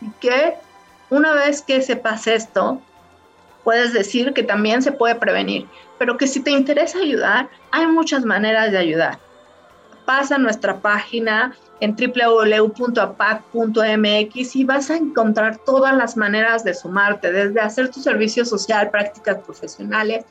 Y 0.00 0.10
que 0.20 0.54
una 1.08 1.32
vez 1.32 1.62
que 1.62 1.80
sepas 1.80 2.26
esto, 2.26 2.82
puedes 3.64 3.92
decir 3.92 4.34
que 4.34 4.42
también 4.42 4.82
se 4.82 4.92
puede 4.92 5.14
prevenir, 5.14 5.66
pero 5.98 6.16
que 6.16 6.26
si 6.26 6.40
te 6.40 6.50
interesa 6.50 6.98
ayudar, 6.98 7.48
hay 7.70 7.86
muchas 7.86 8.24
maneras 8.24 8.72
de 8.72 8.78
ayudar. 8.78 9.18
Pasa 10.08 10.36
a 10.36 10.38
nuestra 10.38 10.80
página, 10.80 11.54
en 11.80 11.94
www.apac.mx 11.94 12.96
y 14.56 14.64
vas 14.64 14.88
a 14.88 14.96
encontrar 14.96 15.58
todas 15.58 15.94
las 15.94 16.16
maneras 16.16 16.64
de 16.64 16.72
sumarte, 16.72 17.30
desde 17.30 17.60
hacer 17.60 17.90
tu 17.90 18.00
servicio 18.00 18.46
social, 18.46 18.88
prácticas 18.88 19.36
profesionales, 19.44 20.24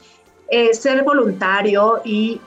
eh, 0.49 0.73
ser 0.73 1.03
voluntario 1.03 2.01
y, 2.03 2.41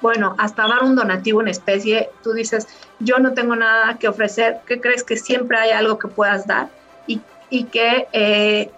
bueno, 0.00 0.34
hasta 0.38 0.66
dar 0.66 0.82
un 0.82 0.96
donativo 0.96 1.40
en 1.40 1.46
especie. 1.46 2.10
Tú 2.24 2.32
dices, 2.32 2.66
yo 2.98 3.20
no 3.20 3.32
tengo 3.32 3.54
nada 3.54 3.96
que 3.96 4.08
ofrecer, 4.08 4.58
¿qué 4.66 4.80
crees 4.80 5.04
que 5.04 5.16
siempre 5.16 5.58
hay 5.58 5.70
algo 5.70 6.00
que 6.00 6.08
puedas 6.08 6.48
dar? 6.48 6.68
Y, 7.06 7.20
que 7.64 8.08
eh, 8.12 8.72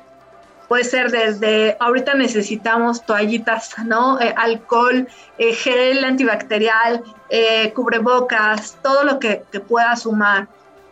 puede 0.69 0.85
ser 0.85 1.11
desde, 1.11 1.77
ahorita 1.81 2.15
necesitamos 2.15 3.05
toallitas, 3.05 3.75
¿no? 3.85 4.21
Eh, 4.21 4.35
alcohol, 4.37 5.07
eh, 5.39 5.53
gel 5.53 6.05
antibacterial, 6.05 7.03
eh, 7.31 7.73
cubrebocas, 7.73 8.79
todo 8.83 9.05
lo 9.05 9.19
que, 9.19 9.43
que, 9.51 9.61
pueda 9.61 9.97
sumar. 9.97 10.49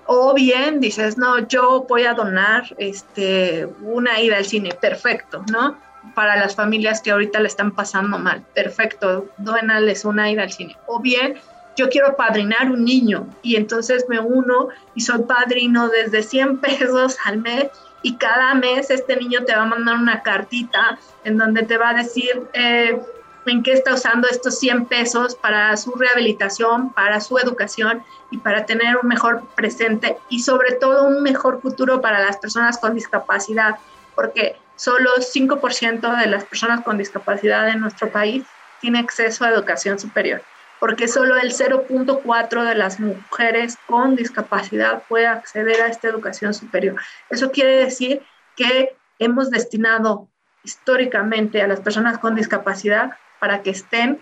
O 0.07 0.35
bien 0.35 0.81
dices, 0.81 1.16
no, 1.16 1.47
yo 1.47 1.87
voy 1.89 2.05
a 2.05 2.14
donar 2.14 2.75
este, 2.79 3.66
una 3.83 4.20
ida 4.20 4.37
al 4.37 4.45
cine, 4.45 4.70
perfecto, 4.81 5.45
¿no? 5.51 5.79
Para 6.14 6.37
las 6.37 6.57
familias 6.57 7.01
que 7.01 7.12
ahorita 7.12 7.41
le 7.41 7.49
están 7.49 7.70
pasando 7.70 8.18
mal, 8.18 8.43
perfecto, 8.55 9.27
donales 9.39 10.05
una 10.05 10.31
ida 10.31 10.43
al 10.43 10.53
cine. 10.53 10.77
O 10.87 11.01
bien 11.01 11.37
yo 11.77 11.89
quiero 11.89 12.16
padrinar 12.16 12.70
un 12.70 12.85
niño 12.85 13.27
y 13.43 13.57
entonces 13.57 14.05
me 14.09 14.20
uno 14.20 14.68
y 14.95 15.01
soy 15.01 15.23
padrino 15.23 15.89
desde 15.89 16.23
100 16.23 16.59
pesos 16.61 17.16
al 17.25 17.39
mes 17.39 17.70
y 18.03 18.16
cada 18.16 18.55
mes 18.55 18.90
este 18.90 19.16
niño 19.16 19.44
te 19.44 19.55
va 19.55 19.62
a 19.62 19.66
mandar 19.66 19.96
una 19.96 20.22
cartita 20.22 20.98
en 21.24 21.38
donde 21.38 21.62
te 21.62 21.78
va 21.78 21.90
a 21.90 21.94
decir 21.94 22.42
eh, 22.53 23.00
en 23.46 23.62
qué 23.62 23.72
está 23.72 23.94
usando 23.94 24.28
estos 24.28 24.59
100 24.59 24.86
pesos 24.86 25.34
para 25.34 25.76
su 25.76 25.92
rehabilitación, 25.92 26.92
para 26.92 27.20
su 27.20 27.38
educación 27.38 28.03
y 28.30 28.38
para 28.38 28.66
tener 28.66 28.96
un 28.96 29.09
mejor 29.09 29.42
presente 29.55 30.18
y 30.28 30.40
sobre 30.40 30.72
todo 30.72 31.07
un 31.07 31.22
mejor 31.22 31.61
futuro 31.61 32.00
para 32.00 32.20
las 32.20 32.36
personas 32.36 32.78
con 32.78 32.94
discapacidad, 32.94 33.76
porque 34.14 34.57
solo 34.76 35.11
5% 35.18 36.20
de 36.20 36.26
las 36.26 36.44
personas 36.44 36.82
con 36.82 36.98
discapacidad 36.98 37.68
en 37.68 37.80
nuestro 37.80 38.11
país 38.11 38.44
tiene 38.80 38.98
acceso 38.98 39.44
a 39.44 39.50
educación 39.50 39.98
superior, 39.98 40.42
porque 40.83 41.07
solo 41.07 41.37
el 41.37 41.53
0.4 41.53 42.64
de 42.64 42.74
las 42.74 42.99
mujeres 42.99 43.78
con 43.87 44.16
discapacidad 44.16 45.05
puede 45.09 45.28
acceder 45.28 45.80
a 45.80 45.87
esta 45.87 46.09
educación 46.09 46.55
superior. 46.55 46.97
Eso 47.30 47.53
quiere 47.53 47.76
decir 47.76 48.20
que 48.57 48.97
hemos 49.20 49.53
destinado 49.53 50.28
históricamente 50.64 51.62
a 51.62 51.68
las 51.68 51.80
personas 51.80 52.18
con 52.18 52.35
discapacidad 52.35 53.12
para 53.39 53.62
que 53.62 53.70
estén 53.70 54.18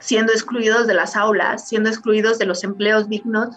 siendo 0.00 0.32
excluidos 0.32 0.88
de 0.88 0.94
las 0.94 1.14
aulas, 1.14 1.68
siendo 1.68 1.90
excluidos 1.90 2.40
de 2.40 2.46
los 2.46 2.64
empleos 2.64 3.08
dignos 3.08 3.56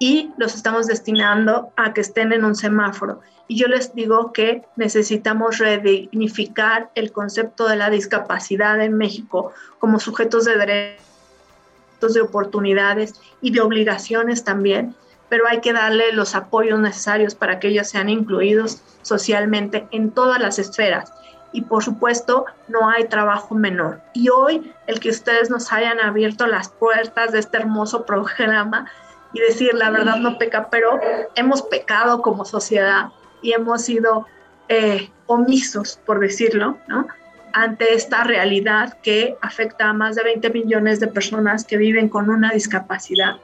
y 0.00 0.32
los 0.38 0.52
estamos 0.56 0.88
destinando 0.88 1.72
a 1.76 1.94
que 1.94 2.00
estén 2.00 2.32
en 2.32 2.44
un 2.44 2.56
semáforo. 2.56 3.20
Y 3.46 3.56
yo 3.56 3.68
les 3.68 3.94
digo 3.94 4.32
que 4.32 4.64
necesitamos 4.74 5.58
redignificar 5.58 6.90
el 6.96 7.12
concepto 7.12 7.68
de 7.68 7.76
la 7.76 7.88
discapacidad 7.88 8.80
en 8.80 8.98
México 8.98 9.52
como 9.78 10.00
sujetos 10.00 10.44
de 10.44 10.56
derechos, 10.56 11.06
de 12.00 12.20
oportunidades 12.20 13.14
y 13.40 13.50
de 13.50 13.60
obligaciones 13.60 14.44
también, 14.44 14.94
pero 15.28 15.46
hay 15.48 15.60
que 15.60 15.72
darle 15.72 16.12
los 16.12 16.34
apoyos 16.34 16.78
necesarios 16.78 17.34
para 17.34 17.58
que 17.58 17.68
ellos 17.68 17.88
sean 17.88 18.08
incluidos 18.08 18.82
socialmente 19.02 19.86
en 19.90 20.10
todas 20.10 20.40
las 20.40 20.58
esferas 20.58 21.12
y 21.52 21.62
por 21.62 21.82
supuesto 21.82 22.44
no 22.68 22.90
hay 22.90 23.08
trabajo 23.08 23.54
menor. 23.54 24.00
Y 24.12 24.28
hoy 24.28 24.72
el 24.86 25.00
que 25.00 25.08
ustedes 25.08 25.48
nos 25.48 25.72
hayan 25.72 26.00
abierto 26.00 26.46
las 26.46 26.68
puertas 26.68 27.32
de 27.32 27.38
este 27.38 27.56
hermoso 27.56 28.04
programa 28.04 28.90
y 29.32 29.40
decir 29.40 29.72
la 29.74 29.90
verdad 29.90 30.16
no 30.16 30.38
peca, 30.38 30.68
pero 30.70 31.00
hemos 31.34 31.62
pecado 31.62 32.20
como 32.22 32.44
sociedad 32.44 33.08
y 33.42 33.52
hemos 33.52 33.82
sido 33.82 34.26
eh, 34.68 35.10
omisos, 35.26 35.98
por 36.04 36.20
decirlo, 36.20 36.76
¿no? 36.88 37.06
Ante 37.56 37.94
esta 37.94 38.22
realidad 38.22 38.98
que 39.02 39.34
afecta 39.40 39.88
a 39.88 39.94
más 39.94 40.14
de 40.14 40.22
20 40.24 40.50
millones 40.50 41.00
de 41.00 41.06
personas 41.06 41.64
que 41.64 41.78
viven 41.78 42.10
con 42.10 42.28
una 42.28 42.50
discapacidad. 42.50 43.36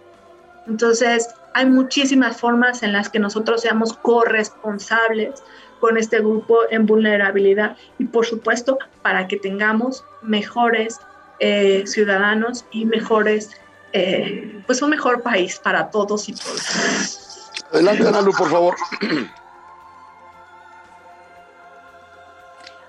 Entonces, 0.67 1.31
hay 1.55 1.65
muchísimas 1.65 2.37
formas 2.37 2.83
en 2.83 2.93
las 2.93 3.09
que 3.09 3.19
nosotros 3.19 3.63
seamos 3.63 3.95
corresponsables 3.95 5.43
con 5.81 5.97
este 5.97 6.19
grupo 6.21 6.59
en 6.71 6.85
vulnerabilidad 6.85 7.79
y 7.99 8.05
por 8.05 8.27
supuesto 8.27 8.79
para 9.01 9.29
que 9.29 9.39
tengamos 9.39 10.05
mejores 10.21 11.01
eh, 11.41 11.85
ciudadanos 11.87 12.67
y 12.71 12.85
mejores, 12.85 13.51
eh, 13.95 14.63
pues 14.67 14.83
un 14.83 14.91
mejor 14.91 15.23
país 15.23 15.59
para 15.59 15.91
todos 15.91 16.29
y 16.29 16.35
todas. 16.35 17.51
Adelante, 17.73 18.07
Analu, 18.07 18.33
por 18.33 18.51
favor. 18.51 18.77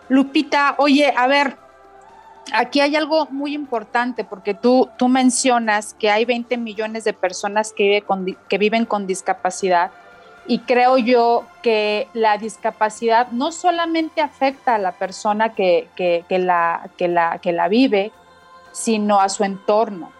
Lupita, 0.09 0.75
oye, 0.77 1.13
a 1.15 1.27
ver, 1.27 1.57
aquí 2.53 2.81
hay 2.81 2.95
algo 2.95 3.27
muy 3.31 3.53
importante 3.53 4.23
porque 4.23 4.53
tú, 4.53 4.89
tú 4.97 5.07
mencionas 5.07 5.93
que 5.93 6.09
hay 6.09 6.25
20 6.25 6.57
millones 6.57 7.03
de 7.03 7.13
personas 7.13 7.73
que, 7.73 8.03
que 8.49 8.57
viven 8.57 8.85
con 8.85 9.07
discapacidad 9.07 9.91
y 10.45 10.59
creo 10.59 10.97
yo 10.97 11.45
que 11.61 12.09
la 12.13 12.37
discapacidad 12.37 13.31
no 13.31 13.51
solamente 13.51 14.21
afecta 14.21 14.75
a 14.75 14.77
la 14.77 14.91
persona 14.91 15.53
que, 15.53 15.87
la, 16.29 16.89
que, 16.97 17.07
la, 17.07 17.39
que 17.41 17.51
la 17.53 17.67
vive, 17.69 18.11
sino 18.73 19.21
a 19.21 19.29
su 19.29 19.45
entorno. 19.45 20.11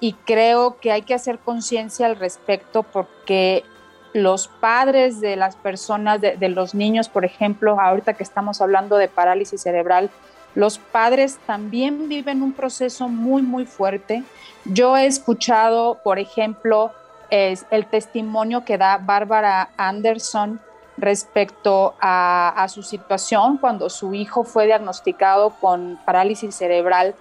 Y 0.00 0.14
creo 0.14 0.78
que 0.80 0.92
hay 0.92 1.02
que 1.02 1.14
hacer 1.14 1.38
conciencia 1.38 2.06
al 2.06 2.16
respecto 2.16 2.82
porque 2.82 3.64
los 4.12 4.48
padres 4.48 5.20
de 5.20 5.36
las 5.36 5.56
personas, 5.56 6.20
de, 6.20 6.48
los 6.48 6.74
niños, 6.74 7.08
por 7.08 7.24
ejemplo, 7.24 7.80
ahorita 7.80 8.14
que 8.14 8.22
estamos 8.22 8.60
hablando 8.60 8.96
de 8.96 9.08
parálisis 9.08 9.62
cerebral, 9.62 10.10
los 10.54 10.78
padres 10.78 11.38
también 11.46 12.08
viven 12.08 12.42
un 12.42 12.52
proceso 12.52 13.08
muy, 13.08 13.40
muy 13.40 13.64
fuerte. 13.64 14.22
Yo 14.66 14.96
he 14.96 15.06
escuchado, 15.06 16.00
por 16.04 16.18
ejemplo, 16.18 16.92
el 17.30 17.86
testimonio 17.86 18.64
que 18.64 18.76
da 18.76 18.98
Bárbara 18.98 19.70
Anderson 19.78 20.60
respecto 20.98 21.94
a, 22.00 22.66
su 22.68 22.82
situación 22.82 23.56
cuando 23.56 23.88
su 23.88 24.12
hijo 24.12 24.44
fue 24.44 24.66
diagnosticado 24.66 25.50
con 25.60 25.98
parálisis 26.04 26.54
cerebral. 26.54 27.14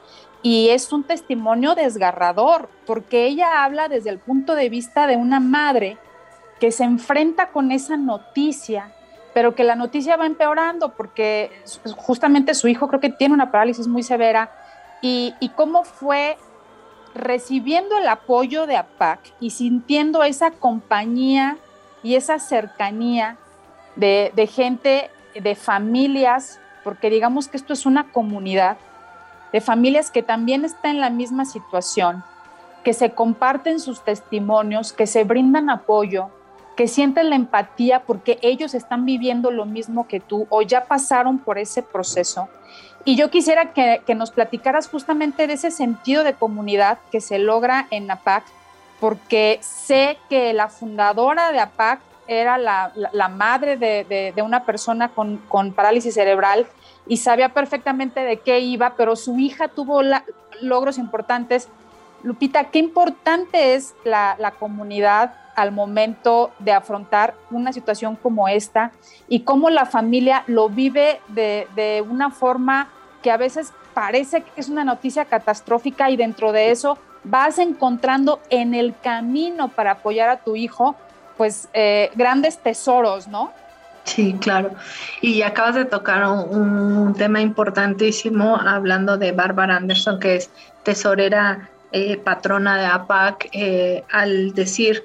Y 0.44 0.70
es 0.70 0.92
un 0.92 1.04
testimonio 1.04 1.76
desgarrador, 1.76 2.68
porque 2.86 3.28
ella 3.28 3.64
habla 3.64 3.88
desde 3.88 4.10
el 4.10 4.20
punto 4.20 4.56
de 4.56 4.70
vista 4.70 5.08
de 5.08 5.16
una 5.16 5.40
madre 5.40 5.98
que 6.62 6.72
se 6.72 6.84
enfrenta 6.84 7.48
con 7.48 7.72
esa 7.72 7.98
noticia, 7.98 8.92
pero 9.34 9.56
que 9.56 9.64
la 9.64 9.76
noticia 9.76 10.16
va 10.16 10.28
empeorando 10.28 10.90
porque 10.90 11.50
justamente 11.98 12.54
su 12.54 12.68
hijo 12.68 12.88
creo 12.88 13.00
que 13.00 13.10
tiene 13.10 13.34
una 13.34 13.50
parálisis 13.50 13.88
muy 13.88 14.04
severa. 14.04 14.52
Y, 15.02 15.34
cómo 15.56 15.84
fue 15.84 16.38
recibiendo 17.16 17.98
el 17.98 18.08
apoyo 18.08 18.68
de 18.68 18.78
APAC 18.78 19.20
y 19.40 19.50
sintiendo 19.50 20.24
esa 20.24 20.52
compañía 20.52 21.58
y 22.04 22.14
esa 22.14 22.38
cercanía 22.38 23.38
de, 23.96 24.48
gente, 24.48 25.10
de 25.34 25.56
familias, 25.56 26.60
porque 26.84 27.10
digamos 27.10 27.48
que 27.48 27.58
esto 27.58 27.74
es 27.74 27.88
una 27.88 28.12
comunidad, 28.12 28.78
de 29.52 29.62
familias 29.62 30.12
que 30.12 30.22
también 30.22 30.64
están 30.64 30.92
en 30.92 31.02
la 31.02 31.10
misma 31.10 31.46
situación, 31.46 32.24
que 32.84 32.94
se 32.94 33.14
comparten 33.16 33.80
sus 33.80 34.04
testimonios, 34.04 34.94
que 34.94 35.08
se 35.08 35.24
brindan 35.24 35.72
apoyo, 35.72 36.30
que 36.76 36.88
sienten 36.88 37.30
la 37.30 37.36
empatía 37.36 38.04
porque 38.04 38.40
ellos 38.42 38.74
están 38.74 39.06
viviendo 39.06 39.52
lo 39.52 39.66
mismo 39.66 40.08
que 40.08 40.20
tú 40.20 40.48
o 40.50 40.62
ya 40.62 40.86
pasaron 40.86 41.40
por 41.40 41.58
ese 41.58 41.84
proceso 41.84 42.48
y 43.04 43.16
yo 43.16 43.32
quisiera 43.32 43.74
que, 43.74 44.04
nos 44.16 44.32
platicaras 44.32 44.88
justamente 44.88 45.48
de 45.48 45.54
ese 45.54 45.72
sentido 45.72 46.24
de 46.24 46.34
comunidad 46.34 47.00
que 47.12 47.22
se 47.22 47.40
logra 47.40 47.88
en 47.90 48.12
APAC, 48.12 48.44
porque 49.00 49.60
sé 49.62 50.18
que 50.30 50.54
la 50.54 50.68
fundadora 50.68 51.52
de 51.52 51.60
APAC 51.60 52.00
era 52.28 52.58
la, 52.60 52.92
madre 53.30 53.78
de, 53.78 54.34
una 54.44 54.66
persona 54.66 55.10
con, 55.10 55.74
parálisis 55.74 56.14
cerebral 56.14 56.68
y 57.08 57.18
sabía 57.18 57.50
perfectamente 57.50 58.20
de 58.20 58.38
qué 58.38 58.60
iba, 58.60 58.94
pero 58.96 59.16
su 59.16 59.40
hija 59.40 59.68
tuvo 59.68 60.02
logros 60.62 61.00
importantes. 61.00 61.70
Lupita, 62.22 62.66
qué 62.66 62.78
importante 62.78 63.74
es 63.74 63.96
la, 64.04 64.36
la 64.38 64.52
comunidad 64.52 65.34
al 65.56 65.72
momento 65.72 66.52
de 66.60 66.72
afrontar 66.72 67.34
una 67.50 67.74
situación 67.74 68.16
como 68.16 68.48
esta 68.48 68.92
y 69.28 69.42
cómo 69.42 69.70
la 69.70 69.86
familia 69.86 70.44
lo 70.48 70.70
vive 70.70 71.20
de, 71.30 72.04
una 72.10 72.32
forma 72.32 72.90
que 73.22 73.32
a 73.32 73.38
veces 73.38 73.74
parece 73.94 74.42
que 74.42 74.52
es 74.56 74.70
una 74.70 74.84
noticia 74.84 75.26
catastrófica 75.26 76.10
y 76.10 76.18
dentro 76.18 76.52
de 76.52 76.72
eso 76.72 76.98
vas 77.24 77.60
encontrando 77.60 78.40
en 78.50 78.74
el 78.74 78.96
camino 79.02 79.70
para 79.70 79.92
apoyar 79.92 80.30
a 80.30 80.38
tu 80.38 80.56
hijo, 80.56 80.96
pues 81.38 81.70
eh, 81.74 82.10
grandes 82.16 82.58
tesoros, 82.58 83.28
¿no? 83.28 83.52
Sí, 84.04 84.36
claro. 84.40 84.72
Y 85.22 85.44
acabas 85.44 85.76
de 85.76 85.86
tocar 85.86 86.28
un, 86.28 87.14
tema 87.16 87.42
importantísimo 87.42 88.56
hablando 88.56 89.18
de 89.18 89.32
Barbara 89.32 89.76
Anderson, 89.76 90.20
que 90.20 90.38
es 90.38 90.50
tesorera 90.84 91.70
eh, 91.92 92.18
patrona 92.18 92.78
de 92.78 92.86
APAC, 92.86 93.50
eh, 93.52 94.04
al 94.12 94.54
decir 94.54 95.04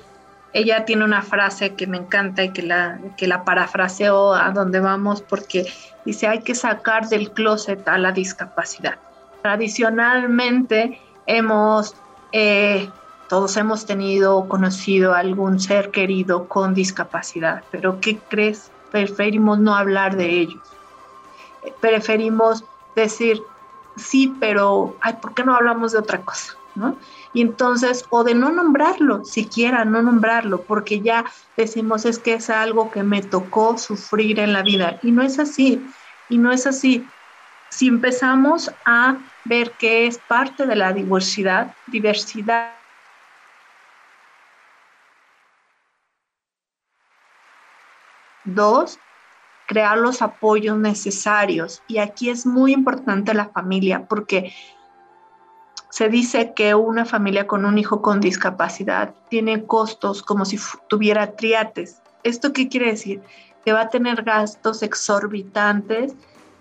ella 0.56 0.86
tiene 0.86 1.04
una 1.04 1.20
frase 1.20 1.74
que 1.74 1.86
me 1.86 1.98
encanta 1.98 2.42
y 2.42 2.50
que 2.50 2.62
la, 2.62 2.98
que 3.18 3.26
la 3.26 3.44
a 3.44 4.50
donde 4.54 4.80
vamos 4.80 5.20
porque 5.20 5.66
dice 6.06 6.28
hay 6.28 6.40
que 6.40 6.54
sacar 6.54 7.10
del 7.10 7.30
closet 7.32 7.86
a 7.86 7.98
la 7.98 8.10
discapacidad. 8.10 8.94
Tradicionalmente 9.42 10.98
hemos, 11.26 11.94
eh, 12.32 12.88
todos 13.28 13.54
hemos 13.58 13.84
tenido 13.84 14.38
o 14.38 14.48
conocido 14.48 15.12
algún 15.12 15.60
ser 15.60 15.90
querido 15.90 16.48
con 16.48 16.72
discapacidad, 16.72 17.62
pero 17.70 18.00
¿qué 18.00 18.16
crees? 18.16 18.70
Preferimos 18.90 19.58
no 19.58 19.76
hablar 19.76 20.16
de 20.16 20.40
ellos. 20.40 20.62
Preferimos 21.82 22.64
decir, 22.94 23.42
sí, 23.96 24.34
pero, 24.40 24.96
ay, 25.02 25.18
¿por 25.20 25.34
qué 25.34 25.44
no 25.44 25.54
hablamos 25.54 25.92
de 25.92 25.98
otra 25.98 26.22
cosa? 26.22 26.54
¿No? 26.74 26.96
Y 27.36 27.42
entonces, 27.42 28.02
o 28.08 28.24
de 28.24 28.34
no 28.34 28.50
nombrarlo, 28.50 29.22
siquiera 29.26 29.84
no 29.84 30.00
nombrarlo, 30.00 30.64
porque 30.64 31.02
ya 31.02 31.22
decimos 31.54 32.06
es 32.06 32.18
que 32.18 32.32
es 32.32 32.48
algo 32.48 32.90
que 32.90 33.02
me 33.02 33.20
tocó 33.20 33.76
sufrir 33.76 34.40
en 34.40 34.54
la 34.54 34.62
vida. 34.62 34.98
Y 35.02 35.12
no 35.12 35.20
es 35.20 35.38
así, 35.38 35.82
y 36.30 36.38
no 36.38 36.50
es 36.50 36.66
así. 36.66 37.04
si 37.68 37.88
empezamos 37.88 38.70
a 38.86 39.18
ver 39.44 39.72
que 39.72 40.06
es 40.06 40.16
parte 40.16 40.66
de 40.66 40.76
la 40.76 40.94
diversidad, 40.94 41.74
diversidad 41.88 42.72
Dos, 48.46 48.98
crear 49.66 49.98
los 49.98 50.22
apoyos 50.22 50.78
necesarios. 50.78 51.82
Y 51.86 51.98
aquí 51.98 52.30
es 52.30 52.46
muy 52.46 52.72
importante 52.72 53.34
la 53.34 53.50
familia 53.50 54.06
porque 54.08 54.54
se 55.96 56.10
dice 56.10 56.52
que 56.54 56.74
una 56.74 57.06
familia 57.06 57.46
con 57.46 57.64
un 57.64 57.78
hijo 57.78 58.02
con 58.02 58.20
discapacidad 58.20 59.14
tiene 59.30 59.64
costos 59.64 60.22
como 60.22 60.44
si 60.44 60.58
tuviera 60.88 61.36
triates. 61.36 62.02
¿Esto 62.22 62.52
qué 62.52 62.68
quiere 62.68 62.90
decir? 62.90 63.22
Que 63.64 63.72
va 63.72 63.80
a 63.80 63.88
tener 63.88 64.22
gastos 64.22 64.82
exorbitantes 64.82 66.12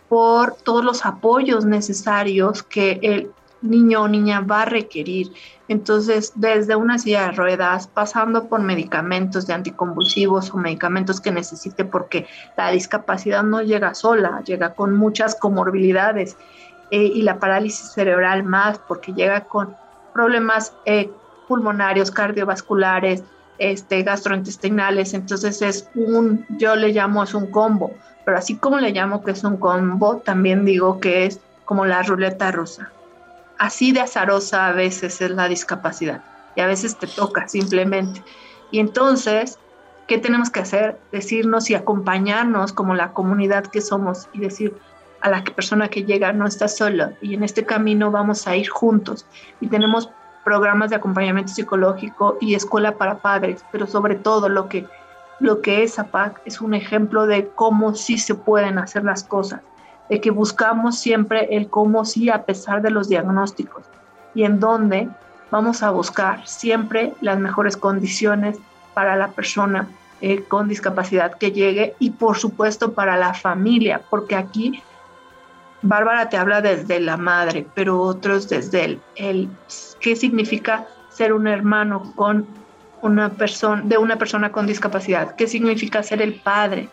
por 0.07 0.55
todos 0.55 0.86
los 0.86 1.05
apoyos 1.05 1.65
necesarios 1.65 2.63
que 2.63 2.97
el 3.01 3.29
niño 3.61 4.03
o 4.03 4.07
niña 4.07 4.39
va 4.39 4.61
a 4.61 4.65
requerir. 4.67 5.33
Entonces, 5.67 6.31
desde 6.36 6.77
una 6.77 6.97
silla 6.97 7.23
de 7.23 7.31
ruedas, 7.33 7.88
pasando 7.88 8.47
por 8.47 8.61
medicamentos 8.61 9.47
de 9.47 9.53
anticonvulsivos 9.53 10.53
o 10.53 10.57
medicamentos 10.57 11.19
que 11.19 11.31
necesite 11.31 11.83
porque 11.83 12.25
la 12.55 12.71
discapacidad 12.71 13.43
no 13.43 13.61
llega 13.61 13.95
sola, 13.95 14.41
llega 14.45 14.75
con 14.75 14.95
muchas 14.95 15.36
comorbilidades 15.36 16.38
eh, 16.91 17.03
y 17.03 17.21
la 17.21 17.39
parálisis 17.39 17.91
cerebral 17.91 18.43
más 18.43 18.79
porque 18.79 19.13
llega 19.13 19.41
con 19.41 19.75
problemas 20.13 20.73
eh, 20.86 21.09
pulmonarios, 21.47 22.11
cardiovasculares, 22.11 23.23
este, 23.57 24.03
gastrointestinales. 24.03 25.13
Entonces 25.13 25.61
es 25.61 25.89
un, 25.95 26.45
yo 26.57 26.75
le 26.75 26.89
llamo 26.89 27.23
es 27.23 27.33
un 27.33 27.47
combo, 27.51 27.93
pero 28.25 28.38
así 28.38 28.57
como 28.57 28.79
le 28.79 28.91
llamo 28.91 29.23
que 29.23 29.31
es 29.31 29.43
un 29.43 29.57
combo, 29.57 30.17
también 30.17 30.65
digo 30.65 30.99
que 30.99 31.25
es 31.25 31.39
como 31.65 31.86
la 31.86 32.03
ruleta 32.03 32.51
rusa 32.51 32.91
así 33.57 33.91
de 33.91 34.01
azarosa 34.01 34.67
a 34.67 34.71
veces 34.73 35.21
es 35.21 35.31
la 35.31 35.47
discapacidad 35.47 36.21
y 36.55 36.61
a 36.61 36.67
veces 36.67 36.97
te 36.97 37.07
toca 37.07 37.47
simplemente. 37.47 38.23
Y 38.71 38.79
entonces, 38.79 39.59
¿qué 40.07 40.17
tenemos 40.17 40.49
que 40.49 40.61
hacer? 40.61 40.99
Decirnos 41.11 41.69
y 41.69 41.75
acompañarnos 41.75 42.73
como 42.73 42.95
la 42.95 43.11
comunidad 43.11 43.65
que 43.65 43.81
somos 43.81 44.29
y 44.33 44.39
decir 44.39 44.75
a 45.26 45.30
la 45.30 45.43
persona 45.43 45.88
que 45.88 46.03
llega 46.03 46.32
no 46.34 46.45
está 46.45 46.67
sola 46.67 47.13
y 47.19 47.34
en 47.34 47.43
este 47.43 47.65
camino 47.65 48.11
vamos 48.11 48.47
a 48.47 48.55
ir 48.55 48.69
juntos. 48.69 49.26
Y 49.59 49.67
tenemos 49.67 50.07
programas 50.43 50.91
de 50.91 50.97
acompañamiento 50.97 51.51
psicológico 51.51 52.38
y 52.39 52.53
escuela 52.53 52.91
para 52.91 53.17
padres, 53.17 53.65
pero 53.71 53.88
sobre 53.88 54.13
todo 54.13 54.49
lo 54.49 54.69
que 54.69 54.86
lo 55.39 55.61
que 55.61 55.82
es 55.82 55.97
APAC 55.97 56.41
es 56.45 56.61
un 56.61 56.76
ejemplo 56.76 57.26
de 57.26 57.47
cómo 57.55 57.95
sí 57.95 58.19
se 58.19 58.36
pueden 58.36 58.78
hacer 58.78 59.03
las 59.03 59.23
cosas 59.23 59.61
de 60.09 60.21
que 60.21 60.30
buscamos 60.30 60.99
siempre 60.99 61.47
el 61.49 61.69
cómo 61.69 62.05
sí 62.05 62.30
a 62.30 62.43
pesar 62.43 62.84
de 62.84 62.91
los 62.91 63.09
diagnósticos 63.09 63.84
y 64.36 64.43
en 64.43 64.59
dónde 64.59 65.09
vamos 65.49 65.82
a 65.82 65.89
buscar 65.89 66.47
siempre 66.47 67.13
las 67.21 67.39
mejores 67.39 67.76
condiciones 67.78 68.57
para 68.93 69.15
la 69.15 69.30
persona 69.30 69.89
eh, 70.21 70.43
con 70.43 70.67
discapacidad 70.67 71.34
que 71.34 71.51
llegue 71.51 71.95
y 71.97 72.11
por 72.11 72.38
supuesto 72.38 72.93
para 72.93 73.17
la 73.17 73.34
familia, 73.34 74.03
porque 74.09 74.36
aquí 74.36 74.82
Bárbara 75.82 76.30
te 76.30 76.38
habla 76.38 76.61
desde 76.61 76.99
la 76.99 77.17
madre, 77.17 77.67
pero 77.76 78.01
otros 78.01 78.49
desde 78.49 78.86
el, 78.86 79.01
el 79.15 79.49
qué 79.99 80.15
significa 80.15 80.88
ser 81.09 81.34
un 81.34 81.47
hermano 81.47 82.13
con 82.15 82.47
una 83.01 83.30
persona 83.30 83.82
de 83.86 83.97
una 83.97 84.17
persona 84.17 84.51
con 84.51 84.65
discapacidad, 84.65 85.36
qué 85.36 85.47
significa 85.47 86.01
ser 86.01 86.21
el 86.21 86.36
padre, 86.36 86.89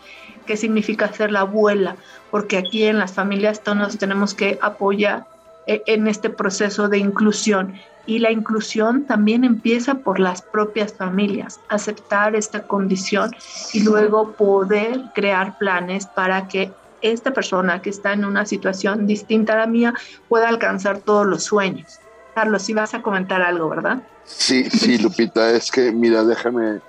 qué 0.46 0.56
significa 0.56 1.12
ser 1.12 1.32
la 1.32 1.40
abuela, 1.40 1.96
porque 2.30 2.58
aquí 2.58 2.84
en 2.84 2.98
las 2.98 3.12
familias 3.12 3.62
todos 3.62 3.98
tenemos 3.98 4.34
que 4.34 4.58
apoyar 4.60 5.26
eh, 5.66 5.82
en 5.86 6.08
este 6.08 6.28
proceso 6.28 6.88
de 6.88 6.98
inclusión. 6.98 7.74
Y 8.04 8.18
la 8.18 8.32
inclusión 8.32 9.04
también 9.04 9.44
empieza 9.44 9.94
por 9.94 10.18
las 10.18 10.42
propias 10.42 10.92
familias, 10.92 11.60
aceptar 11.68 12.34
esta 12.34 12.64
condición 12.64 13.30
y 13.72 13.84
luego 13.84 14.32
poder 14.32 15.00
crear 15.14 15.56
planes 15.56 16.06
para 16.06 16.48
que 16.48 16.72
esta 17.02 17.32
persona 17.32 17.82
que 17.82 17.90
está 17.90 18.12
en 18.12 18.24
una 18.24 18.46
situación 18.46 19.06
distinta 19.06 19.54
a 19.54 19.56
la 19.56 19.66
mía 19.66 19.94
pueda 20.28 20.48
alcanzar 20.48 20.98
todos 20.98 21.26
los 21.26 21.44
sueños. 21.44 21.98
Carlos, 22.34 22.62
si 22.62 22.72
vas 22.72 22.94
a 22.94 23.02
comentar 23.02 23.42
algo, 23.42 23.68
¿verdad? 23.68 24.02
Sí, 24.24 24.70
sí, 24.70 24.98
Lupita, 25.02 25.50
es 25.50 25.70
que, 25.70 25.92
mira, 25.92 26.24
déjame 26.24 26.80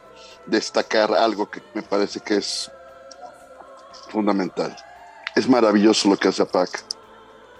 destacar 0.45 1.13
algo 1.13 1.49
que 1.49 1.61
me 1.73 1.81
parece 1.81 2.19
que 2.19 2.37
es 2.37 2.71
fundamental. 4.09 4.75
Es 5.35 5.49
maravilloso 5.49 6.09
lo 6.09 6.17
que 6.17 6.27
hace 6.27 6.43
APAC. 6.43 6.83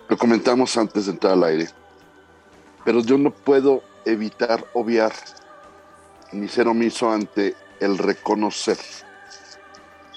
Lo 0.08 0.18
comentamos 0.18 0.78
antes 0.78 1.06
de 1.06 1.12
entrar 1.12 1.34
al 1.34 1.44
aire. 1.44 1.70
Pero 2.86 3.00
yo 3.00 3.18
no 3.18 3.32
puedo 3.32 3.82
evitar 4.06 4.66
obviar 4.74 5.14
ni 6.32 6.48
ser 6.48 6.68
omiso 6.68 7.12
ante 7.12 7.56
el 7.80 7.98
reconocer 7.98 8.78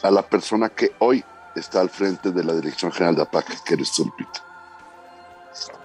a 0.03 0.11
la 0.11 0.23
persona 0.23 0.69
que 0.69 0.93
hoy 0.99 1.25
está 1.57 1.81
al 1.81 1.91
frente 1.91 2.31
de 2.31 2.45
la 2.45 2.55
Dirección 2.55 2.93
General 2.93 3.17
de 3.17 3.23
APAC, 3.23 3.65
que 3.65 3.75
eres 3.75 3.93
tú, 3.93 4.13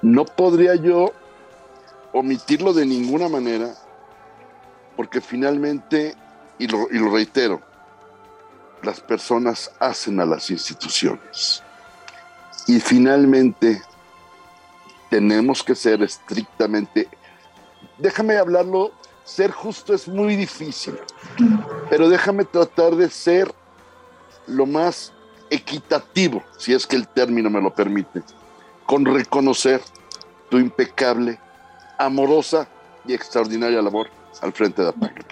No 0.01 0.25
podría 0.25 0.75
yo 0.75 1.13
omitirlo 2.11 2.73
de 2.73 2.85
ninguna 2.85 3.29
manera, 3.29 3.73
porque 4.95 5.21
finalmente, 5.21 6.15
y 6.59 6.67
lo, 6.67 6.87
y 6.91 6.97
lo 6.97 7.09
reitero, 7.11 7.61
las 8.83 8.99
personas 8.99 9.71
hacen 9.79 10.19
a 10.19 10.25
las 10.25 10.49
instituciones. 10.49 11.63
Y 12.67 12.79
finalmente, 12.79 13.81
tenemos 15.09 15.63
que 15.63 15.75
ser 15.75 16.01
estrictamente, 16.03 17.07
déjame 17.97 18.37
hablarlo, 18.37 18.91
ser 19.23 19.51
justo 19.51 19.93
es 19.93 20.07
muy 20.07 20.35
difícil, 20.35 20.97
pero 21.89 22.09
déjame 22.09 22.43
tratar 22.43 22.95
de 22.95 23.09
ser 23.09 23.53
lo 24.47 24.65
más 24.65 25.13
equitativo, 25.51 26.43
si 26.57 26.73
es 26.73 26.87
que 26.87 26.95
el 26.95 27.07
término 27.07 27.49
me 27.49 27.61
lo 27.61 27.71
permite, 27.71 28.23
con 28.87 29.05
reconocer 29.05 29.81
tu 30.49 30.57
impecable, 30.57 31.37
amorosa 31.99 32.67
y 33.05 33.13
extraordinaria 33.13 33.81
labor 33.81 34.07
al 34.41 34.53
frente 34.53 34.81
de 34.81 34.93
página. 34.93 35.25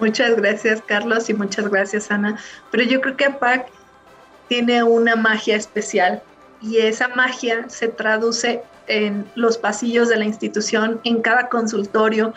Muchas 0.00 0.34
gracias, 0.36 0.82
Carlos, 0.84 1.30
y 1.30 1.34
muchas 1.34 1.68
gracias, 1.68 2.10
Ana. 2.10 2.36
Pero 2.70 2.82
yo 2.82 3.00
creo 3.00 3.16
que 3.16 3.26
APAC 3.26 3.68
tiene 4.48 4.82
una 4.82 5.14
magia 5.14 5.54
especial 5.54 6.22
y 6.60 6.78
esa 6.78 7.08
magia 7.08 7.68
se 7.68 7.88
traduce 7.88 8.62
en 8.88 9.30
los 9.34 9.58
pasillos 9.58 10.08
de 10.08 10.16
la 10.16 10.24
institución, 10.24 11.00
en 11.04 11.22
cada 11.22 11.48
consultorio, 11.48 12.32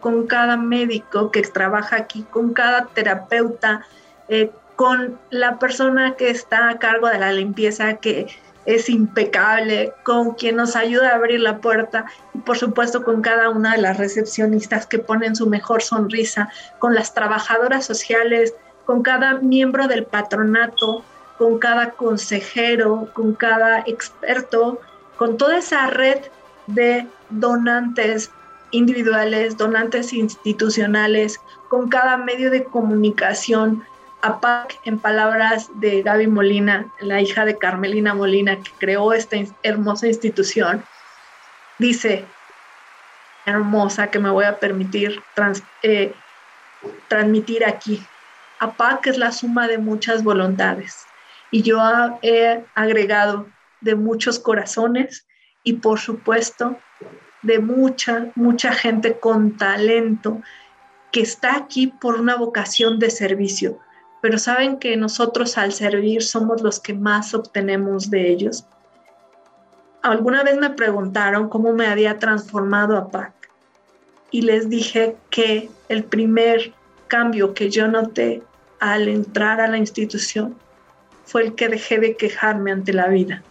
con 0.00 0.26
cada 0.26 0.56
médico 0.56 1.30
que 1.30 1.42
trabaja 1.42 1.96
aquí, 1.96 2.24
con 2.30 2.52
cada 2.52 2.86
terapeuta, 2.86 3.84
eh, 4.28 4.50
con 4.76 5.18
la 5.30 5.58
persona 5.58 6.14
que 6.16 6.30
está 6.30 6.70
a 6.70 6.78
cargo 6.78 7.08
de 7.08 7.18
la 7.18 7.32
limpieza, 7.32 7.94
que 7.94 8.28
es 8.64 8.88
impecable, 8.88 9.92
con 10.04 10.34
quien 10.34 10.56
nos 10.56 10.76
ayuda 10.76 11.10
a 11.10 11.16
abrir 11.16 11.40
la 11.40 11.58
puerta 11.58 12.06
y 12.32 12.38
por 12.38 12.56
supuesto 12.56 13.02
con 13.02 13.20
cada 13.20 13.48
una 13.48 13.72
de 13.72 13.82
las 13.82 13.98
recepcionistas 13.98 14.86
que 14.86 14.98
ponen 14.98 15.34
su 15.34 15.48
mejor 15.48 15.82
sonrisa, 15.82 16.48
con 16.78 16.94
las 16.94 17.12
trabajadoras 17.12 17.84
sociales, 17.84 18.54
con 18.84 19.02
cada 19.02 19.34
miembro 19.34 19.88
del 19.88 20.04
patronato, 20.04 21.04
con 21.38 21.58
cada 21.58 21.90
consejero, 21.90 23.08
con 23.12 23.34
cada 23.34 23.80
experto, 23.80 24.80
con 25.16 25.36
toda 25.36 25.58
esa 25.58 25.88
red 25.88 26.20
de 26.68 27.06
donantes 27.30 28.30
individuales, 28.72 29.56
donantes 29.56 30.12
institucionales, 30.12 31.40
con 31.68 31.88
cada 31.88 32.16
medio 32.16 32.50
de 32.50 32.64
comunicación 32.64 33.84
APAC, 34.22 34.78
en 34.84 34.98
palabras 34.98 35.68
de 35.74 36.02
Gaby 36.02 36.26
Molina, 36.26 36.92
la 37.00 37.20
hija 37.20 37.44
de 37.44 37.58
Carmelina 37.58 38.14
Molina, 38.14 38.56
que 38.56 38.70
creó 38.78 39.12
esta 39.12 39.36
hermosa 39.62 40.06
institución, 40.06 40.84
dice, 41.78 42.24
hermosa 43.46 44.10
que 44.10 44.18
me 44.18 44.30
voy 44.30 44.44
a 44.44 44.58
permitir 44.58 45.22
eh, 45.82 46.14
transmitir 47.08 47.64
aquí. 47.64 48.02
APAC 48.60 49.08
es 49.08 49.18
la 49.18 49.32
suma 49.32 49.66
de 49.66 49.78
muchas 49.78 50.22
voluntades 50.22 51.06
y 51.50 51.62
yo 51.62 51.80
he 52.22 52.64
agregado 52.74 53.48
de 53.80 53.96
muchos 53.96 54.38
corazones 54.38 55.26
y 55.64 55.74
por 55.74 55.98
supuesto 55.98 56.78
de 57.42 57.58
mucha, 57.58 58.30
mucha 58.34 58.72
gente 58.72 59.18
con 59.18 59.56
talento 59.56 60.40
que 61.10 61.20
está 61.20 61.56
aquí 61.56 61.88
por 61.88 62.18
una 62.18 62.36
vocación 62.36 62.98
de 62.98 63.10
servicio 63.10 63.78
pero 64.22 64.38
saben 64.38 64.78
que 64.78 64.96
nosotros 64.96 65.58
al 65.58 65.72
servir 65.72 66.22
somos 66.22 66.62
los 66.62 66.78
que 66.78 66.94
más 66.94 67.34
obtenemos 67.34 68.08
de 68.08 68.30
ellos. 68.30 68.64
Alguna 70.00 70.44
vez 70.44 70.56
me 70.58 70.70
preguntaron 70.70 71.48
cómo 71.48 71.72
me 71.72 71.88
había 71.88 72.20
transformado 72.20 72.96
a 72.96 73.10
PAC 73.10 73.32
y 74.30 74.42
les 74.42 74.70
dije 74.70 75.16
que 75.28 75.68
el 75.88 76.04
primer 76.04 76.72
cambio 77.08 77.52
que 77.52 77.68
yo 77.68 77.88
noté 77.88 78.42
al 78.78 79.08
entrar 79.08 79.60
a 79.60 79.66
la 79.66 79.76
institución 79.76 80.54
fue 81.24 81.42
el 81.42 81.54
que 81.56 81.68
dejé 81.68 81.98
de 81.98 82.16
quejarme 82.16 82.70
ante 82.70 82.92
la 82.92 83.08
vida. 83.08 83.42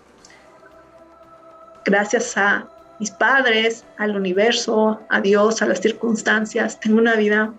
Gracias 1.84 2.38
a 2.38 2.70
mis 3.02 3.10
padres, 3.10 3.84
al 3.98 4.16
universo, 4.16 5.02
a 5.10 5.22
Dios, 5.22 5.64
a 5.64 5.66
las 5.66 5.82
circunstancias, 5.82 6.80
tengo 6.80 7.00
una 7.00 7.16
vida 7.16 7.52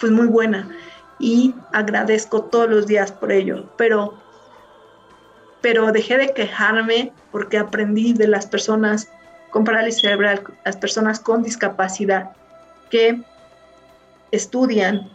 pues 0.00 0.10
muy 0.10 0.26
buena 0.26 0.68
y 1.20 1.54
agradezco 1.72 2.42
todos 2.42 2.68
los 2.68 2.88
días 2.88 3.12
por 3.12 3.30
ello, 3.30 3.70
pero 3.76 4.18
pero 5.60 5.92
dejé 5.92 6.18
de 6.18 6.34
quejarme 6.34 7.12
porque 7.30 7.56
aprendí 7.56 8.12
de 8.12 8.26
las 8.26 8.46
personas 8.46 9.08
con 9.50 9.62
parálisis 9.62 10.02
cerebral, 10.02 10.42
las 10.64 10.76
personas 10.76 11.20
con 11.20 11.44
discapacidad 11.44 12.32
que 12.90 13.22
estudian, 14.32 15.08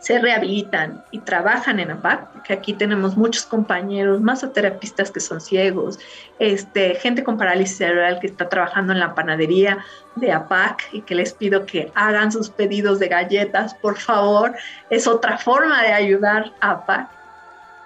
se 0.00 0.18
rehabilitan 0.18 1.04
y 1.10 1.18
trabajan 1.18 1.78
en 1.78 1.90
APAC, 1.90 2.32
porque 2.32 2.54
aquí 2.54 2.72
tenemos 2.72 3.18
muchos 3.18 3.44
compañeros, 3.44 4.22
masoterapistas 4.22 5.10
que 5.10 5.20
son 5.20 5.42
ciegos, 5.42 5.98
este, 6.38 6.94
gente 6.94 7.22
con 7.22 7.36
parálisis 7.36 7.76
cerebral 7.76 8.18
que 8.18 8.26
está 8.26 8.48
trabajando 8.48 8.94
en 8.94 8.98
la 8.98 9.14
panadería 9.14 9.84
de 10.16 10.32
APAC 10.32 10.88
y 10.92 11.02
que 11.02 11.14
les 11.14 11.34
pido 11.34 11.66
que 11.66 11.92
hagan 11.94 12.32
sus 12.32 12.48
pedidos 12.48 12.98
de 12.98 13.08
galletas, 13.08 13.74
por 13.74 13.98
favor. 13.98 14.54
Es 14.88 15.06
otra 15.06 15.36
forma 15.36 15.82
de 15.82 15.92
ayudar 15.92 16.50
a 16.60 16.70
APAC. 16.70 17.10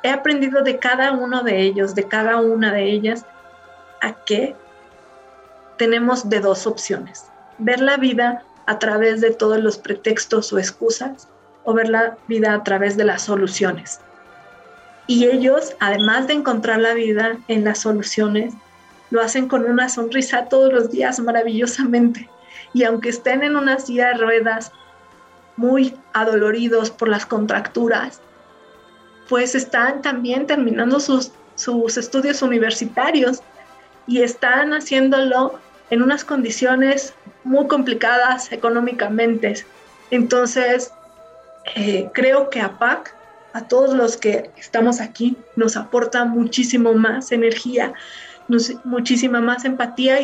He 0.04 0.10
aprendido 0.10 0.62
de 0.62 0.78
cada 0.78 1.10
uno 1.12 1.42
de 1.42 1.62
ellos, 1.62 1.96
de 1.96 2.06
cada 2.06 2.36
una 2.36 2.72
de 2.72 2.84
ellas, 2.84 3.26
a 4.00 4.12
que 4.12 4.54
tenemos 5.78 6.28
de 6.28 6.38
dos 6.38 6.68
opciones. 6.68 7.26
Ver 7.58 7.80
la 7.80 7.96
vida 7.96 8.44
a 8.66 8.78
través 8.78 9.20
de 9.20 9.32
todos 9.32 9.58
los 9.58 9.78
pretextos 9.78 10.52
o 10.52 10.58
excusas 10.58 11.28
o 11.64 11.74
ver 11.74 11.88
la 11.88 12.16
vida 12.28 12.54
a 12.54 12.62
través 12.62 12.96
de 12.96 13.04
las 13.04 13.22
soluciones. 13.22 14.00
Y 15.06 15.26
ellos, 15.26 15.74
además 15.80 16.26
de 16.26 16.34
encontrar 16.34 16.80
la 16.80 16.94
vida 16.94 17.36
en 17.48 17.64
las 17.64 17.80
soluciones, 17.80 18.54
lo 19.10 19.20
hacen 19.20 19.48
con 19.48 19.64
una 19.64 19.88
sonrisa 19.88 20.48
todos 20.48 20.72
los 20.72 20.90
días 20.90 21.20
maravillosamente. 21.20 22.28
Y 22.72 22.84
aunque 22.84 23.10
estén 23.10 23.42
en 23.42 23.56
una 23.56 23.78
silla 23.78 24.08
de 24.08 24.14
ruedas 24.14 24.72
muy 25.56 25.94
adoloridos 26.12 26.90
por 26.90 27.08
las 27.08 27.26
contracturas, 27.26 28.20
pues 29.28 29.54
están 29.54 30.02
también 30.02 30.46
terminando 30.46 31.00
sus, 31.00 31.32
sus 31.54 31.96
estudios 31.96 32.42
universitarios 32.42 33.42
y 34.06 34.22
están 34.22 34.72
haciéndolo 34.72 35.58
en 35.90 36.02
unas 36.02 36.24
condiciones 36.24 37.14
muy 37.44 37.66
complicadas 37.66 38.52
económicamente. 38.52 39.64
Entonces, 40.10 40.92
eh, 41.74 42.10
creo 42.12 42.50
que 42.50 42.60
APAC, 42.60 43.14
a 43.52 43.68
todos 43.68 43.94
los 43.94 44.16
que 44.16 44.50
estamos 44.56 45.00
aquí, 45.00 45.36
nos 45.56 45.76
aporta 45.76 46.24
muchísimo 46.24 46.92
más 46.94 47.32
energía, 47.32 47.94
muchísima 48.84 49.40
más 49.40 49.64
empatía 49.64 50.18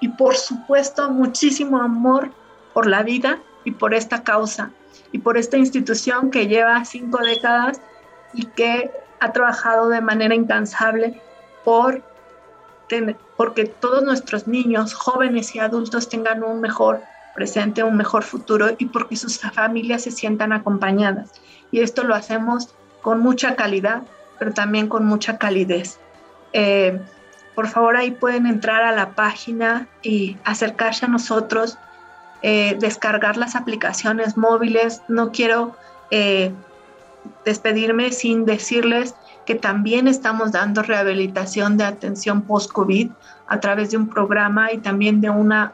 y, 0.00 0.08
por 0.08 0.36
supuesto 0.36 1.10
muchísimo 1.10 1.80
amor 1.80 2.30
por 2.74 2.86
la 2.86 3.02
vida 3.02 3.38
y 3.64 3.70
por 3.70 3.94
esta 3.94 4.24
causa 4.24 4.70
y 5.12 5.18
por 5.18 5.36
esta 5.36 5.56
institución 5.56 6.30
que 6.30 6.48
lleva 6.48 6.84
cinco 6.84 7.18
décadas 7.18 7.80
y 8.32 8.46
que 8.46 8.90
ha 9.20 9.32
trabajado 9.32 9.88
de 9.88 10.00
manera 10.00 10.34
incansable 10.34 11.20
por 11.64 12.02
porque 13.36 13.66
todos 13.66 14.02
nuestros 14.02 14.48
niños, 14.48 14.94
jóvenes 14.94 15.54
y 15.54 15.60
adultos 15.60 16.08
tengan 16.08 16.42
un 16.42 16.60
mejor 16.60 17.02
presente, 17.34 17.82
un 17.82 17.96
mejor 17.96 18.22
futuro 18.22 18.70
y 18.78 18.86
porque 18.86 19.16
sus 19.16 19.38
familias 19.38 20.02
se 20.02 20.10
sientan 20.10 20.52
acompañadas. 20.52 21.32
Y 21.70 21.80
esto 21.80 22.04
lo 22.04 22.14
hacemos 22.14 22.74
con 23.00 23.20
mucha 23.20 23.56
calidad, 23.56 24.02
pero 24.38 24.52
también 24.52 24.88
con 24.88 25.04
mucha 25.06 25.38
calidez. 25.38 25.98
Eh, 26.52 27.00
por 27.54 27.68
favor, 27.68 27.96
ahí 27.96 28.10
pueden 28.10 28.46
entrar 28.46 28.82
a 28.82 28.92
la 28.92 29.10
página 29.10 29.86
y 30.02 30.36
acercarse 30.44 31.06
a 31.06 31.08
nosotros, 31.08 31.78
eh, 32.42 32.76
descargar 32.80 33.36
las 33.36 33.54
aplicaciones 33.54 34.36
móviles. 34.36 35.02
No 35.08 35.30
quiero 35.30 35.76
eh, 36.10 36.52
despedirme 37.44 38.12
sin 38.12 38.44
decirles 38.44 39.14
que 39.44 39.54
también 39.54 40.08
estamos 40.08 40.52
dando 40.52 40.82
rehabilitación 40.82 41.76
de 41.76 41.84
atención 41.84 42.42
post-COVID 42.42 43.10
a 43.46 43.60
través 43.60 43.90
de 43.90 43.96
un 43.96 44.08
programa 44.08 44.72
y 44.72 44.78
también 44.78 45.20
de 45.20 45.30
una, 45.30 45.72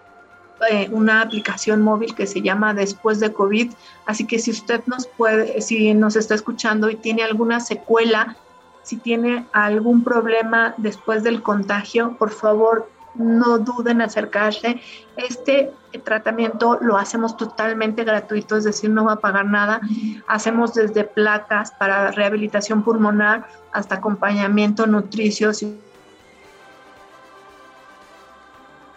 eh, 0.70 0.88
una 0.90 1.20
aplicación 1.20 1.82
móvil 1.82 2.14
que 2.14 2.26
se 2.26 2.40
llama 2.40 2.74
Después 2.74 3.20
de 3.20 3.32
COVID. 3.32 3.72
Así 4.06 4.26
que 4.26 4.38
si 4.38 4.50
usted 4.50 4.82
nos 4.86 5.06
puede, 5.06 5.60
si 5.60 5.92
nos 5.94 6.16
está 6.16 6.34
escuchando 6.34 6.88
y 6.90 6.96
tiene 6.96 7.22
alguna 7.22 7.60
secuela, 7.60 8.36
si 8.82 8.96
tiene 8.96 9.46
algún 9.52 10.04
problema 10.04 10.74
después 10.76 11.22
del 11.24 11.42
contagio, 11.42 12.16
por 12.18 12.30
favor 12.30 12.88
no 13.18 13.58
duden 13.58 13.96
en 13.96 14.02
acercarse. 14.02 14.80
Este 15.16 15.72
tratamiento 16.04 16.78
lo 16.80 16.96
hacemos 16.96 17.36
totalmente 17.36 18.04
gratuito, 18.04 18.56
es 18.56 18.64
decir, 18.64 18.90
no 18.90 19.04
va 19.06 19.14
a 19.14 19.20
pagar 19.20 19.46
nada. 19.46 19.80
Hacemos 20.26 20.74
desde 20.74 21.04
placas 21.04 21.70
para 21.72 22.10
rehabilitación 22.12 22.82
pulmonar 22.82 23.46
hasta 23.72 23.96
acompañamiento 23.96 24.86
nutricio. 24.86 25.52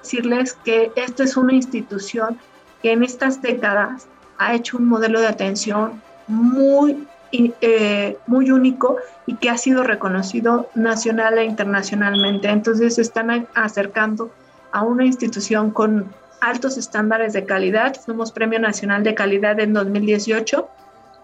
Decirles 0.02 0.54
que 0.54 0.92
esta 0.96 1.24
es 1.24 1.38
una 1.38 1.54
institución 1.54 2.40
que 2.82 2.92
en 2.92 3.04
estas 3.04 3.42
décadas 3.42 4.08
ha 4.38 4.54
hecho 4.54 4.78
un 4.78 4.88
modelo 4.88 5.20
de 5.20 5.28
atención 5.28 6.02
muy 6.28 7.08
eh, 7.32 8.18
muy 8.26 8.50
único 8.50 8.98
y 9.28 9.36
que 9.36 9.52
ha 9.52 9.58
sido 9.58 9.84
reconocido 9.84 10.68
nacional 10.74 11.38
e 11.38 11.46
internacionalmente. 11.46 12.50
Entonces 12.50 12.96
se 12.96 13.02
están 13.02 13.48
acercando 13.54 14.32
a 14.72 14.82
una 14.82 15.06
institución 15.06 15.70
con 15.70 16.12
altos 16.42 16.78
estándares 16.78 17.34
de 17.34 17.46
calidad. 17.46 17.96
Fuimos 18.04 18.32
Premio 18.32 18.60
Nacional 18.60 19.04
de 19.04 19.14
Calidad 19.14 19.60
en 19.60 19.74
2018 19.74 20.68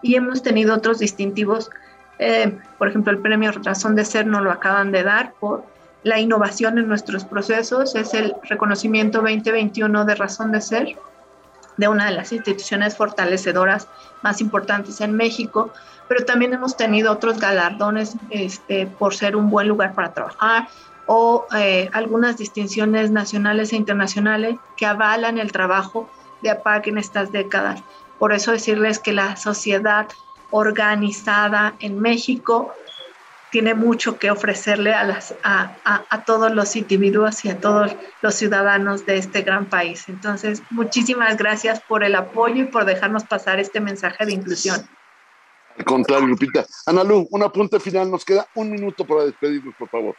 y 0.03 0.15
hemos 0.15 0.43
tenido 0.43 0.75
otros 0.75 0.99
distintivos. 0.99 1.71
Eh, 2.19 2.55
por 2.77 2.89
ejemplo, 2.89 3.11
el 3.11 3.17
Premio 3.17 3.51
Razón 3.51 3.95
de 3.95 4.05
Ser 4.05 4.27
nos 4.27 4.43
lo 4.43 4.51
acaban 4.51 4.91
de 4.91 5.01
dar 5.01 5.33
por 5.39 5.65
la 6.05 6.21
innovación 6.21 6.77
en 6.77 6.87
nuestros 6.87 7.25
procesos. 7.25 7.95
Es 7.95 8.13
el 8.13 8.33
reconocimiento 8.43 9.17
2021 9.19 10.05
de 10.05 10.15
Razón 10.15 10.53
de 10.53 10.61
Ser 10.61 10.95
de 11.75 11.89
una 11.89 12.05
de 12.05 12.11
las 12.11 12.31
instituciones 12.31 12.95
fortalecedoras 12.95 13.89
más 14.23 14.39
importantes 14.39 15.01
en 15.01 15.13
México 15.13 15.73
pero 16.07 16.25
también 16.25 16.53
hemos 16.53 16.77
tenido 16.77 17.11
otros 17.11 17.39
galardones 17.39 18.15
este, 18.29 18.87
por 18.87 19.15
ser 19.15 19.35
un 19.35 19.49
buen 19.49 19.67
lugar 19.67 19.93
para 19.93 20.13
trabajar 20.13 20.67
o 21.07 21.45
eh, 21.55 21.89
algunas 21.93 22.37
distinciones 22.37 23.11
nacionales 23.11 23.73
e 23.73 23.75
internacionales 23.75 24.57
que 24.77 24.85
avalan 24.85 25.37
el 25.37 25.51
trabajo 25.51 26.09
de 26.41 26.49
APAC 26.51 26.87
en 26.87 26.97
estas 26.97 27.31
décadas. 27.31 27.81
Por 28.17 28.33
eso 28.33 28.51
decirles 28.51 28.99
que 28.99 29.13
la 29.13 29.35
sociedad 29.35 30.07
organizada 30.51 31.75
en 31.79 31.99
México 31.99 32.73
tiene 33.55 33.73
mucho 33.73 34.19
que 34.19 34.31
ofrecerle 34.31 34.93
a, 34.93 35.05
las, 35.05 35.33
a, 35.41 35.77
a, 35.85 36.25
todos 36.25 36.51
los 36.51 36.75
individuos 36.75 37.45
y 37.45 37.49
a 37.49 37.57
todos 37.57 37.95
los 38.21 38.35
ciudadanos 38.35 39.05
de 39.05 39.17
este 39.17 39.43
gran 39.43 39.67
país. 39.67 40.09
Entonces, 40.09 40.61
muchísimas 40.71 41.37
gracias 41.37 41.79
por 41.79 42.03
el 42.03 42.15
apoyo 42.15 42.63
y 42.63 42.65
por 42.65 42.83
dejarnos 42.83 43.23
pasar 43.23 43.61
este 43.61 43.79
mensaje 43.79 44.25
de 44.25 44.33
inclusión. 44.33 44.85
Al 45.77 45.85
contrario, 45.85 46.27
Lupita. 46.27 46.65
Ana 46.85 47.05
Lu, 47.05 47.29
un 47.31 47.43
apunte 47.43 47.79
final. 47.79 48.11
Nos 48.11 48.25
queda 48.25 48.45
un 48.55 48.69
minuto 48.71 49.07
para 49.07 49.23
despedirnos, 49.23 49.73
por 49.79 49.87
favor. 49.87 50.17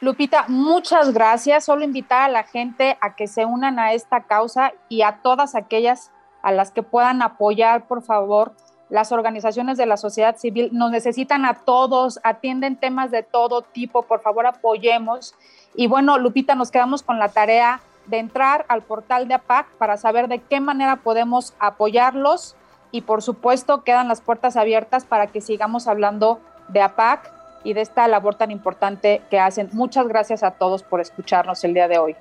Lupita, 0.00 0.44
muchas 0.46 1.12
gracias. 1.12 1.64
Solo 1.64 1.82
invitar 1.82 2.22
a 2.22 2.28
la 2.28 2.44
gente 2.44 2.96
a 3.00 3.16
que 3.16 3.26
se 3.26 3.44
unan 3.44 3.80
a 3.80 3.94
esta 3.94 4.28
causa 4.28 4.74
y 4.88 5.02
a 5.02 5.22
todas 5.24 5.56
aquellas 5.56 6.12
a 6.44 6.52
las 6.52 6.70
que 6.70 6.84
puedan 6.84 7.20
apoyar, 7.20 7.88
por 7.88 8.04
favor. 8.04 8.54
Las 8.88 9.10
organizaciones 9.10 9.76
de 9.78 9.86
la 9.86 9.96
sociedad 9.96 10.36
civil 10.36 10.70
nos 10.72 10.92
necesitan 10.92 11.44
a 11.44 11.54
todos, 11.54 12.20
atienden 12.22 12.76
temas 12.76 13.10
de 13.10 13.24
todo 13.24 13.62
tipo, 13.62 14.02
por 14.02 14.20
favor 14.22 14.46
apoyemos. 14.46 15.34
Y 15.74 15.88
bueno, 15.88 16.18
Lupita, 16.18 16.54
nos 16.54 16.70
quedamos 16.70 17.02
con 17.02 17.18
la 17.18 17.28
tarea 17.28 17.80
de 18.06 18.18
entrar 18.18 18.64
al 18.68 18.82
portal 18.82 19.26
de 19.26 19.34
APAC 19.34 19.66
para 19.78 19.96
saber 19.96 20.28
de 20.28 20.38
qué 20.38 20.60
manera 20.60 20.96
podemos 20.96 21.54
apoyarlos 21.58 22.54
y 22.92 23.00
por 23.00 23.22
supuesto 23.22 23.82
quedan 23.82 24.06
las 24.06 24.20
puertas 24.20 24.56
abiertas 24.56 25.04
para 25.04 25.26
que 25.26 25.40
sigamos 25.40 25.88
hablando 25.88 26.40
de 26.68 26.82
APAC 26.82 27.32
y 27.64 27.72
de 27.72 27.80
esta 27.80 28.06
labor 28.06 28.36
tan 28.36 28.52
importante 28.52 29.22
que 29.28 29.40
hacen. 29.40 29.68
Muchas 29.72 30.06
gracias 30.06 30.44
a 30.44 30.52
todos 30.52 30.84
por 30.84 31.00
escucharnos 31.00 31.64
el 31.64 31.74
día 31.74 31.88
de 31.88 31.98
hoy. 31.98 32.16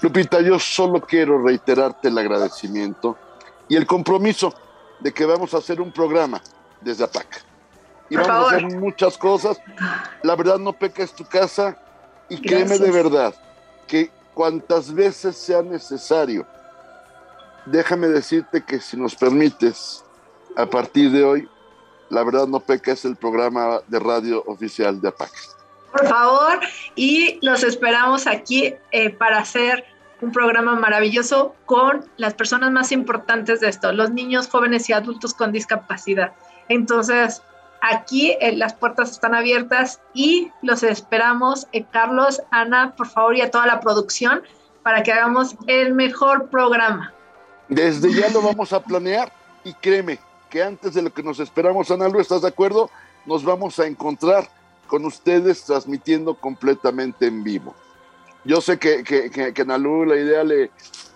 Lupita, 0.00 0.40
yo 0.40 0.58
solo 0.58 1.00
quiero 1.00 1.40
reiterarte 1.40 2.08
el 2.08 2.18
agradecimiento 2.18 3.16
y 3.70 3.76
el 3.76 3.86
compromiso 3.86 4.52
de 4.98 5.12
que 5.12 5.24
vamos 5.24 5.54
a 5.54 5.58
hacer 5.58 5.80
un 5.80 5.90
programa 5.90 6.42
desde 6.82 7.04
APAC. 7.04 7.42
Y 8.10 8.16
vamos 8.16 8.52
a 8.52 8.56
hacer 8.56 8.76
muchas 8.76 9.16
cosas. 9.16 9.58
La 10.22 10.36
verdad 10.36 10.58
no 10.58 10.74
peca 10.74 11.02
es 11.02 11.14
tu 11.14 11.24
casa 11.24 11.78
y 12.28 12.38
créeme 12.38 12.78
de 12.78 12.90
verdad 12.90 13.34
que 13.86 14.10
cuantas 14.34 14.92
veces 14.92 15.36
sea 15.36 15.62
necesario 15.62 16.46
déjame 17.66 18.08
decirte 18.08 18.62
que 18.62 18.80
si 18.80 18.96
nos 18.96 19.14
permites, 19.14 20.04
a 20.56 20.66
partir 20.66 21.10
de 21.10 21.24
hoy, 21.24 21.48
La 22.08 22.24
Verdad 22.24 22.46
No 22.46 22.60
Peca 22.60 22.92
es 22.92 23.04
el 23.04 23.16
programa 23.16 23.80
de 23.86 23.98
radio 23.98 24.42
oficial 24.46 25.00
de 25.00 25.08
APAC. 25.08 25.30
Por 25.92 26.06
favor, 26.06 26.60
y 26.94 27.38
los 27.44 27.62
esperamos 27.62 28.26
aquí 28.26 28.74
eh, 28.92 29.10
para 29.10 29.38
hacer 29.38 29.84
un 30.20 30.32
programa 30.32 30.74
maravilloso 30.74 31.54
con 31.66 32.04
las 32.16 32.34
personas 32.34 32.70
más 32.70 32.92
importantes 32.92 33.60
de 33.60 33.68
esto, 33.68 33.92
los 33.92 34.10
niños, 34.10 34.48
jóvenes 34.48 34.88
y 34.88 34.92
adultos 34.92 35.34
con 35.34 35.52
discapacidad. 35.52 36.32
Entonces, 36.68 37.42
aquí 37.80 38.36
eh, 38.40 38.56
las 38.56 38.74
puertas 38.74 39.10
están 39.10 39.34
abiertas 39.34 40.00
y 40.14 40.50
los 40.62 40.82
esperamos, 40.82 41.66
eh, 41.72 41.84
Carlos, 41.90 42.42
Ana, 42.50 42.94
por 42.96 43.08
favor, 43.08 43.36
y 43.36 43.40
a 43.40 43.50
toda 43.50 43.66
la 43.66 43.80
producción 43.80 44.42
para 44.82 45.02
que 45.02 45.12
hagamos 45.12 45.56
el 45.66 45.94
mejor 45.94 46.48
programa. 46.48 47.12
Desde 47.68 48.12
ya 48.12 48.28
lo 48.30 48.42
vamos 48.42 48.72
a 48.72 48.82
planear 48.82 49.32
y 49.64 49.72
créeme 49.74 50.18
que 50.48 50.62
antes 50.62 50.94
de 50.94 51.02
lo 51.02 51.12
que 51.12 51.22
nos 51.22 51.38
esperamos, 51.38 51.90
Ana 51.90 52.08
Lu, 52.08 52.20
¿estás 52.20 52.42
de 52.42 52.48
acuerdo? 52.48 52.90
Nos 53.26 53.44
vamos 53.44 53.78
a 53.78 53.86
encontrar 53.86 54.48
con 54.86 55.04
ustedes 55.04 55.64
transmitiendo 55.64 56.34
completamente 56.34 57.26
en 57.26 57.44
vivo. 57.44 57.74
Yo 58.44 58.60
sé 58.60 58.78
que, 58.78 59.04
que, 59.04 59.30
que, 59.30 59.64
la 59.64 60.16
idea 60.16 60.44
le, 60.44 60.70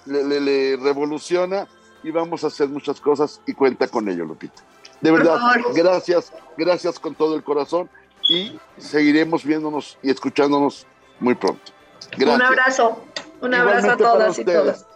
le, 0.07 0.41
le, 0.41 0.77
revoluciona 0.77 1.67
y 2.03 2.11
vamos 2.11 2.45
a 2.45 2.49
hacer 2.49 2.69
muchas 2.69 3.01
cosas 3.01 3.41
y 3.47 3.55
cuenta 3.55 3.89
con 3.89 4.09
ello, 4.09 4.25
Lupita. 4.25 4.63
De 5.01 5.11
verdad, 5.11 5.39
gracias, 5.75 6.33
gracias 6.57 6.99
con 6.99 7.15
todo 7.15 7.35
el 7.35 7.43
corazón 7.43 7.89
y 8.29 8.59
seguiremos 8.79 9.45
viéndonos 9.45 9.99
y 10.03 10.11
escuchándonos 10.11 10.87
muy 11.21 11.35
pronto. 11.35 11.73
Gracias. 12.17 12.37
Un 12.37 12.43
abrazo, 12.43 13.05
un 13.41 13.55
abrazo 13.55 13.91
a 13.91 13.97
todas 13.97 14.39
y 14.39 14.45
todas. 14.45 14.87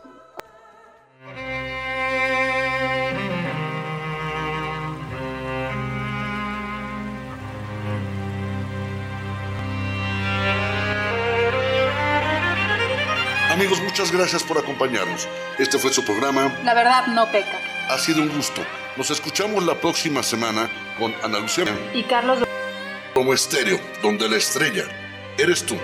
Amigos, 13.59 13.83
muchas 13.83 14.13
gracias 14.13 14.45
por 14.45 14.57
acompañarnos. 14.57 15.27
Este 15.59 15.79
fue 15.79 15.93
su 15.93 16.05
programa. 16.05 16.57
La 16.63 16.75
verdad 16.75 17.09
no 17.09 17.29
peca. 17.33 17.59
Ha 17.89 17.99
sido 17.99 18.23
un 18.23 18.29
gusto. 18.29 18.63
Nos 18.97 19.11
escuchamos 19.11 19.65
la 19.65 19.75
próxima 19.75 20.23
semana 20.23 20.71
con 20.97 21.13
Ana 21.25 21.41
Lucía 21.41 21.65
y 21.93 22.05
Carlos 22.05 22.45
como 23.15 23.35
estéreo, 23.35 23.81
donde 24.01 24.29
la 24.29 24.37
estrella 24.37 24.85
eres 25.37 25.67
tú. 25.67 25.77